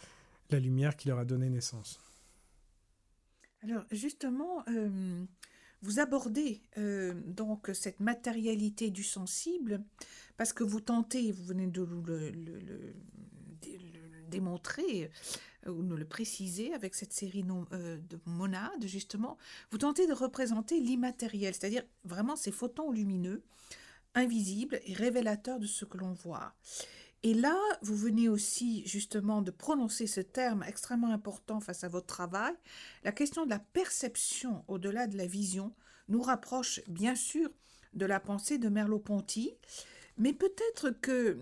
la 0.49 0.59
lumière 0.59 0.95
qui 0.95 1.09
leur 1.09 1.19
a 1.19 1.25
donné 1.25 1.49
naissance. 1.49 1.99
Alors 3.63 3.83
justement, 3.91 4.63
euh, 4.69 5.25
vous 5.81 5.99
abordez 5.99 6.61
euh, 6.77 7.13
donc 7.25 7.69
cette 7.73 7.99
matérialité 7.99 8.89
du 8.89 9.03
sensible 9.03 9.83
parce 10.37 10.53
que 10.53 10.63
vous 10.63 10.79
tentez, 10.79 11.31
vous 11.31 11.43
venez 11.43 11.67
de 11.67 11.81
le, 11.81 12.93
démontrer 14.29 15.11
ou 15.67 15.83
nous 15.83 15.97
le 15.97 16.05
préciser 16.05 16.73
avec 16.73 16.95
cette 16.95 17.13
série 17.13 17.45
euh, 17.73 17.97
de 17.97 18.19
monades 18.25 18.85
justement, 18.85 19.37
vous 19.71 19.77
tentez 19.77 20.07
de 20.07 20.13
représenter 20.13 20.79
l'immatériel, 20.79 21.53
c'est-à-dire 21.53 21.83
vraiment 22.03 22.35
ces 22.35 22.51
photons 22.51 22.91
lumineux, 22.91 23.43
invisibles 24.15 24.79
et 24.85 24.93
révélateurs 24.93 25.59
de 25.59 25.67
ce 25.67 25.85
que 25.85 25.97
l'on 25.97 26.13
voit. 26.13 26.53
Et 27.21 27.33
là, 27.33 27.57
vous 27.81 27.97
venez 27.97 28.29
aussi 28.29 28.85
justement 28.87 29.41
de 29.41 29.51
prononcer 29.51 30.07
ce 30.07 30.21
terme 30.21 30.63
extrêmement 30.63 31.11
important 31.11 31.59
face 31.59 31.83
à 31.83 31.89
votre 31.89 32.07
travail. 32.07 32.53
La 33.03 33.11
question 33.11 33.43
de 33.43 33.49
la 33.49 33.59
perception 33.59 34.63
au-delà 34.69 35.05
de 35.05 35.17
la 35.17 35.27
vision 35.27 35.73
nous 36.07 36.21
rapproche 36.21 36.79
bien 36.87 37.15
sûr 37.15 37.49
de 37.93 38.05
la 38.05 38.19
pensée 38.19 38.57
de 38.57 38.69
Merleau-Ponty, 38.69 39.53
mais 40.19 40.33
peut-être 40.33 40.91
que, 40.91 41.37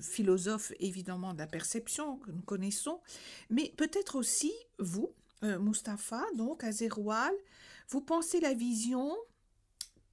philosophe 0.00 0.72
évidemment 0.78 1.32
de 1.32 1.38
la 1.38 1.46
perception 1.46 2.18
que 2.18 2.30
nous 2.30 2.42
connaissons, 2.42 3.00
mais 3.50 3.72
peut-être 3.76 4.16
aussi 4.16 4.52
vous, 4.78 5.12
euh, 5.42 5.58
Mustapha, 5.58 6.24
donc 6.36 6.62
à 6.62 6.70
Zéroual, 6.70 7.34
vous 7.88 8.02
pensez 8.02 8.38
la 8.38 8.54
vision 8.54 9.16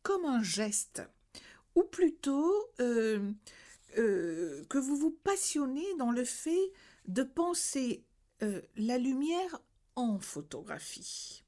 comme 0.02 0.26
un 0.26 0.42
geste, 0.42 1.04
ou 1.76 1.84
plutôt... 1.84 2.54
Euh, 2.80 3.32
euh, 3.98 4.66
que 4.66 4.78
vous 4.78 4.98
vous 4.98 5.12
passionnez 5.12 5.86
dans 5.98 6.12
le 6.12 6.26
fait 6.26 6.74
de 7.08 7.24
penser 7.24 8.04
la 8.76 8.98
lumière 8.98 9.62
en 9.96 10.20
photographie. 10.20 11.46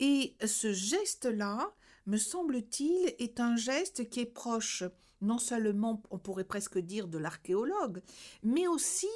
Et 0.00 0.34
ce 0.44 0.72
geste-là, 0.72 1.72
me 2.06 2.16
semble-t-il, 2.16 3.14
est 3.20 3.38
un 3.38 3.54
geste 3.54 4.10
qui 4.10 4.18
est 4.18 4.26
proche 4.26 4.82
non 5.22 5.38
seulement, 5.38 6.02
on 6.10 6.18
pourrait 6.18 6.44
presque 6.44 6.78
dire, 6.78 7.08
de 7.08 7.18
l'archéologue, 7.18 8.02
mais 8.42 8.66
aussi 8.66 9.08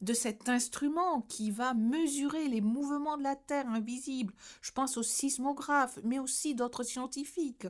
de 0.00 0.14
cet 0.14 0.48
instrument 0.48 1.20
qui 1.22 1.50
va 1.50 1.74
mesurer 1.74 2.48
les 2.48 2.62
mouvements 2.62 3.18
de 3.18 3.22
la 3.22 3.36
Terre 3.36 3.68
invisible. 3.68 4.32
Je 4.62 4.72
pense 4.72 4.96
au 4.96 5.02
sismographe, 5.02 5.98
mais 6.04 6.18
aussi 6.18 6.54
d'autres 6.54 6.84
scientifiques. 6.84 7.66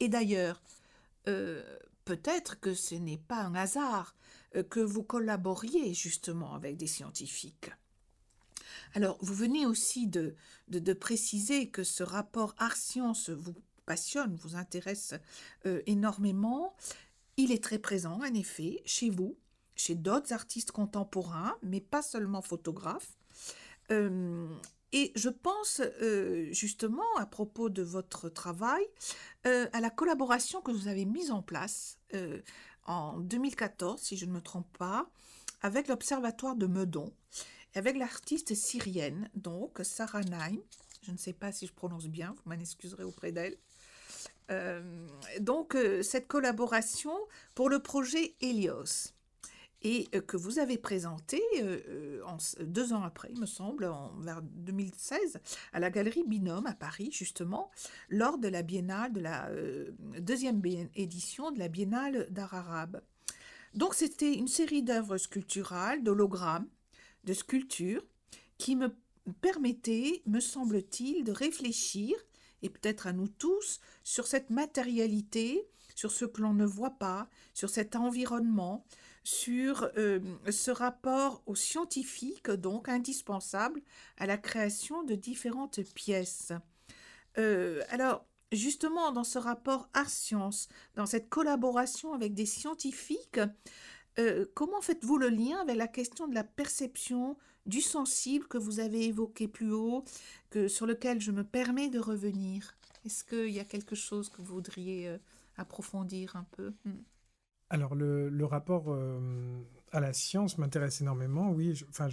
Et 0.00 0.08
d'ailleurs, 0.08 0.62
euh, 1.28 1.62
peut-être 2.04 2.60
que 2.60 2.74
ce 2.74 2.94
n'est 2.94 3.18
pas 3.18 3.42
un 3.42 3.54
hasard 3.54 4.14
euh, 4.54 4.62
que 4.62 4.80
vous 4.80 5.02
collaboriez 5.02 5.92
justement 5.92 6.54
avec 6.54 6.76
des 6.78 6.86
scientifiques. 6.86 7.70
Alors, 8.94 9.18
vous 9.20 9.34
venez 9.34 9.66
aussi 9.66 10.06
de, 10.06 10.34
de, 10.68 10.78
de 10.78 10.92
préciser 10.94 11.68
que 11.68 11.84
ce 11.84 12.02
rapport 12.02 12.54
art-science 12.56 13.28
vous 13.28 13.54
passionne, 13.84 14.34
vous 14.36 14.56
intéresse 14.56 15.14
euh, 15.64 15.82
énormément. 15.86 16.74
Il 17.36 17.52
est 17.52 17.62
très 17.62 17.78
présent, 17.78 18.20
en 18.22 18.34
effet, 18.34 18.82
chez 18.86 19.10
vous, 19.10 19.36
chez 19.74 19.94
d'autres 19.94 20.32
artistes 20.32 20.72
contemporains, 20.72 21.56
mais 21.62 21.80
pas 21.80 22.02
seulement 22.02 22.40
photographes. 22.40 23.16
Euh, 23.90 24.48
et 24.92 25.12
je 25.14 25.28
pense 25.28 25.80
euh, 26.00 26.50
justement 26.52 27.04
à 27.18 27.26
propos 27.26 27.68
de 27.68 27.82
votre 27.82 28.28
travail 28.28 28.84
euh, 29.46 29.68
à 29.72 29.80
la 29.80 29.90
collaboration 29.90 30.62
que 30.62 30.70
vous 30.70 30.88
avez 30.88 31.04
mise 31.04 31.30
en 31.30 31.42
place 31.42 31.98
en 32.86 33.18
2014, 33.18 34.00
si 34.00 34.16
je 34.16 34.24
ne 34.26 34.32
me 34.32 34.40
trompe 34.40 34.74
pas, 34.78 35.10
avec 35.60 35.88
l'Observatoire 35.88 36.56
de 36.56 36.66
Meudon, 36.66 37.12
avec 37.74 37.96
l'artiste 37.96 38.54
syrienne, 38.54 39.28
donc 39.34 39.80
Sarah 39.82 40.22
Naim. 40.22 40.58
Je 41.02 41.12
ne 41.12 41.18
sais 41.18 41.34
pas 41.34 41.52
si 41.52 41.66
je 41.66 41.72
prononce 41.72 42.06
bien, 42.08 42.34
vous 42.34 42.50
m'en 42.50 42.58
excuserez 42.58 43.04
auprès 43.04 43.32
d'elle. 43.32 43.56
Donc, 45.40 45.76
cette 46.02 46.28
collaboration 46.28 47.12
pour 47.54 47.68
le 47.68 47.80
projet 47.80 48.34
Helios 48.40 49.12
et 49.82 50.08
euh, 50.14 50.20
que 50.20 50.36
vous 50.36 50.58
avez 50.58 50.78
présenté 50.78 51.40
euh, 51.60 52.20
euh, 52.20 52.64
deux 52.64 52.92
ans 52.92 53.02
après, 53.02 53.28
il 53.32 53.40
me 53.40 53.46
semble, 53.46 53.84
en, 53.84 54.12
vers 54.18 54.42
2016, 54.42 55.38
à 55.72 55.80
la 55.80 55.90
galerie 55.90 56.24
Binôme 56.26 56.66
à 56.66 56.74
Paris, 56.74 57.10
justement, 57.12 57.70
lors 58.08 58.38
de 58.38 58.48
la 58.48 58.62
biennale, 58.62 59.12
de 59.12 59.20
la 59.20 59.48
deuxième 60.18 60.60
édition 60.94 61.52
de 61.52 61.58
la 61.58 61.68
biennale 61.68 62.26
d'art 62.30 62.54
arabe. 62.54 63.00
Donc 63.74 63.94
c'était 63.94 64.34
une 64.34 64.48
série 64.48 64.82
d'œuvres 64.82 65.18
sculpturales, 65.18 66.02
d'hologrammes, 66.02 66.66
de 67.24 67.34
sculptures, 67.34 68.02
qui 68.58 68.74
me 68.74 68.88
permettaient, 69.40 70.22
me 70.26 70.40
semble-t-il, 70.40 71.24
de 71.24 71.32
réfléchir, 71.32 72.16
et 72.62 72.70
peut-être 72.70 73.06
à 73.06 73.12
nous 73.12 73.28
tous, 73.28 73.80
sur 74.04 74.26
cette 74.26 74.50
matérialité, 74.50 75.68
sur 75.94 76.10
ce 76.12 76.24
que 76.24 76.42
l'on 76.42 76.54
ne 76.54 76.66
voit 76.66 76.98
pas, 76.98 77.28
sur 77.54 77.70
cet 77.70 77.96
environnement, 77.96 78.84
sur 79.24 79.90
euh, 79.96 80.20
ce 80.50 80.70
rapport 80.70 81.42
au 81.46 81.54
scientifique, 81.54 82.50
donc 82.50 82.88
indispensable 82.88 83.82
à 84.18 84.26
la 84.26 84.36
création 84.36 85.02
de 85.02 85.14
différentes 85.14 85.82
pièces. 85.94 86.52
Euh, 87.38 87.82
alors, 87.88 88.24
justement, 88.52 89.10
dans 89.12 89.24
ce 89.24 89.38
rapport 89.38 89.88
art-science, 89.94 90.68
dans 90.94 91.06
cette 91.06 91.28
collaboration 91.28 92.12
avec 92.12 92.34
des 92.34 92.46
scientifiques, 92.46 93.40
euh, 94.18 94.46
comment 94.54 94.80
faites-vous 94.80 95.18
le 95.18 95.28
lien 95.28 95.58
avec 95.60 95.76
la 95.76 95.88
question 95.88 96.28
de 96.28 96.34
la 96.34 96.44
perception 96.44 97.36
du 97.66 97.80
sensible 97.80 98.46
que 98.46 98.58
vous 98.58 98.80
avez 98.80 99.06
évoqué 99.06 99.48
plus 99.48 99.72
haut, 99.72 100.04
que, 100.50 100.68
sur 100.68 100.86
lequel 100.86 101.20
je 101.20 101.32
me 101.32 101.44
permets 101.44 101.88
de 101.88 101.98
revenir? 101.98 102.76
Est-ce 103.04 103.24
qu'il 103.24 103.50
y 103.50 103.60
a 103.60 103.64
quelque 103.64 103.94
chose 103.94 104.28
que 104.28 104.42
vous 104.42 104.54
voudriez 104.54 105.16
approfondir 105.56 106.36
un 106.36 106.46
peu? 106.52 106.72
Hmm. 106.84 107.02
Alors, 107.68 107.94
le, 107.96 108.44
rapport 108.44 108.84
euh, 108.88 109.18
à 109.90 110.00
la 110.00 110.12
science 110.12 110.56
m'intéresse 110.58 111.00
énormément, 111.00 111.50
oui. 111.50 111.82
enfin, 111.88 112.08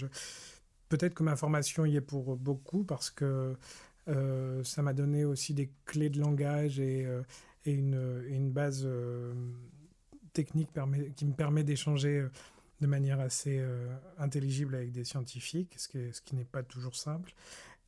peut-être 0.89 1.13
que 1.13 1.23
ma 1.23 1.35
formation 1.35 1.85
y 1.85 1.95
est 1.95 2.01
pour 2.01 2.35
beaucoup 2.37 2.83
parce 2.83 3.11
que 3.11 3.55
euh, 4.07 4.63
ça 4.63 4.81
m'a 4.81 4.93
donné 4.93 5.25
aussi 5.25 5.53
des 5.53 5.71
clés 5.85 6.09
de 6.09 6.19
langage 6.19 6.79
et, 6.79 7.05
euh, 7.05 7.21
une, 7.65 8.51
base 8.51 8.87
technique 10.33 10.69
qui 11.15 11.25
me 11.25 11.33
permet 11.33 11.63
d'échanger 11.63 12.27
de 12.81 12.87
manière 12.87 13.19
assez 13.19 13.63
intelligible 14.17 14.75
avec 14.75 14.91
des 14.91 15.03
scientifiques, 15.03 15.75
ce 15.77 16.21
qui, 16.21 16.35
n'est 16.35 16.43
pas 16.43 16.63
toujours 16.63 16.95
simple. 16.95 17.33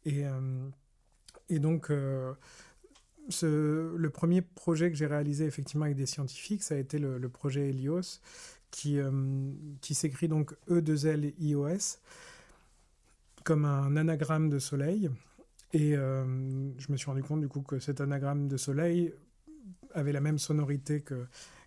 Et, 0.05 0.23
et 1.49 1.59
donc, 1.59 1.91
le 3.41 4.09
premier 4.09 4.41
projet 4.41 4.89
que 4.91 4.97
j'ai 4.97 5.07
réalisé 5.07 5.45
effectivement 5.45 5.85
avec 5.85 5.97
des 5.97 6.05
scientifiques, 6.05 6.63
ça 6.63 6.75
a 6.75 6.77
été 6.77 6.99
le, 6.99 7.29
projet 7.29 7.69
Helios, 7.69 8.19
qui, 8.71 8.99
euh, 8.99 9.11
s'écrit 9.81 10.27
donc 10.27 10.53
E2L-IOS, 10.69 11.99
comme 13.43 13.65
un 13.65 13.95
anagramme 13.95 14.49
de 14.49 14.59
soleil. 14.59 15.09
Et 15.73 15.95
euh, 15.95 16.23
je 16.77 16.91
me 16.91 16.97
suis 16.97 17.07
rendu 17.07 17.23
compte 17.23 17.41
du 17.41 17.47
coup 17.47 17.61
que 17.61 17.79
cet 17.79 18.01
anagramme 18.01 18.47
de 18.47 18.57
soleil 18.57 19.13
avait 19.93 20.11
la 20.11 20.21
même 20.21 20.39
sonorité 20.39 21.01
que, 21.01 21.25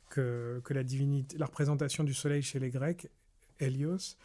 que, 0.09 0.61
que 0.65 0.75
la, 0.75 0.83
divinité, 0.83 1.37
la 1.39 1.47
représentation 1.47 2.05
du 2.05 2.15
soleil 2.15 2.43
chez 2.43 2.59
les 2.59 2.71
Grecs, 2.71 3.09
Helios. 3.61 4.17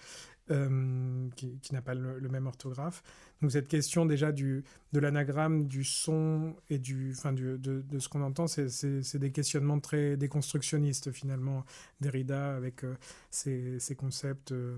Euh, 0.52 1.30
qui, 1.38 1.58
n'a 1.72 1.82
pas 1.82 1.94
le, 1.94 2.20
même 2.28 2.48
orthographe. 2.48 3.02
Donc 3.42 3.54
cette 3.54 3.70
question 3.70 4.06
déjà 4.06 4.34
du, 4.34 4.66
de 4.92 5.00
l'anagramme, 5.00 5.70
du 5.70 5.86
son 5.86 6.58
et 6.70 6.80
du, 6.80 7.14
du, 7.34 7.58
de, 7.58 7.82
de, 7.82 8.00
ce 8.00 8.10
qu'on 8.10 8.22
entend, 8.22 8.48
c'est 8.48 9.16
des 9.16 9.32
questionnements 9.32 9.80
très 9.80 10.18
déconstructionnistes 10.18 11.14
finalement. 11.14 11.64
Derrida 12.02 12.58
avec 12.58 12.84
euh, 12.84 12.98
ces, 13.32 13.96
concepts 13.96 14.52
euh, 14.52 14.76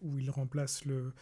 où 0.00 0.18
il 0.18 0.30
remplace 0.30 0.86
le, 0.86 1.12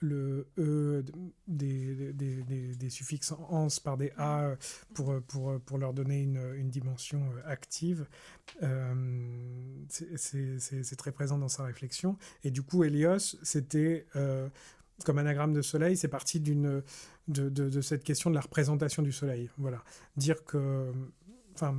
le 0.00 0.48
E 0.58 1.04
des, 1.46 2.12
des, 2.12 2.42
des, 2.74 2.90
suffixes 2.90 3.32
ans 3.32 3.68
par 3.84 3.96
des 3.96 4.12
A 4.16 4.56
pour, 4.94 5.20
pour, 5.22 5.60
pour 5.60 5.78
leur 5.78 5.92
donner 5.92 6.22
une, 6.22 6.54
une 6.56 6.70
dimension 6.70 7.22
active. 7.44 8.06
Euh, 8.62 8.94
c'est 9.88 10.96
très 10.96 11.12
présent 11.12 11.38
dans 11.38 11.48
sa 11.48 11.64
réflexion. 11.64 12.16
Et 12.44 12.50
du 12.50 12.62
coup, 12.62 12.82
Helios, 12.82 13.36
c'était 13.42 14.06
euh, 14.16 14.48
comme 15.04 15.18
anagramme 15.18 15.52
de 15.52 15.62
soleil, 15.62 15.96
c'est 15.96 16.08
parti 16.08 16.40
de, 16.40 16.82
de, 17.28 17.48
de, 17.48 17.80
cette 17.80 18.04
question 18.04 18.30
de 18.30 18.34
la 18.34 18.40
représentation 18.40 19.02
du 19.02 19.12
soleil. 19.12 19.50
Voilà. 19.58 19.82
Dire 20.16 20.44
que. 20.44 20.92
Enfin, 21.54 21.76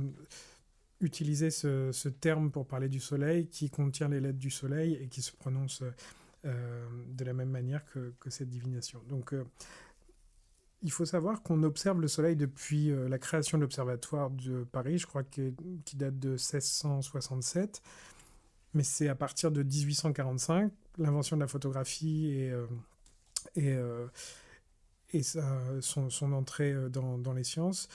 utiliser 1.00 1.50
ce, 1.50 1.90
ce, 1.90 2.08
terme 2.08 2.52
pour 2.52 2.66
parler 2.66 2.88
du 2.88 3.00
soleil 3.00 3.48
qui 3.48 3.68
contient 3.68 4.08
les 4.08 4.20
lettres 4.20 4.38
du 4.38 4.50
soleil 4.50 4.94
et 4.94 5.08
qui 5.08 5.20
se 5.20 5.32
prononce 5.32 5.82
euh, 5.82 5.90
de 6.44 7.24
la 7.24 7.32
même 7.32 7.50
manière 7.50 7.84
que, 7.84 8.30
cette 8.30 8.48
divination. 8.48 9.00
Donc, 9.08 9.32
euh, 9.32 9.44
il 10.82 10.90
faut 10.90 11.04
savoir 11.04 11.42
qu'on 11.42 11.62
observe 11.62 12.00
le 12.00 12.08
Soleil 12.08 12.34
depuis 12.34 12.90
euh, 12.90 13.08
la 13.08 13.18
création 13.18 13.58
de 13.58 13.62
l'Observatoire 13.62 14.30
de 14.30 14.64
Paris, 14.64 14.98
je 14.98 15.06
crois 15.06 15.22
qui 15.22 15.52
date 15.94 16.18
de 16.18 16.30
1667, 16.30 17.82
mais 18.74 18.82
c'est 18.82 19.08
à 19.08 19.14
partir 19.14 19.52
de 19.52 19.62
1845, 19.62 20.72
l'invention 20.98 21.36
de 21.36 21.42
la 21.42 21.46
photographie 21.46 22.50
et, 23.54 23.76
son, 25.22 26.32
entrée 26.32 26.74
dans, 26.90 27.32
les 27.32 27.44
sciences, 27.44 27.88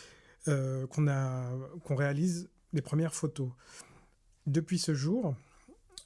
qu'on 0.45 1.95
réalise 1.95 2.49
les 2.73 2.81
premières 2.81 3.13
photos. 3.13 3.49
Depuis 4.45 4.79
ce 4.79 4.93
jour, 4.93 5.35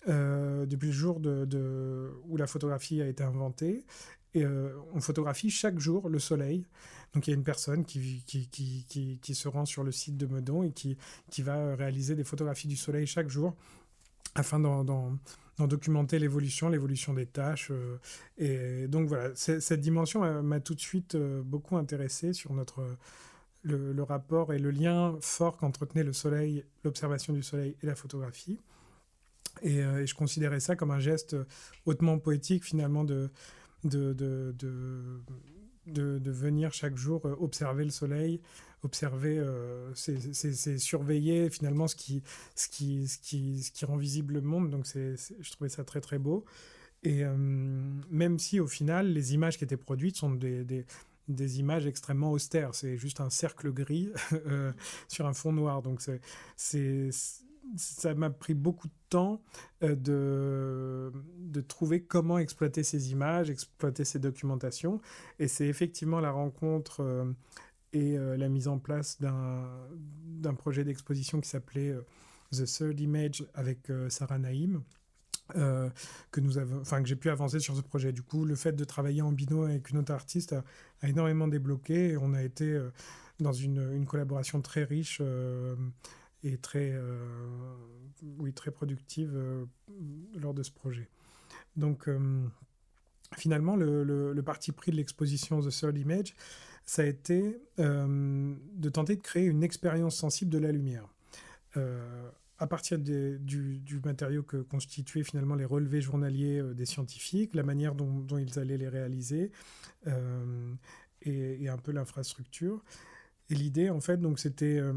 euh, 0.08 0.66
depuis 0.66 0.88
le 0.88 0.94
jour 0.94 1.22
où 2.28 2.38
la 2.38 2.48
photographie 2.48 3.02
a 3.02 3.08
été 3.08 3.24
inventée. 3.24 3.86
Euh, 4.38 4.74
on 4.94 5.02
photographie 5.02 5.50
chaque 5.50 5.80
jour 5.80 6.10
le 6.10 6.20
soleil. 6.20 6.66
Donc 7.14 7.28
il 7.28 7.32
y 7.32 7.34
a 7.34 7.36
une 7.36 7.44
personne 7.44 7.84
qui, 7.86 8.24
qui, 8.26 8.48
qui, 8.48 9.20
qui, 9.22 9.36
se 9.36 9.48
rend 9.48 9.66
sur 9.66 9.84
le 9.84 9.92
site 9.92 10.16
de 10.18 10.26
Meudon 10.26 10.64
et 10.64 10.72
qui, 10.72 10.98
qui 11.30 11.42
va 11.42 11.76
réaliser 11.76 12.16
des 12.16 12.24
photographies 12.24 12.70
du 12.70 12.78
soleil 12.78 13.06
chaque 13.06 13.30
jour 13.30 13.54
afin 14.34 14.60
d'en 14.60 15.20
documenter 15.60 16.18
l'évolution, 16.18 16.70
l'évolution 16.70 17.14
des 17.14 17.26
tâches. 17.26 17.70
Euh, 17.72 17.98
et 18.38 18.88
donc 18.88 19.10
voilà, 19.10 19.36
cette 19.36 19.82
dimension 19.82 20.42
m'a 20.42 20.62
tout 20.62 20.74
de 20.74 20.80
suite 20.80 21.18
beaucoup 21.18 21.76
intéressé 21.76 22.32
sur 22.32 22.54
notre, 22.54 22.98
le, 23.64 23.92
le 23.92 24.04
rapport 24.04 24.54
et 24.54 24.60
le 24.60 24.72
lien 24.72 25.18
fort 25.20 25.58
qu'entretenait 25.58 26.04
le 26.04 26.14
soleil, 26.14 26.64
l'observation 26.84 27.34
du 27.34 27.44
soleil 27.44 27.76
et 27.84 27.86
la 27.86 27.96
photographie. 27.96 28.58
Euh, 29.66 30.00
et, 30.00 30.08
je 30.08 30.16
considérais 30.16 30.60
ça 30.60 30.76
comme 30.76 30.92
un 30.92 31.00
geste 31.00 31.36
hautement 31.86 32.20
poétique 32.20 32.64
finalement 32.64 33.04
de, 33.04 33.30
de, 33.84 34.14
de, 34.14 34.56
de, 35.88 36.20
de 36.20 36.32
venir 36.32 36.74
chaque 36.74 36.98
jour 36.98 37.26
euh, 37.26 37.36
observer 37.40 37.84
le 37.84 37.92
soleil, 37.92 38.42
observer, 38.84 39.38
euh, 39.38 39.92
c'est 39.94 40.78
surveiller 40.78 41.50
finalement 41.50 41.88
ce 41.88 41.96
qui, 41.96 42.24
ce, 42.56 42.68
qui, 42.68 43.08
ce, 43.08 43.18
qui, 43.20 43.64
ce 43.64 43.72
qui 43.72 43.86
rend 43.86 43.98
visible 43.98 44.36
le 44.36 44.42
monde. 44.42 44.70
Donc 44.70 44.88
c'est 44.88 45.16
je 45.40 45.52
trouvais 45.52 45.70
ça 45.70 45.84
très 45.84 46.02
très 46.02 46.20
beau. 46.20 46.46
Et 47.04 47.24
même 47.26 48.38
si 48.38 48.60
au 48.60 48.68
final, 48.68 49.12
les 49.12 49.34
images 49.34 49.58
qui 49.58 49.64
étaient 49.64 49.76
produites 49.76 50.18
sont 50.18 50.30
des, 50.30 50.64
des, 50.64 50.86
des 51.28 51.60
images 51.60 51.88
extrêmement 51.88 52.32
austères. 52.32 52.76
C'est 52.76 52.96
juste 52.96 53.22
un 53.22 53.32
cercle 53.32 53.72
gris 53.72 54.12
sur 55.08 55.26
un 55.26 55.34
fond 55.34 55.52
noir. 55.52 55.82
Donc 55.82 56.00
c'est 56.58 57.10
ça 57.78 58.14
m'a 58.14 58.30
pris 58.30 58.54
beaucoup 58.54 58.88
de 58.88 58.94
temps 59.10 59.42
euh, 59.84 59.96
de, 59.96 61.12
de 61.38 61.62
trouver 61.62 62.04
comment 62.04 62.38
exploiter 62.38 62.84
ces 62.84 63.12
images, 63.12 63.50
exploiter 63.50 64.06
ces 64.06 64.20
documentations. 64.20 65.02
Et 65.40 65.48
c'est 65.48 65.68
effectivement 65.68 66.20
la 66.20 66.32
rencontre 66.32 67.02
euh, 67.02 67.26
et 67.94 68.18
euh, 68.18 68.38
la 68.38 68.50
mise 68.50 68.68
en 68.68 68.80
place 68.80 69.20
d'un 69.22 70.54
projet 70.56 70.84
d'exposition 70.84 71.42
qui 71.42 71.50
s'appelait 71.50 71.94
The 72.52 72.66
Third 72.66 73.00
Image 73.00 73.46
avec 73.54 73.92
Sarah 74.10 74.40
Naïm. 74.40 74.82
que 75.54 76.40
nous 76.40 76.58
avons, 76.58 76.80
enfin 76.80 77.02
que 77.02 77.08
j'ai 77.08 77.18
pu 77.18 77.30
avancer 77.30 77.60
sur 77.60 77.76
ce 77.76 77.82
projet. 77.82 78.14
Du 78.14 78.22
coup, 78.22 78.46
le 78.46 78.56
fait 78.56 78.72
de 78.72 78.84
travailler 78.86 79.22
en 79.22 79.34
binôme 79.34 79.66
avec 79.66 79.90
une 79.90 79.98
autre 79.98 80.14
artiste 80.14 80.54
a, 80.54 80.64
énormément 81.08 81.48
débloqué. 81.48 82.12
Et 82.12 82.18
on 82.18 82.34
a 82.34 82.42
été 82.42 82.80
dans 83.40 83.54
une, 83.54 83.92
une, 83.94 84.06
collaboration 84.06 84.62
très 84.62 84.84
riche 84.84 85.22
et 86.44 86.58
très, 86.58 86.96
oui, 88.40 88.54
très 88.54 88.72
productive 88.72 89.40
lors 90.36 90.54
de 90.54 90.64
ce 90.64 90.72
projet. 90.72 91.10
Donc, 91.76 92.10
finalement, 93.38 93.76
le, 93.76 94.04
le, 94.04 94.44
parti 94.44 94.72
pris 94.72 94.92
de 94.92 94.98
l'exposition 94.98 95.62
The 95.62 95.70
Third 95.70 95.98
Image, 95.98 96.36
ça 96.86 97.04
a 97.04 97.06
été 97.06 97.62
de 97.78 98.90
tenter 98.90 99.16
de 99.16 99.22
créer 99.22 99.46
une 99.46 99.64
expérience 99.64 100.16
sensible 100.16 100.52
de 100.52 100.58
la 100.58 100.72
lumière 100.72 101.08
à 102.62 102.68
partir 102.68 103.00
du, 103.00 104.02
matériau 104.06 104.44
que 104.44 104.58
constituaient 104.58 105.24
finalement 105.24 105.56
les 105.56 105.66
relevés 105.66 106.00
journaliers 106.00 106.60
euh, 106.60 106.76
des 106.76 106.86
scientifiques, 106.86 107.56
la 107.56 107.64
manière 107.64 107.96
dont, 107.96 108.38
ils 108.38 108.60
allaient 108.60 108.78
les 108.78 108.88
réaliser 108.88 109.52
euh, 110.06 110.74
et, 111.24 111.68
un 111.68 111.78
peu 111.80 111.92
l'infrastructure. 111.92 112.84
Et 113.50 113.56
l'idée, 113.56 113.90
en 113.90 114.00
fait, 114.00 114.18
donc 114.18 114.38
c'était, 114.38 114.78
euh, 114.78 114.94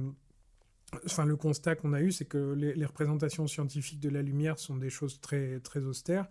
enfin 1.06 1.24
le 1.24 1.36
constat 1.36 1.76
qu'on 1.76 1.92
a 1.92 2.00
eu, 2.00 2.12
c'est 2.12 2.24
que 2.24 2.54
les, 2.54 2.84
représentations 2.84 3.46
scientifiques 3.46 4.00
de 4.00 4.08
la 4.10 4.22
lumière 4.22 4.58
sont 4.58 4.76
des 4.76 4.90
choses 4.90 5.20
très 5.20 5.60
très 5.60 5.80
austères 5.80 6.28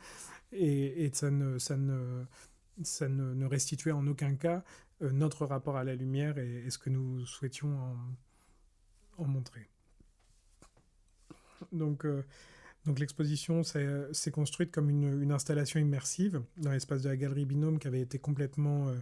et, 0.52 1.10
ça 1.14 1.32
ne 1.32 1.58
ça 1.60 1.78
ne 1.78 2.24
ça 2.84 3.08
ne, 3.08 3.46
restituait 3.46 3.92
en 3.92 4.08
aucun 4.08 4.36
cas 4.36 4.64
notre 5.02 5.46
rapport 5.46 5.78
à 5.78 5.84
la 5.84 5.96
lumière 5.96 6.38
et, 6.38 6.70
ce 6.70 6.78
que 6.78 6.90
nous 6.90 7.26
souhaitions 7.26 7.78
en 9.18 9.26
montrer. 9.26 9.70
Donc, 11.72 12.06
euh, 12.06 12.24
donc 12.86 13.00
l'exposition 13.00 13.64
s'est 13.64 14.32
construite 14.32 14.72
comme 14.72 14.90
une, 14.90 15.32
installation 15.32 15.80
immersive 15.80 16.42
dans 16.58 16.72
l'espace 16.72 17.02
de 17.04 17.10
la 17.10 17.18
galerie 17.18 17.46
Binôme 17.46 17.80
qui 17.80 17.88
avait 17.88 18.02
été 18.02 18.20
complètement 18.20 18.90
euh, 18.90 18.96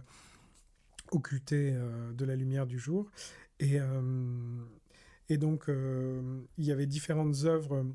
occulté 1.10 1.72
euh, 1.74 2.12
de 2.12 2.24
la 2.24 2.36
lumière 2.36 2.66
du 2.66 2.78
jour. 2.78 3.10
Et, 3.58 3.78
et 5.28 5.38
donc, 5.38 5.64
il 5.68 6.64
y 6.64 6.72
avait 6.72 6.86
différentes 6.86 7.44
œuvres 7.44 7.86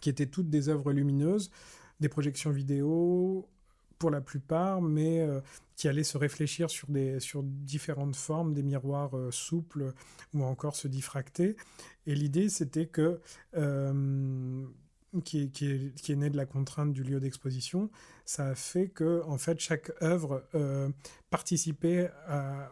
qui 0.00 0.08
étaient 0.10 0.26
toutes 0.26 0.50
des 0.50 0.68
œuvres 0.68 0.92
lumineuses, 0.92 1.50
des 2.00 2.08
projections 2.08 2.50
vidéo, 2.50 3.48
pour 4.00 4.10
la 4.10 4.22
plupart, 4.22 4.80
mais 4.80 5.20
euh, 5.20 5.40
qui 5.76 5.86
allaient 5.86 6.02
se 6.02 6.18
réfléchir 6.18 6.70
sur, 6.70 6.88
des, 6.88 7.20
sur 7.20 7.42
différentes 7.44 8.16
formes, 8.16 8.54
des 8.54 8.62
miroirs 8.62 9.16
euh, 9.16 9.30
souples 9.30 9.92
ou 10.34 10.42
encore 10.42 10.74
se 10.74 10.88
diffracter. 10.88 11.54
Et 12.06 12.14
l'idée, 12.14 12.48
c'était 12.48 12.86
que, 12.86 13.20
euh, 13.56 14.64
qui, 15.24 15.50
est, 15.60 16.16
né 16.16 16.30
de 16.30 16.36
la 16.36 16.46
contrainte 16.46 16.92
du 16.92 17.02
lieu 17.02 17.20
d'exposition, 17.20 17.90
ça 18.24 18.48
a 18.48 18.54
fait 18.54 18.88
que, 18.88 19.22
en 19.26 19.38
fait, 19.38 19.58
chaque 19.58 19.90
œuvre 20.02 20.44
participait 21.30 22.10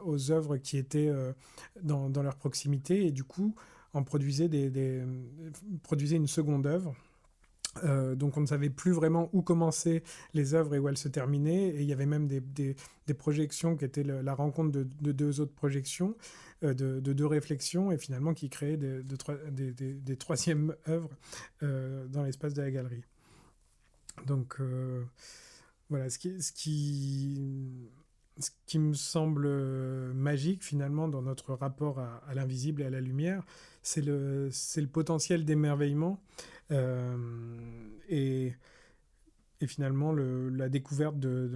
aux 0.05 0.31
œuvres 0.31 0.57
qui 0.57 0.77
étaient 0.77 1.13
dans, 1.83 2.09
dans, 2.09 2.23
leur 2.23 2.37
proximité 2.37 3.07
et 3.07 3.11
du 3.11 3.25
coup, 3.25 3.55
en 3.93 4.03
produisait, 4.05 4.47
une 4.47 6.27
seconde 6.27 6.67
œuvre 6.67 6.95
euh, 7.85 8.15
donc 8.15 8.37
on 8.37 8.41
ne 8.41 8.47
savait 8.47 8.71
plus 8.71 8.93
vraiment 8.93 9.29
où 9.33 9.43
commençaient 9.43 10.03
les 10.35 10.55
œuvres 10.55 10.75
et 10.75 10.79
où 10.79 10.89
elles 10.89 10.99
se 10.99 11.09
terminaient. 11.09 11.69
Et 11.69 11.83
il 11.83 11.87
y 11.89 11.93
avait 11.93 12.07
même 12.07 12.27
des, 12.27 12.77
projections 13.15 13.77
qui 13.77 13.85
étaient 13.85 14.05
la 14.05 14.35
rencontre 14.35 14.73
de, 14.73 15.13
deux 15.13 15.41
autres 15.41 15.55
projections, 15.55 16.17
euh, 16.65 16.75
de, 16.75 17.13
deux 17.13 17.27
réflexions, 17.27 17.93
et 17.93 17.99
finalement 17.99 18.35
qui 18.35 18.51
créaient 18.51 18.77
des, 18.77 19.03
des 19.03 20.17
troisièmes 20.17 20.75
œuvres 20.89 21.17
euh, 21.63 22.07
dans 22.09 22.23
l'espace 22.23 22.55
de 22.55 22.63
la 22.63 22.71
galerie. 22.71 23.05
Donc 24.27 24.59
voilà, 25.91 26.11
ce 26.11 26.19
qui, 26.19 26.43
ce, 26.43 26.53
qui, 26.53 27.89
ce 28.41 28.51
qui 28.67 28.79
me 28.81 28.95
semble 28.95 29.49
magique 30.13 30.65
finalement 30.65 31.07
dans 31.09 31.23
notre 31.23 31.55
rapport 31.55 32.01
à, 32.01 32.35
l'invisible 32.35 32.83
et 32.83 32.87
à 32.87 32.91
la 32.91 33.01
lumière, 33.01 33.45
c'est 33.83 34.03
le, 34.03 34.51
le 34.77 34.87
potentiel 34.87 35.45
d'émerveillement. 35.45 36.21
Euh, 36.71 37.17
et, 38.09 38.53
et, 39.61 39.67
finalement 39.67 40.13
le, 40.13 40.49
la 40.51 40.69
découverte 40.69 41.19
de, 41.19 41.51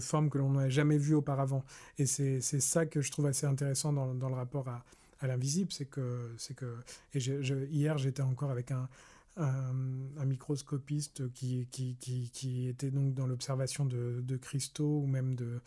formes 0.00 0.30
que 0.30 0.38
l'on 0.38 0.50
n'a 0.50 0.68
jamais 0.68 0.98
vues 0.98 1.14
auparavant. 1.14 1.64
Et 1.98 2.06
c'est 2.06 2.40
ça 2.40 2.86
que 2.86 3.00
je 3.00 3.10
trouve 3.10 3.26
assez 3.26 3.46
intéressant 3.46 3.92
dans, 3.92 4.14
dans 4.14 4.28
le 4.28 4.34
rapport 4.34 4.68
à, 4.68 4.84
à 5.20 5.26
l'invisible, 5.26 5.72
c'est 5.72 5.86
que, 5.86 6.32
c'est 6.36 6.54
que 6.54 6.76
et 7.14 7.18
hier 7.18 7.96
j'étais 7.98 8.22
encore 8.22 8.50
avec 8.50 8.72
un, 8.72 8.88
un, 9.36 10.24
microscopiste 10.24 11.32
qui, 11.32 11.66
qui, 11.70 11.96
qui, 12.32 12.68
était 12.68 12.90
donc 12.90 13.14
dans 13.14 13.26
l'observation 13.26 13.84
de, 13.84 14.20
de, 14.22 14.36
cristaux 14.36 15.00
ou 15.00 15.06
même 15.06 15.34
de, 15.34 15.60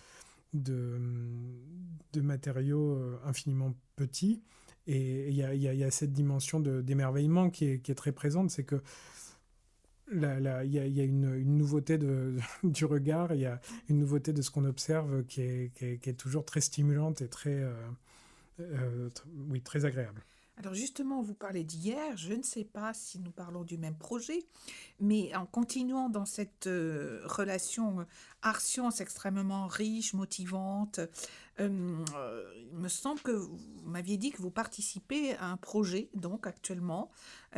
de, 0.54 2.22
matériaux 2.22 2.96
euh, 2.96 3.20
infiniment 3.26 3.74
petits. 3.96 4.42
Et 4.88 5.30
il 5.30 5.36
y 5.36 5.44
a, 5.44 5.54
y 5.56 5.84
a, 5.84 5.92
cette 5.92 6.14
dimension 6.14 6.60
d'émerveillement 6.60 7.50
qui 7.50 7.66
est, 7.66 7.80
qui 7.80 7.92
est, 7.92 7.96
très 7.96 8.12
présente, 8.12 8.52
c'est 8.52 8.64
que 8.64 8.82
il 10.12 10.72
y 10.72 10.80
a, 11.00 11.04
une, 11.04 11.58
nouveauté 11.58 11.98
de, 11.98 12.38
du 12.64 12.86
regard, 12.86 13.34
il 13.34 13.42
y 13.42 13.46
a 13.46 13.60
une 13.90 14.00
nouveauté 14.00 14.34
de 14.34 14.42
ce 14.42 14.52
qu'on 14.52 14.66
observe 14.66 15.24
qui 15.26 15.42
est, 15.42 16.18
toujours 16.18 16.46
très 16.46 16.62
stimulante 16.62 17.22
et 17.22 17.28
très, 17.28 17.56
euh, 17.56 17.74
euh, 18.60 19.10
très 19.64 19.86
agréable. 19.86 20.22
Alors 20.58 20.74
justement, 20.74 21.22
vous 21.22 21.34
parlez 21.34 21.66
d'hier, 21.66 22.16
je 22.16 22.32
ne 22.32 22.42
sais 22.42 22.64
pas 22.64 22.94
si 22.94 23.20
nous 23.20 23.32
parlons 23.32 23.66
du 23.66 23.78
même 23.78 23.98
projet, 23.98 24.46
mais 25.02 25.36
en 25.36 25.46
continuant 25.46 26.08
dans 26.08 26.24
cette 26.26 26.68
euh, 26.68 27.20
relation 27.26 28.00
euh, 28.00 28.04
art-science 28.42 29.02
extrêmement 29.02 29.68
riche, 29.68 30.14
motivante, 30.14 31.02
euh, 31.60 32.46
il 32.72 32.78
me 32.78 32.88
semble 32.88 33.20
que 33.20 33.32
vous 33.32 33.60
m'aviez 33.84 34.16
dit 34.16 34.32
que 34.32 34.42
vous 34.42 34.50
participez 34.50 35.36
à 35.36 35.48
un 35.48 35.58
projet, 35.58 36.10
donc 36.14 36.48
actuellement, 36.48 37.12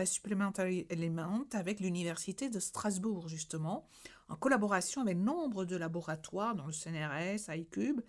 Supplementary 0.03 0.87
Element, 0.89 1.45
avec 1.53 1.79
l'Université 1.79 2.49
de 2.49 2.59
Strasbourg, 2.59 3.27
justement, 3.27 3.87
en 4.27 4.35
collaboration 4.35 5.01
avec 5.01 5.17
nombre 5.17 5.65
de 5.65 5.75
laboratoires, 5.75 6.55
dans 6.55 6.65
le 6.65 6.73
CNRS, 6.73 7.55
iCube, 7.55 8.01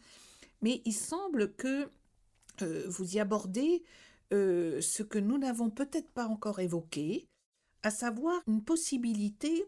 mais 0.63 0.81
il 0.87 0.93
semble 0.93 1.53
que 1.55 1.91
vous 2.89 3.15
y 3.15 3.21
abordez 3.21 3.85
euh, 4.33 4.81
ce 4.81 5.03
que 5.03 5.19
nous 5.19 5.39
n'avons 5.39 5.71
peut-être 5.71 6.11
pas 6.11 6.27
encore 6.27 6.61
évoqué, 6.61 7.27
à 7.83 7.91
savoir 7.91 8.43
une 8.47 8.63
possibilité 8.63 9.65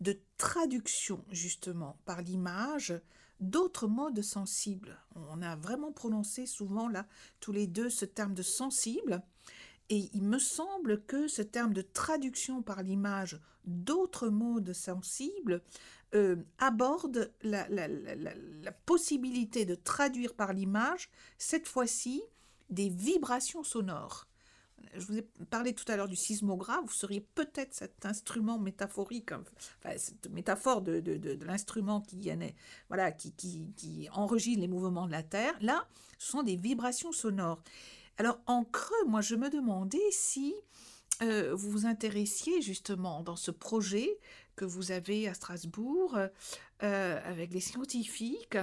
de 0.00 0.18
traduction 0.36 1.24
justement 1.30 1.98
par 2.04 2.22
l'image 2.22 3.00
d'autres 3.40 3.86
modes 3.86 4.22
sensibles. 4.22 4.98
On 5.14 5.42
a 5.42 5.56
vraiment 5.56 5.92
prononcé 5.92 6.46
souvent 6.46 6.88
là 6.88 7.06
tous 7.40 7.52
les 7.52 7.66
deux 7.66 7.90
ce 7.90 8.04
terme 8.04 8.34
de 8.34 8.42
sensible 8.42 9.22
et 9.90 10.10
il 10.12 10.22
me 10.22 10.38
semble 10.38 11.02
que 11.04 11.28
ce 11.28 11.42
terme 11.42 11.72
de 11.72 11.82
traduction 11.82 12.62
par 12.62 12.82
l'image 12.82 13.40
d'autres 13.64 14.28
modes 14.28 14.72
sensibles 14.72 15.62
euh, 16.14 16.36
aborde 16.58 17.32
la, 17.42 17.68
la, 17.68 18.72
possibilité 18.86 19.66
de 19.66 19.74
traduire 19.74 20.32
par 20.32 20.54
l'image, 20.54 21.10
cette 21.36 21.68
fois-ci, 21.68 22.22
des 22.70 22.88
vibrations 22.88 23.62
sonores. 23.62 24.26
Je 24.94 25.04
vous 25.06 25.18
ai 25.18 25.22
parlé 25.50 25.74
tout 25.74 25.84
à 25.90 25.96
l'heure 25.96 26.08
du 26.08 26.16
sismographe, 26.16 26.84
vous 26.84 26.92
seriez 26.92 27.20
peut-être 27.20 27.74
cet 27.74 28.06
instrument 28.06 28.58
métaphorique, 28.58 29.32
enfin, 29.32 29.96
cette 29.96 30.30
métaphore 30.30 30.82
de, 30.82 31.00
de, 31.00 31.16
de, 31.16 31.44
l'instrument 31.44 32.00
qui, 32.00 32.30
voilà, 32.88 33.10
qui, 33.12 33.32
qui, 33.32 34.08
enregistre 34.12 34.60
les 34.60 34.68
mouvements 34.68 35.06
de 35.06 35.12
la 35.12 35.22
Terre. 35.22 35.54
Là, 35.60 35.86
ce 36.18 36.30
sont 36.30 36.42
des 36.42 36.56
vibrations 36.56 37.12
sonores. 37.12 37.60
Alors 38.18 38.40
en 38.46 38.64
creux, 38.64 39.04
moi 39.06 39.20
je 39.20 39.36
me 39.36 39.48
demandais 39.48 40.10
si 40.10 40.54
euh, 41.22 41.54
vous 41.54 41.70
vous 41.70 41.86
intéressiez 41.86 42.60
justement 42.62 43.22
dans 43.22 43.36
ce 43.36 43.50
projet 43.50 44.18
que 44.56 44.64
vous 44.64 44.90
avez 44.90 45.28
à 45.28 45.34
Strasbourg 45.34 46.18
euh, 46.82 47.20
avec 47.24 47.52
les 47.52 47.60
scientifiques 47.60 48.58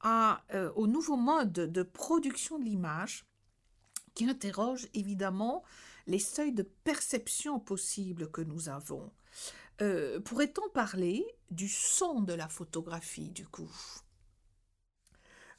à, 0.00 0.42
euh, 0.54 0.70
au 0.76 0.86
nouveau 0.86 1.16
mode 1.16 1.52
de 1.52 1.82
production 1.82 2.58
de 2.58 2.64
l'image 2.64 3.25
qui 4.16 4.28
interroge 4.28 4.88
évidemment 4.94 5.62
les 6.08 6.18
seuils 6.18 6.52
de 6.52 6.62
perception 6.62 7.60
possibles 7.60 8.30
que 8.30 8.40
nous 8.40 8.68
avons. 8.68 9.12
Euh, 9.82 10.18
pourrait-on 10.20 10.68
parler 10.70 11.24
du 11.50 11.68
son 11.68 12.22
de 12.22 12.32
la 12.32 12.48
photographie, 12.48 13.30
du 13.30 13.46
coup? 13.46 13.70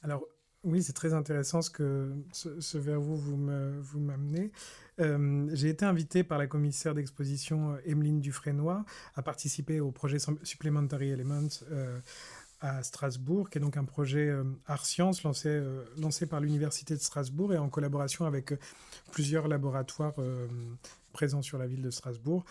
Alors, 0.02 0.24
oui, 0.64 0.82
c'est 0.82 0.92
très 0.92 1.14
intéressant 1.14 1.62
ce, 1.62 1.70
que, 1.70 2.12
ce, 2.32 2.78
vers 2.78 3.00
vous 3.00 3.16
vous 3.16 4.00
m'amenez. 4.00 4.50
Euh, 5.00 5.48
j'ai 5.52 5.68
été 5.68 5.84
invité 5.84 6.24
par 6.24 6.38
la 6.38 6.48
commissaire 6.48 6.94
d'exposition 6.94 7.74
euh, 7.74 7.78
Emeline 7.84 8.20
Dufresnoy 8.20 8.84
à 9.14 9.22
participer 9.22 9.78
au 9.78 9.92
projet 9.92 10.18
Supplementary 10.18 11.10
Elements 11.10 11.48
à 12.60 12.82
Strasbourg, 12.82 13.50
qui 13.50 13.58
est 13.58 13.60
donc 13.60 13.76
un 13.76 13.84
projet 13.84 14.28
euh, 14.28 14.44
art 14.66 14.84
science 14.84 15.22
lancé, 15.22 15.48
euh, 15.48 15.84
lancé 15.96 16.26
par 16.26 16.40
l'Université 16.40 16.94
de 16.94 17.00
Strasbourg 17.00 17.52
et 17.52 17.58
en 17.58 17.68
collaboration 17.68 18.24
avec 18.24 18.52
euh, 18.52 18.58
plusieurs 19.12 19.48
laboratoires 19.48 20.14
présents 21.12 21.42
sur 21.42 21.58
la 21.58 21.66
ville 21.66 21.82
de 21.82 21.90
Strasbourg. 21.90 22.44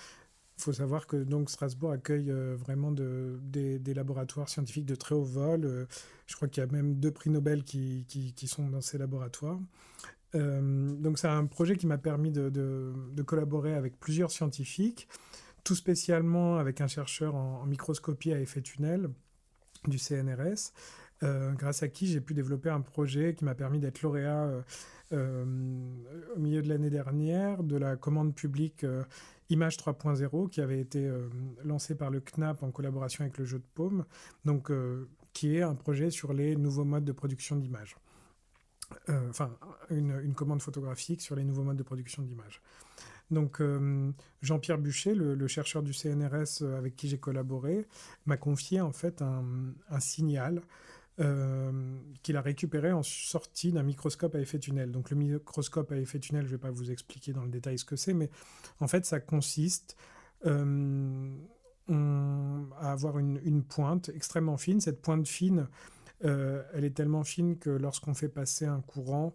Il 0.57 0.63
faut 0.63 0.73
savoir 0.73 1.05
que 1.05 1.17
donc 1.17 1.51
Strasbourg 1.51 1.91
accueille 1.91 2.31
vraiment 2.31 2.91
de, 2.91 3.37
des, 3.43 3.93
laboratoires 3.93 4.49
scientifiques 4.49 4.87
de 4.87 4.95
très 4.95 5.13
haut 5.13 5.23
vol. 5.23 5.87
je 6.25 6.35
crois 6.35 6.47
qu'il 6.47 6.63
y 6.63 6.67
a 6.67 6.71
même 6.71 6.95
deux 6.95 7.11
prix 7.11 7.29
Nobel 7.29 7.63
qui, 7.63 8.05
qui, 8.07 8.33
qui, 8.33 8.47
sont 8.47 8.67
dans 8.67 8.81
ces 8.81 8.97
laboratoires. 8.97 9.59
donc 10.33 11.19
c'est 11.19 11.27
un 11.27 11.45
projet 11.45 11.75
qui 11.75 11.85
m'a 11.85 11.99
permis 11.99 12.31
de, 12.31 12.49
de, 12.49 13.21
collaborer 13.21 13.75
avec 13.75 13.99
plusieurs 13.99 14.31
scientifiques, 14.31 15.07
tout 15.63 15.75
spécialement 15.75 16.57
avec 16.57 16.81
un 16.81 16.87
chercheur 16.87 17.35
en, 17.35 17.63
microscopie 17.67 18.33
à 18.33 18.39
effet 18.39 18.61
tunnel 18.61 19.11
du 19.87 19.97
CNRS, 19.97 20.71
grâce 21.21 21.83
à 21.83 21.87
qui 21.87 22.07
j'ai 22.07 22.21
pu 22.21 22.33
développer 22.33 22.69
un 22.69 22.81
projet 22.81 23.33
qui 23.33 23.45
m'a 23.45 23.55
permis 23.55 23.79
d'être 23.79 24.01
lauréat 24.01 24.63
euh, 25.13 25.45
au 26.35 26.39
milieu 26.39 26.61
de 26.61 26.67
l'année 26.67 26.89
dernière 26.89 27.63
de 27.63 27.77
la 27.77 27.95
commande 27.95 28.35
publique 28.35 28.83
euh, 28.83 29.05
Image 29.49 29.77
3.0 29.77 30.49
qui 30.49 30.59
avait 30.59 30.81
été 30.81 31.05
euh, 31.05 31.29
lancée 31.63 31.95
par 31.95 32.09
le 32.09 32.19
CNAP 32.19 32.61
en 32.61 32.71
collaboration 32.71 33.23
avec 33.23 33.37
le 33.37 33.45
jeu 33.45 33.59
de 33.59 33.63
paume, 33.73 34.03
donc 34.43 34.69
qui 35.31 35.55
est 35.55 35.61
un 35.61 35.75
projet 35.75 36.11
sur 36.11 36.33
les 36.33 36.57
nouveaux 36.57 36.83
modes 36.83 37.05
de 37.05 37.13
production 37.13 37.55
d'images. 37.55 37.95
enfin, 39.29 39.57
une, 39.89 40.33
commande 40.33 40.61
photographique 40.61 41.21
sur 41.21 41.37
les 41.37 41.45
nouveaux 41.45 41.63
modes 41.63 41.77
de 41.77 41.83
production 41.83 42.21
d'images. 42.23 42.61
Donc 43.29 43.61
Jean-Pierre 44.41 44.77
Bucher, 44.77 45.13
le, 45.13 45.47
chercheur 45.47 45.83
du 45.83 45.93
CNRS 45.93 46.63
avec 46.77 46.95
qui 46.95 47.09
j'ai 47.09 47.17
collaboré, 47.17 47.85
m'a 48.25 48.37
confié 48.37 48.79
en 48.81 48.93
fait 48.93 49.21
un 49.21 49.99
signal 49.99 50.61
euh, 51.19 51.71
qu'il 52.21 52.37
a 52.37 52.41
récupéré 52.41 52.91
en 52.91 53.01
sortie 53.01 53.71
d'un 53.71 53.81
microscope 53.81 54.35
à 54.35 54.39
effet 54.39 54.59
tunnel. 54.59 54.91
Donc 54.91 55.09
le 55.09 55.17
microscope 55.17 55.91
à 55.91 55.97
effet 55.97 56.19
tunnel, 56.19 56.43
je 56.43 56.51
ne 56.51 56.57
vais 56.57 56.61
pas 56.61 56.69
vous 56.69 56.91
expliquer 56.91 57.33
dans 57.33 57.43
le 57.43 57.49
détail 57.49 57.79
ce 57.79 57.85
que 57.85 57.95
c'est, 57.95 58.13
mais 58.13 58.29
en 58.79 58.87
fait 58.87 59.03
ça 59.03 59.19
consiste 59.19 59.97
euh, 60.45 61.35
à 61.89 62.91
avoir 62.91 63.17
une, 63.17 63.63
pointe 63.63 64.09
extrêmement 64.09 64.57
fine. 64.57 64.79
Cette 64.79 65.01
pointe 65.01 65.27
fine, 65.27 65.67
euh, 66.23 66.61
elle 66.73 66.85
est 66.85 66.95
tellement 66.95 67.23
fine 67.23 67.57
que 67.57 67.71
lorsqu'on 67.71 68.13
fait 68.13 68.29
passer 68.29 68.67
un 68.67 68.81
courant 68.81 69.33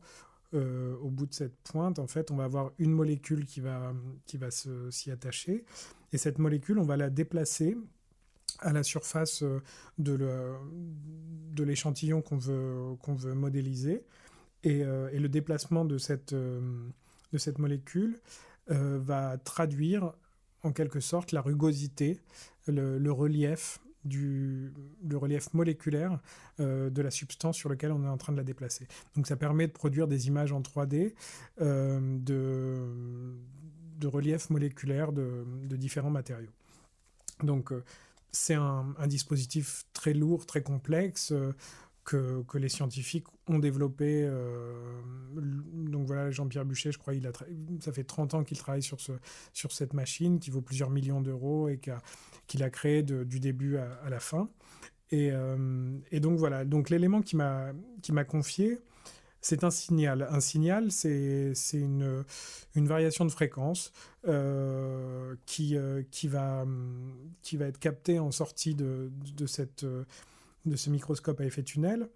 au 0.55 1.11
bout 1.11 1.27
de 1.27 1.35
cette 1.35 1.57
pointe, 1.63 1.99
en 1.99 2.07
fait, 2.07 2.31
on 2.31 2.37
va 2.37 2.45
avoir 2.45 2.73
une 2.79 2.93
molécule 2.93 3.47
qui 3.47 3.61
va, 3.61 3.93
qui 4.27 4.37
va 4.37 4.49
s'y 4.51 5.11
attacher. 5.11 5.65
Et 6.13 6.19
cette 6.19 6.39
molécule, 6.39 6.79
on 6.79 6.85
va 6.85 6.97
la 6.97 7.11
déplacer 7.11 7.77
à 8.63 8.73
la 8.73 8.83
surface 8.83 9.43
euh, 9.43 9.61
de 9.99 11.63
l'échantillon 11.65 12.23
qu'on 12.23 12.39
veut, 12.39 12.97
veut 13.07 13.35
modéliser. 13.35 14.05
Et, 14.65 14.85
euh, 14.85 15.11
et, 15.13 15.19
le 15.19 15.29
déplacement 15.29 15.85
de 15.85 15.99
cette, 15.99 16.33
euh, 16.33 16.61
de 17.33 17.39
cette 17.39 17.59
molécule 17.59 18.21
va 18.69 19.37
traduire 19.39 20.15
en 20.63 20.73
quelque 20.73 21.01
sorte 21.01 21.33
la 21.33 21.41
rugosité, 21.43 22.21
le, 22.69 23.11
relief 23.11 23.81
du 24.05 24.73
relief 25.11 25.53
moléculaire 25.55 26.19
de 26.59 27.03
la 27.03 27.11
substance 27.11 27.57
sur 27.57 27.69
laquelle 27.69 27.93
on 27.93 28.05
est 28.05 28.09
en 28.09 28.19
train 28.19 28.33
de 28.33 28.39
la 28.39 28.45
déplacer. 28.45 28.87
Donc 29.17 29.27
ça 29.27 29.37
permet 29.37 29.67
de 29.67 29.73
produire 29.73 30.09
des 30.09 30.27
images 30.29 30.53
en 30.53 30.61
3D 30.61 31.15
de, 31.59 32.87
de 33.99 34.07
relief 34.07 34.51
moléculaire 34.51 35.13
de, 35.13 35.45
de 35.65 35.77
différents 35.77 36.11
matériaux. 36.11 36.51
Donc 37.43 37.73
c'est 38.33 38.55
un, 38.55 38.95
dispositif 39.07 39.85
très 39.93 40.15
lourd, 40.15 40.47
très 40.47 40.63
complexe. 40.63 41.33
Euh, 42.15 42.43
que, 42.43 42.59
les 42.59 42.69
scientifiques 42.69 43.27
ont 43.47 43.59
développé. 43.59 44.25
Euh, 44.25 45.01
donc 45.35 46.07
voilà, 46.07 46.31
Jean-Pierre 46.31 46.65
Buchet, 46.65 46.93
je 46.93 46.99
crois, 46.99 47.15
il 47.15 47.27
a 47.27 47.33
ça 47.81 47.93
fait 47.93 48.05
30 48.05 48.35
ans 48.35 48.45
qu'il 48.45 48.59
travaille 48.59 48.83
sur, 48.83 49.01
ce, 49.01 49.13
sur 49.53 49.73
cette 49.73 49.95
machine 49.95 50.39
qui 50.39 50.51
vaut 50.51 50.61
plusieurs 50.61 50.91
millions 50.91 51.21
d'euros 51.21 51.69
et 51.69 51.79
qu'il 52.47 52.63
a, 52.63 52.71
créé 52.71 53.03
du 53.03 53.41
début 53.41 53.77
à, 53.77 54.11
la 54.11 54.21
fin. 54.21 54.49
Et, 55.11 55.31
euh, 55.33 55.97
et, 56.11 56.21
donc 56.21 56.39
voilà, 56.39 56.65
donc 56.65 56.91
l'élément 56.91 57.23
qui 57.23 57.37
m'a 57.37 57.73
confié, 58.27 58.79
c'est 59.41 59.65
un 59.65 59.71
signal. 59.71 60.27
Un 60.31 60.41
signal, 60.41 60.91
c'est 60.91 61.55
une, 61.73 62.25
une, 62.75 62.87
variation 62.89 63.25
de 63.25 63.31
fréquence 63.31 63.93
euh, 64.27 65.35
qui, 65.47 65.77
qui, 66.11 66.29
va, 66.29 66.67
qui 67.43 67.57
va 67.57 67.67
être 67.67 67.79
captée 67.79 68.19
en 68.19 68.33
sortie 68.33 68.75
de, 68.75 69.11
de, 69.37 69.47
cette, 69.47 69.87
de 70.67 70.77
ce 70.77 70.91
microscope 70.91 71.41
à 71.41 71.45
effet 71.45 71.63
tunnel. 71.63 72.09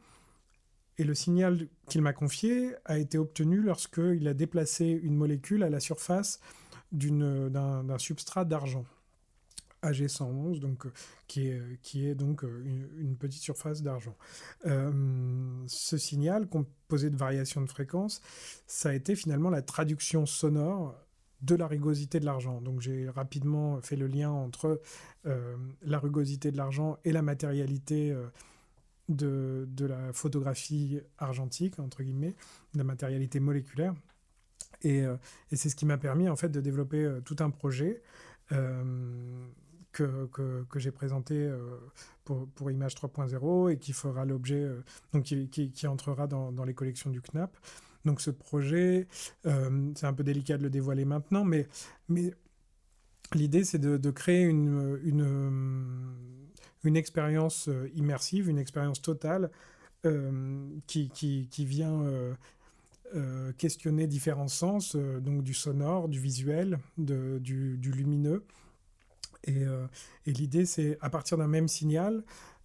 Et 0.99 1.05
le 1.05 1.15
signal 1.15 1.69
qu'il 1.89 2.01
m'a 2.03 2.13
confié 2.13 2.75
a 2.85 2.99
été 2.99 3.19
obtenu 3.19 3.61
lorsqu'il 3.61 4.27
a 4.29 4.35
déplacé 4.35 4.87
une 4.87 5.15
molécule 5.15 5.63
à 5.63 5.71
la 5.71 5.81
surface 5.81 6.41
d'un 6.93 7.99
substrat 7.99 8.45
d'argent. 8.45 8.87
AG111, 9.83 10.59
donc, 10.59 10.87
euh, 10.87 10.93
qui, 11.27 11.49
est, 11.49 11.81
qui 11.83 12.15
donc 12.15 12.45
euh, 12.45 12.63
une, 12.99 13.17
petite 13.17 13.43
surface 13.43 13.83
d'argent. 13.83 14.17
Euh, 14.67 14.91
ce 15.67 15.99
signal, 15.99 16.49
composé 16.49 17.11
de 17.11 17.17
variations 17.17 17.61
de 17.61 17.69
fréquence, 17.69 18.21
ça 18.67 18.91
a 18.91 18.95
été 18.95 19.15
finalement 19.15 19.51
la 19.51 19.63
traduction 19.63 20.27
sonore 20.27 20.95
de 21.43 21.55
la 21.55 21.67
rugosité 21.67 22.21
de 22.21 22.25
l'argent. 22.25 22.61
Donc 22.61 22.81
j'ai 22.81 23.09
rapidement 23.09 23.81
fait 23.81 23.97
le 23.97 24.07
lien 24.07 24.31
entre 24.31 24.81
la 25.25 25.99
rugosité 25.99 26.51
de 26.51 26.57
l'argent 26.57 26.99
et 27.05 27.13
la 27.13 27.23
matérialité 27.23 28.17
de, 29.09 29.67
de, 29.69 29.87
la 29.87 30.13
photographie 30.13 31.01
argentique, 31.19 31.79
entre 31.79 32.03
guillemets, 32.03 32.35
la 32.75 32.85
matérialité 32.85 33.41
moléculaire. 33.41 33.95
Et, 34.83 35.01
et 35.01 35.57
c'est 35.57 35.69
ce 35.69 35.77
qui 35.77 35.85
m'a 35.85 35.99
permis 35.99 36.29
en 36.29 36.37
fait 36.37 36.49
de 36.49 36.61
développer 36.61 37.19
tout 37.25 37.37
un 37.41 37.51
projet 37.51 38.03
que, 39.97 40.65
que, 40.69 40.79
j'ai 40.79 40.91
présenté 40.91 41.35
euh, 41.35 41.59
pour, 42.25 42.47
pour, 42.49 42.71
Image 42.71 42.95
3.0 42.95 43.73
et 43.73 43.79
qui 43.79 43.93
fera 43.93 44.25
l'objet, 44.25 44.63
euh, 44.63 44.83
donc 45.13 45.25
qui, 45.25 45.49
qui, 45.49 45.87
entrera 45.87 46.27
dans, 46.27 46.53
dans, 46.53 46.65
les 46.65 46.75
collections 46.75 47.11
du 47.11 47.21
CNAP. 47.21 47.57
Donc 48.07 48.23
ce 48.23 48.31
projet, 48.31 49.07
euh, 49.45 49.93
c'est 49.95 50.07
un 50.07 50.15
peu 50.15 50.25
délicat 50.25 50.57
de 50.57 50.63
le 50.63 50.71
dévoiler 50.71 51.05
maintenant, 51.05 51.45
mais, 51.45 51.69
mais 52.09 52.33
l'idée 53.35 53.65
c'est 53.65 53.79
de, 53.79 53.99
de, 53.99 54.11
créer 54.11 54.45
une, 54.45 54.99
une, 55.05 56.17
une 56.85 56.97
expérience 56.97 57.69
immersive, 57.95 58.49
une 58.49 58.59
expérience 58.59 59.03
totale 59.03 59.51
qui, 60.87 61.09
qui, 61.09 61.49
qui, 61.51 61.65
vient 61.67 62.05
questionner 63.59 64.07
différents 64.07 64.47
sens, 64.47 64.95
donc 64.95 65.43
du 65.43 65.53
sonore, 65.53 66.09
du 66.09 66.21
visuel, 66.21 66.79
de, 66.97 67.39
du, 67.41 67.77
du 67.77 67.91
lumineux, 67.91 68.45
euh, 69.49 69.87
et, 70.27 70.33
l'idée, 70.33 70.67
c'est 70.67 70.99
à 71.01 71.11
partir 71.11 71.39
d'un 71.39 71.47
même 71.47 71.69
signal, 71.69 72.23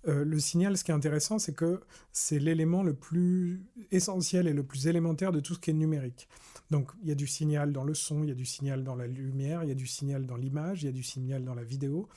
euh, 0.07 0.25
le 0.25 0.39
signal, 0.39 0.77
ce 0.77 0.83
qui 0.83 0.91
est 0.91 0.93
intéressant, 0.93 1.37
c'est 1.39 1.53
que 1.53 1.81
c'est 2.11 2.39
l'élément 2.39 2.83
le 2.83 2.93
plus 2.93 3.63
essentiel 3.91 4.47
et 4.47 4.53
le 4.53 4.63
plus 4.63 4.87
élémentaire 4.87 5.31
de 5.31 5.39
tout 5.39 5.53
ce 5.53 5.59
qui 5.59 5.69
est 5.69 5.73
numérique. 5.73 6.27
Donc, 6.71 6.91
il 7.03 7.09
y 7.09 7.11
a 7.11 7.15
du 7.15 7.27
signal 7.27 7.71
dans 7.71 7.83
le 7.83 7.93
son, 7.93 8.23
il 8.23 8.29
y 8.29 8.31
a 8.31 8.35
du 8.35 8.45
signal 8.45 8.83
dans 8.83 8.95
la 8.95 9.07
lumière, 9.07 9.63
il 9.63 9.69
y 9.69 9.71
a 9.71 9.75
du 9.75 9.87
signal 9.87 10.25
dans 10.25 10.37
l'image, 10.37 10.83
il 10.83 10.85
y 10.85 10.89
a 10.89 10.93
du 10.93 11.03
signal 11.03 11.43
dans 11.43 11.53
la 11.53 11.63
vidéo. 11.63 12.07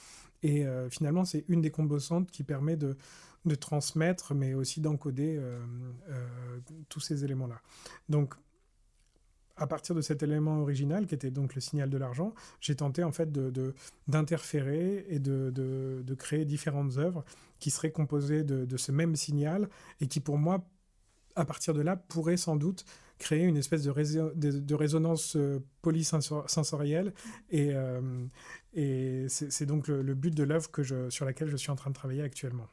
Et 0.42 0.66
euh, 0.66 0.88
finalement, 0.88 1.24
c'est 1.24 1.44
une 1.48 1.60
des 1.60 1.70
composantes 1.70 2.30
qui 2.30 2.42
permet 2.42 2.76
de, 2.76 2.96
transmettre, 3.60 4.34
mais 4.34 4.54
aussi 4.54 4.80
d'encoder 4.80 5.38
tous 6.88 7.00
ces 7.00 7.24
éléments-là. 7.24 7.60
Donc, 8.08 8.34
à 9.56 9.66
partir 9.66 9.94
de 9.94 10.00
cet 10.00 10.22
élément 10.22 10.60
original, 10.60 11.06
qui 11.06 11.14
était 11.14 11.30
donc 11.30 11.54
le 11.54 11.60
signal 11.60 11.88
de 11.88 11.96
l'argent, 11.96 12.34
j'ai 12.60 12.74
tenté 12.74 13.04
en 13.04 13.12
fait 13.12 13.30
d'interférer 14.08 15.06
et 15.08 15.18
de, 15.18 16.14
créer 16.18 16.44
différentes 16.44 16.96
œuvres 16.98 17.24
qui 17.64 17.70
seraient 17.70 17.92
composées 17.92 18.44
de, 18.44 18.76
ce 18.76 18.92
même 18.92 19.16
signal 19.16 19.70
et 19.98 20.06
qui 20.06 20.20
pour 20.20 20.36
moi, 20.36 20.68
à 21.34 21.46
partir 21.46 21.72
de 21.72 21.80
là, 21.80 21.96
pourraient 21.96 22.36
sans 22.36 22.56
doute 22.56 22.84
créer 23.16 23.44
une 23.44 23.56
espèce 23.56 23.82
de, 23.84 24.74
résonance 24.74 25.36
euh, 25.36 25.64
polysensorielle. 25.80 27.14
Et, 27.48 27.70
euh, 27.72 28.26
et 28.74 29.24
c'est 29.30 29.64
donc 29.64 29.88
le, 29.88 30.14
but 30.14 30.34
de 30.34 30.42
l'œuvre 30.42 30.68
sur 31.08 31.24
laquelle 31.24 31.48
je 31.48 31.56
suis 31.56 31.70
en 31.70 31.74
train 31.74 31.88
de 31.88 31.94
travailler 31.94 32.20
actuellement. 32.22 32.68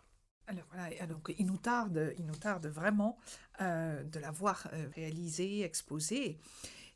Alors 0.47 0.65
voilà, 0.73 1.07
donc 1.07 1.33
il 1.39 1.45
nous 1.45 1.55
tarde, 1.55 2.13
il 2.19 2.25
nous 2.25 2.35
tarde 2.35 2.67
vraiment 2.67 3.17
euh, 3.61 4.03
de 4.03 4.19
la 4.19 4.31
voir 4.31 4.67
euh, 4.73 4.89
réalisée, 4.93 5.61
exposée. 5.61 6.37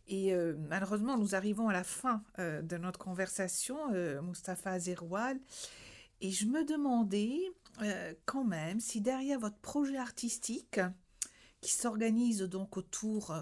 Et 0.08 0.36
malheureusement, 0.70 1.18
nous 1.18 1.34
arrivons 1.34 1.68
à 1.68 1.74
la 1.74 1.84
fin 1.84 2.22
de 2.38 2.78
notre 2.78 3.00
conversation, 3.00 3.76
Mustapha 4.22 4.74
Azerwal. 4.74 5.40
Et 6.22 6.32
je 6.32 6.46
me 6.46 6.66
demandais 6.66 7.40
quand 8.26 8.44
même 8.44 8.80
si 8.80 9.02
derrière 9.02 9.40
votre 9.40 9.58
projet 9.58 9.98
artistique, 9.98 10.80
qui 11.62 11.72
s'organise 11.72 12.42
donc 12.42 12.78
autour 12.78 13.34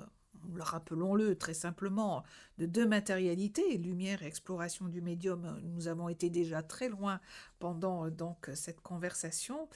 rappelons-le 0.59 1.36
très 1.36 1.53
simplement, 1.53 2.23
de 2.57 2.65
deux 2.65 2.88
matérialités, 2.88 3.77
lumière 3.77 4.23
et 4.23 4.27
exploration 4.27 4.88
du 4.88 5.01
médium. 5.01 5.59
Nous 5.63 5.88
avons 5.88 6.09
été 6.09 6.29
déjà 6.29 6.61
très 6.61 6.89
loin 6.89 7.19
pendant 7.59 8.05
euh, 8.05 8.09
donc 8.09 8.49
cette 8.55 8.81
conversation. 8.81 9.67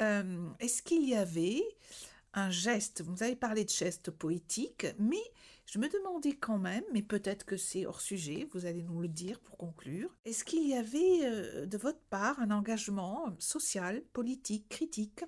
Euh, 0.00 0.48
est-ce 0.60 0.82
qu'il 0.82 1.08
y 1.08 1.14
avait 1.14 1.62
un 2.34 2.50
geste, 2.50 3.02
vous 3.02 3.22
avez 3.22 3.36
parlé 3.36 3.64
de 3.64 3.70
geste 3.70 4.10
poétique, 4.10 4.86
mais 4.98 5.22
je 5.72 5.78
me 5.78 5.88
demandais 5.88 6.34
quand 6.34 6.58
même, 6.58 6.84
mais 6.92 7.00
peut-être 7.00 7.46
que 7.46 7.56
c'est 7.56 7.86
hors 7.86 8.02
sujet, 8.02 8.46
vous 8.52 8.66
allez 8.66 8.82
nous 8.82 9.00
le 9.00 9.08
dire 9.08 9.40
pour 9.40 9.56
conclure, 9.56 10.14
est-ce 10.26 10.44
qu'il 10.44 10.68
y 10.68 10.74
avait 10.74 11.20
euh, 11.24 11.64
de 11.64 11.78
votre 11.78 12.02
part 12.10 12.38
un 12.40 12.50
engagement 12.50 13.34
social, 13.38 14.02
politique, 14.12 14.68
critique 14.68 15.24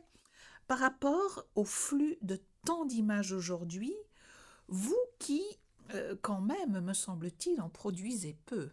par 0.66 0.80
rapport 0.80 1.46
au 1.54 1.64
flux 1.64 2.18
de 2.20 2.42
tant 2.66 2.84
d'images 2.84 3.32
aujourd'hui 3.32 3.94
vous 4.68 5.00
qui, 5.18 5.42
euh, 5.94 6.14
quand 6.20 6.42
même, 6.42 6.78
me 6.78 6.92
semble-t-il, 6.92 7.62
en 7.62 7.70
produisez 7.70 8.36
peu? 8.44 8.68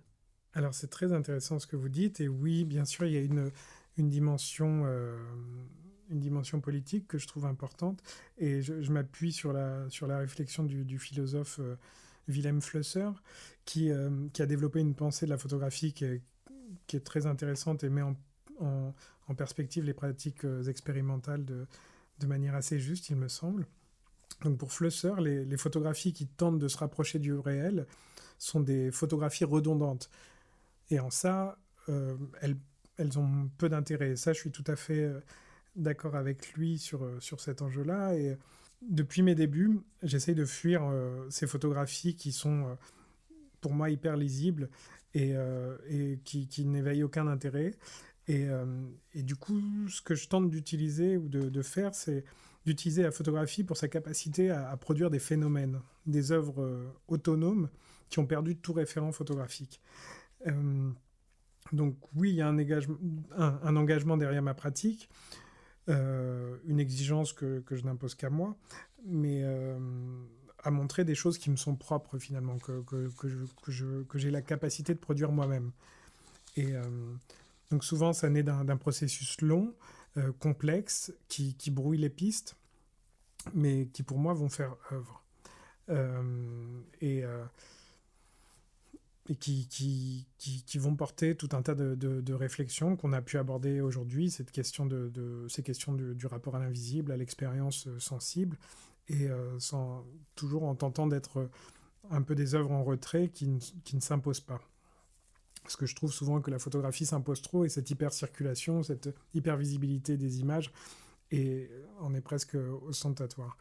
Alors 0.54 0.74
c'est 0.74 0.90
très 0.90 1.14
intéressant 1.14 1.58
ce 1.58 1.68
que 1.68 1.78
vous 1.78 1.88
dites, 1.88 2.20
et 2.20 2.28
oui, 2.28 2.66
bien 2.66 2.84
sûr, 2.84 3.06
il 3.06 3.14
y 3.14 3.18
a 3.18 3.22
une, 3.22 3.50
dimension... 3.96 4.84
Euh, 4.88 5.18
une 6.12 6.20
dimension 6.20 6.62
politique 6.62 7.07
que 7.07 7.18
je 7.18 7.28
trouve 7.28 7.45
importante, 7.45 8.01
et 8.38 8.62
je, 8.62 8.91
m'appuie 8.91 9.32
sur 9.32 9.53
la, 9.53 9.89
sur 9.89 10.07
la 10.07 10.20
réflexion 10.20 10.64
du, 10.64 10.99
philosophe 10.99 11.59
euh, 11.59 11.76
Wilhelm 12.28 12.62
Flusser, 12.62 13.09
qui, 13.66 13.89
qui 14.34 14.41
a 14.41 14.45
développé 14.45 14.80
une 14.80 14.95
pensée 14.95 15.26
de 15.26 15.32
la 15.32 15.38
photographie 15.38 15.93
qui 15.93 16.05
est, 16.05 16.22
qui 16.88 16.97
est 16.97 17.01
très 17.01 17.26
intéressante 17.26 17.84
et 17.84 17.89
met 17.89 18.01
en, 18.01 18.16
en, 18.59 19.36
perspective 19.36 19.84
les 19.84 19.93
pratiques 19.93 20.45
expérimentales 20.68 21.45
de, 21.45 21.66
de 22.22 22.28
manière 22.28 22.55
assez 22.55 22.80
juste, 22.80 23.09
il 23.09 23.18
me 23.18 23.28
semble. 23.28 23.66
Donc 24.43 24.57
pour 24.57 24.72
Flusser, 24.72 25.14
les, 25.20 25.57
photographies 25.57 26.14
qui 26.14 26.28
tentent 26.28 26.59
de 26.59 26.68
se 26.68 26.78
rapprocher 26.78 27.20
du 27.20 27.34
réel 27.34 27.86
sont 28.39 28.59
des 28.59 28.91
photographies 28.91 29.45
redondantes. 29.45 30.09
Et 30.89 30.99
en 30.99 31.09
ça, 31.09 31.57
euh, 31.89 32.16
elles, 32.41 32.57
elles, 32.97 33.20
ont 33.20 33.49
peu 33.57 33.70
d'intérêt. 33.70 34.16
Ça, 34.16 34.34
je 34.34 34.39
suis 34.39 34.51
tout 34.51 34.64
à 34.68 34.76
fait 34.76 35.03
euh, 35.03 35.20
d'accord 35.76 36.16
avec 36.16 36.54
lui 36.54 36.78
sur, 36.78 37.04
euh, 37.04 37.20
sur 37.20 37.40
cet 37.40 37.62
enjeu-là. 37.62 38.16
Et 38.16 38.38
depuis 38.82 39.22
mes 39.22 39.36
débuts, 39.36 39.80
j'essaye 40.04 40.36
de 40.36 40.46
fuir 40.46 40.82
ces 41.30 41.46
photographies 41.46 42.16
qui 42.16 42.32
sont 42.32 42.76
pour 43.60 43.74
moi 43.74 43.92
hyper 43.92 44.18
lisibles 44.18 44.70
et, 45.14 45.36
et 45.88 46.20
qui, 46.24 46.48
qui 46.48 46.66
n'éveillent 46.66 47.04
aucun 47.04 47.28
intérêt. 47.28 47.76
Et, 48.28 48.48
et, 49.14 49.22
du 49.22 49.36
coup, 49.36 49.62
ce 49.88 50.02
que 50.02 50.16
je 50.16 50.28
tente 50.28 50.50
d'utiliser 50.50 51.16
ou 51.18 51.30
de, 51.30 51.48
de 51.50 51.62
faire, 51.62 51.94
c'est 51.94 52.24
d'utiliser 52.66 53.04
la 53.04 53.12
photographie 53.12 53.64
pour 53.64 53.78
sa 53.78 53.88
capacité 53.88 54.52
à, 54.52 54.76
produire 54.78 55.10
des 55.10 55.20
phénomènes, 55.20 55.82
des 56.06 56.32
œuvres 56.32 56.62
euh, 56.62 56.88
autonomes 57.08 57.70
qui 58.10 58.20
ont 58.20 58.26
perdu 58.26 58.56
tout 58.56 58.74
référent 58.74 59.12
photographique. 59.12 59.82
Euh, 60.48 60.90
donc 61.72 61.96
oui, 62.16 62.32
il 62.32 62.36
y 62.36 62.42
a 62.42 62.48
un 62.48 62.58
engagement, 62.58 62.98
un, 63.38 63.76
engagement 63.76 64.18
derrière 64.18 64.42
ma 64.42 64.54
pratique, 64.54 65.10
euh, 65.90 66.58
une 66.66 66.80
exigence 66.80 67.34
que, 67.34 67.60
que 67.60 67.76
je 67.76 67.84
n'impose 67.84 68.16
qu'à 68.16 68.30
moi, 68.30 68.56
mais 69.06 69.44
à 70.64 70.70
montrer 70.70 71.04
des 71.06 71.16
choses 71.16 71.38
qui 71.38 71.50
me 71.50 71.56
sont 71.56 71.76
propres 71.76 72.20
finalement, 72.20 72.58
que, 72.60 72.82
que, 72.84 73.10
que 74.04 74.18
j'ai 74.18 74.32
la 74.32 74.42
capacité 74.42 74.94
de 74.94 75.00
produire 75.00 75.32
moi-même. 75.32 75.72
Et 76.56 76.74
donc 77.72 77.84
souvent, 77.84 78.14
ça 78.14 78.30
naît 78.30 78.44
d'un 78.44 78.78
processus 78.78 79.42
long, 79.42 79.74
euh, 80.18 80.34
complexes 80.40 81.14
qui, 81.30 81.56
qui, 81.56 81.72
brouillent 81.72 81.98
les 81.98 82.10
pistes, 82.10 82.58
mais 83.54 83.88
qui 83.94 84.04
pour 84.04 84.18
moi 84.18 84.34
vont 84.34 84.50
faire 84.50 84.76
œuvre. 84.92 85.24
Euh, 85.90 86.82
et, 87.00 87.24
euh, 87.24 87.46
et 89.30 89.36
qui, 89.36 89.68
qui, 89.68 90.28
qui, 90.38 90.78
vont 90.78 90.96
porter 90.96 91.36
tout 91.36 91.50
un 91.52 91.62
tas 91.62 91.76
de, 91.76 91.96
de, 91.96 92.34
réflexions 92.34 92.96
qu'on 92.96 93.14
a 93.14 93.22
pu 93.22 93.38
aborder 93.38 93.80
aujourd'hui, 93.80 94.32
cette 94.32 94.52
question 94.52 94.86
de, 94.86 95.10
de 95.10 95.46
ces 95.48 95.62
questions 95.62 95.94
du, 95.94 96.26
rapport 96.26 96.56
à 96.56 96.60
l'invisible, 96.60 97.12
à 97.12 97.18
l'expérience 97.18 97.88
sensible, 98.00 98.58
et 99.10 99.28
sans, 99.60 100.04
toujours 100.36 100.64
en 100.64 100.74
tentant 100.74 101.06
d'être 101.06 101.50
un 102.10 102.24
peu 102.24 102.34
des 102.34 102.56
œuvres 102.56 102.72
en 102.72 102.84
retrait 102.84 103.30
qui, 103.30 103.48
qui 103.84 103.96
ne 103.96 104.02
s'imposent 104.02 104.40
pas. 104.40 104.60
Parce 105.64 105.76
que 105.76 105.86
je 105.86 105.96
trouve 105.96 106.12
souvent 106.12 106.42
que 106.42 106.50
la 106.50 106.60
photographie 106.60 107.06
s'impose 107.06 107.42
trop 107.42 107.66
et 107.66 107.70
cette 107.70 107.90
hypercirculation, 107.92 108.84
cette 108.84 109.10
hypervisibilité 109.34 110.18
des 110.18 110.40
images 110.40 110.72
et 111.32 111.70
en 112.00 112.14
est 112.14 112.22
presque 112.22 112.58
ostentatoire. 112.88 113.58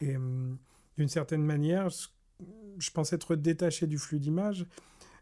Et 0.00 0.16
hum, 0.16 0.58
d'une 0.96 1.08
certaine 1.08 1.42
manière, 1.42 1.88
je 2.78 2.90
pense 2.90 3.12
être 3.12 3.36
détaché 3.36 3.86
du 3.86 3.98
flux 3.98 4.18
d'images 4.18 4.66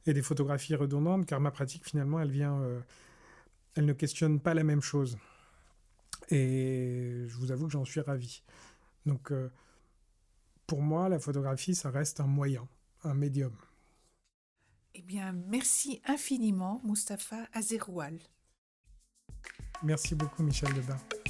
et 0.06 0.12
des 0.12 0.22
photographies 0.22 0.74
redondantes, 0.74 1.26
car 1.26 1.40
ma 1.40 1.50
pratique 1.50 1.84
finalement, 1.84 2.20
elle 2.20 2.30
vient, 2.30 2.60
euh, 2.60 2.80
elle 3.74 3.86
ne 3.86 3.92
questionne 3.92 4.40
pas 4.40 4.54
la 4.54 4.64
même 4.64 4.82
chose. 4.82 5.18
Et 6.30 7.24
je 7.26 7.36
vous 7.36 7.52
avoue 7.52 7.66
que 7.66 7.72
j'en 7.72 7.84
suis 7.84 8.00
ravi. 8.00 8.42
Donc, 9.06 9.32
euh, 9.32 9.50
pour 10.66 10.82
moi, 10.82 11.08
la 11.08 11.18
photographie, 11.18 11.74
ça 11.74 11.90
reste 11.90 12.20
un 12.20 12.26
moyen, 12.26 12.66
un 13.04 13.14
médium. 13.14 13.52
Eh 14.94 15.02
bien, 15.02 15.32
merci 15.32 16.00
infiniment, 16.06 16.80
Mustapha 16.84 17.48
Azeroual. 17.52 18.18
Merci 19.82 20.14
beaucoup, 20.14 20.42
Michel 20.42 20.72
Lebas. 20.74 21.21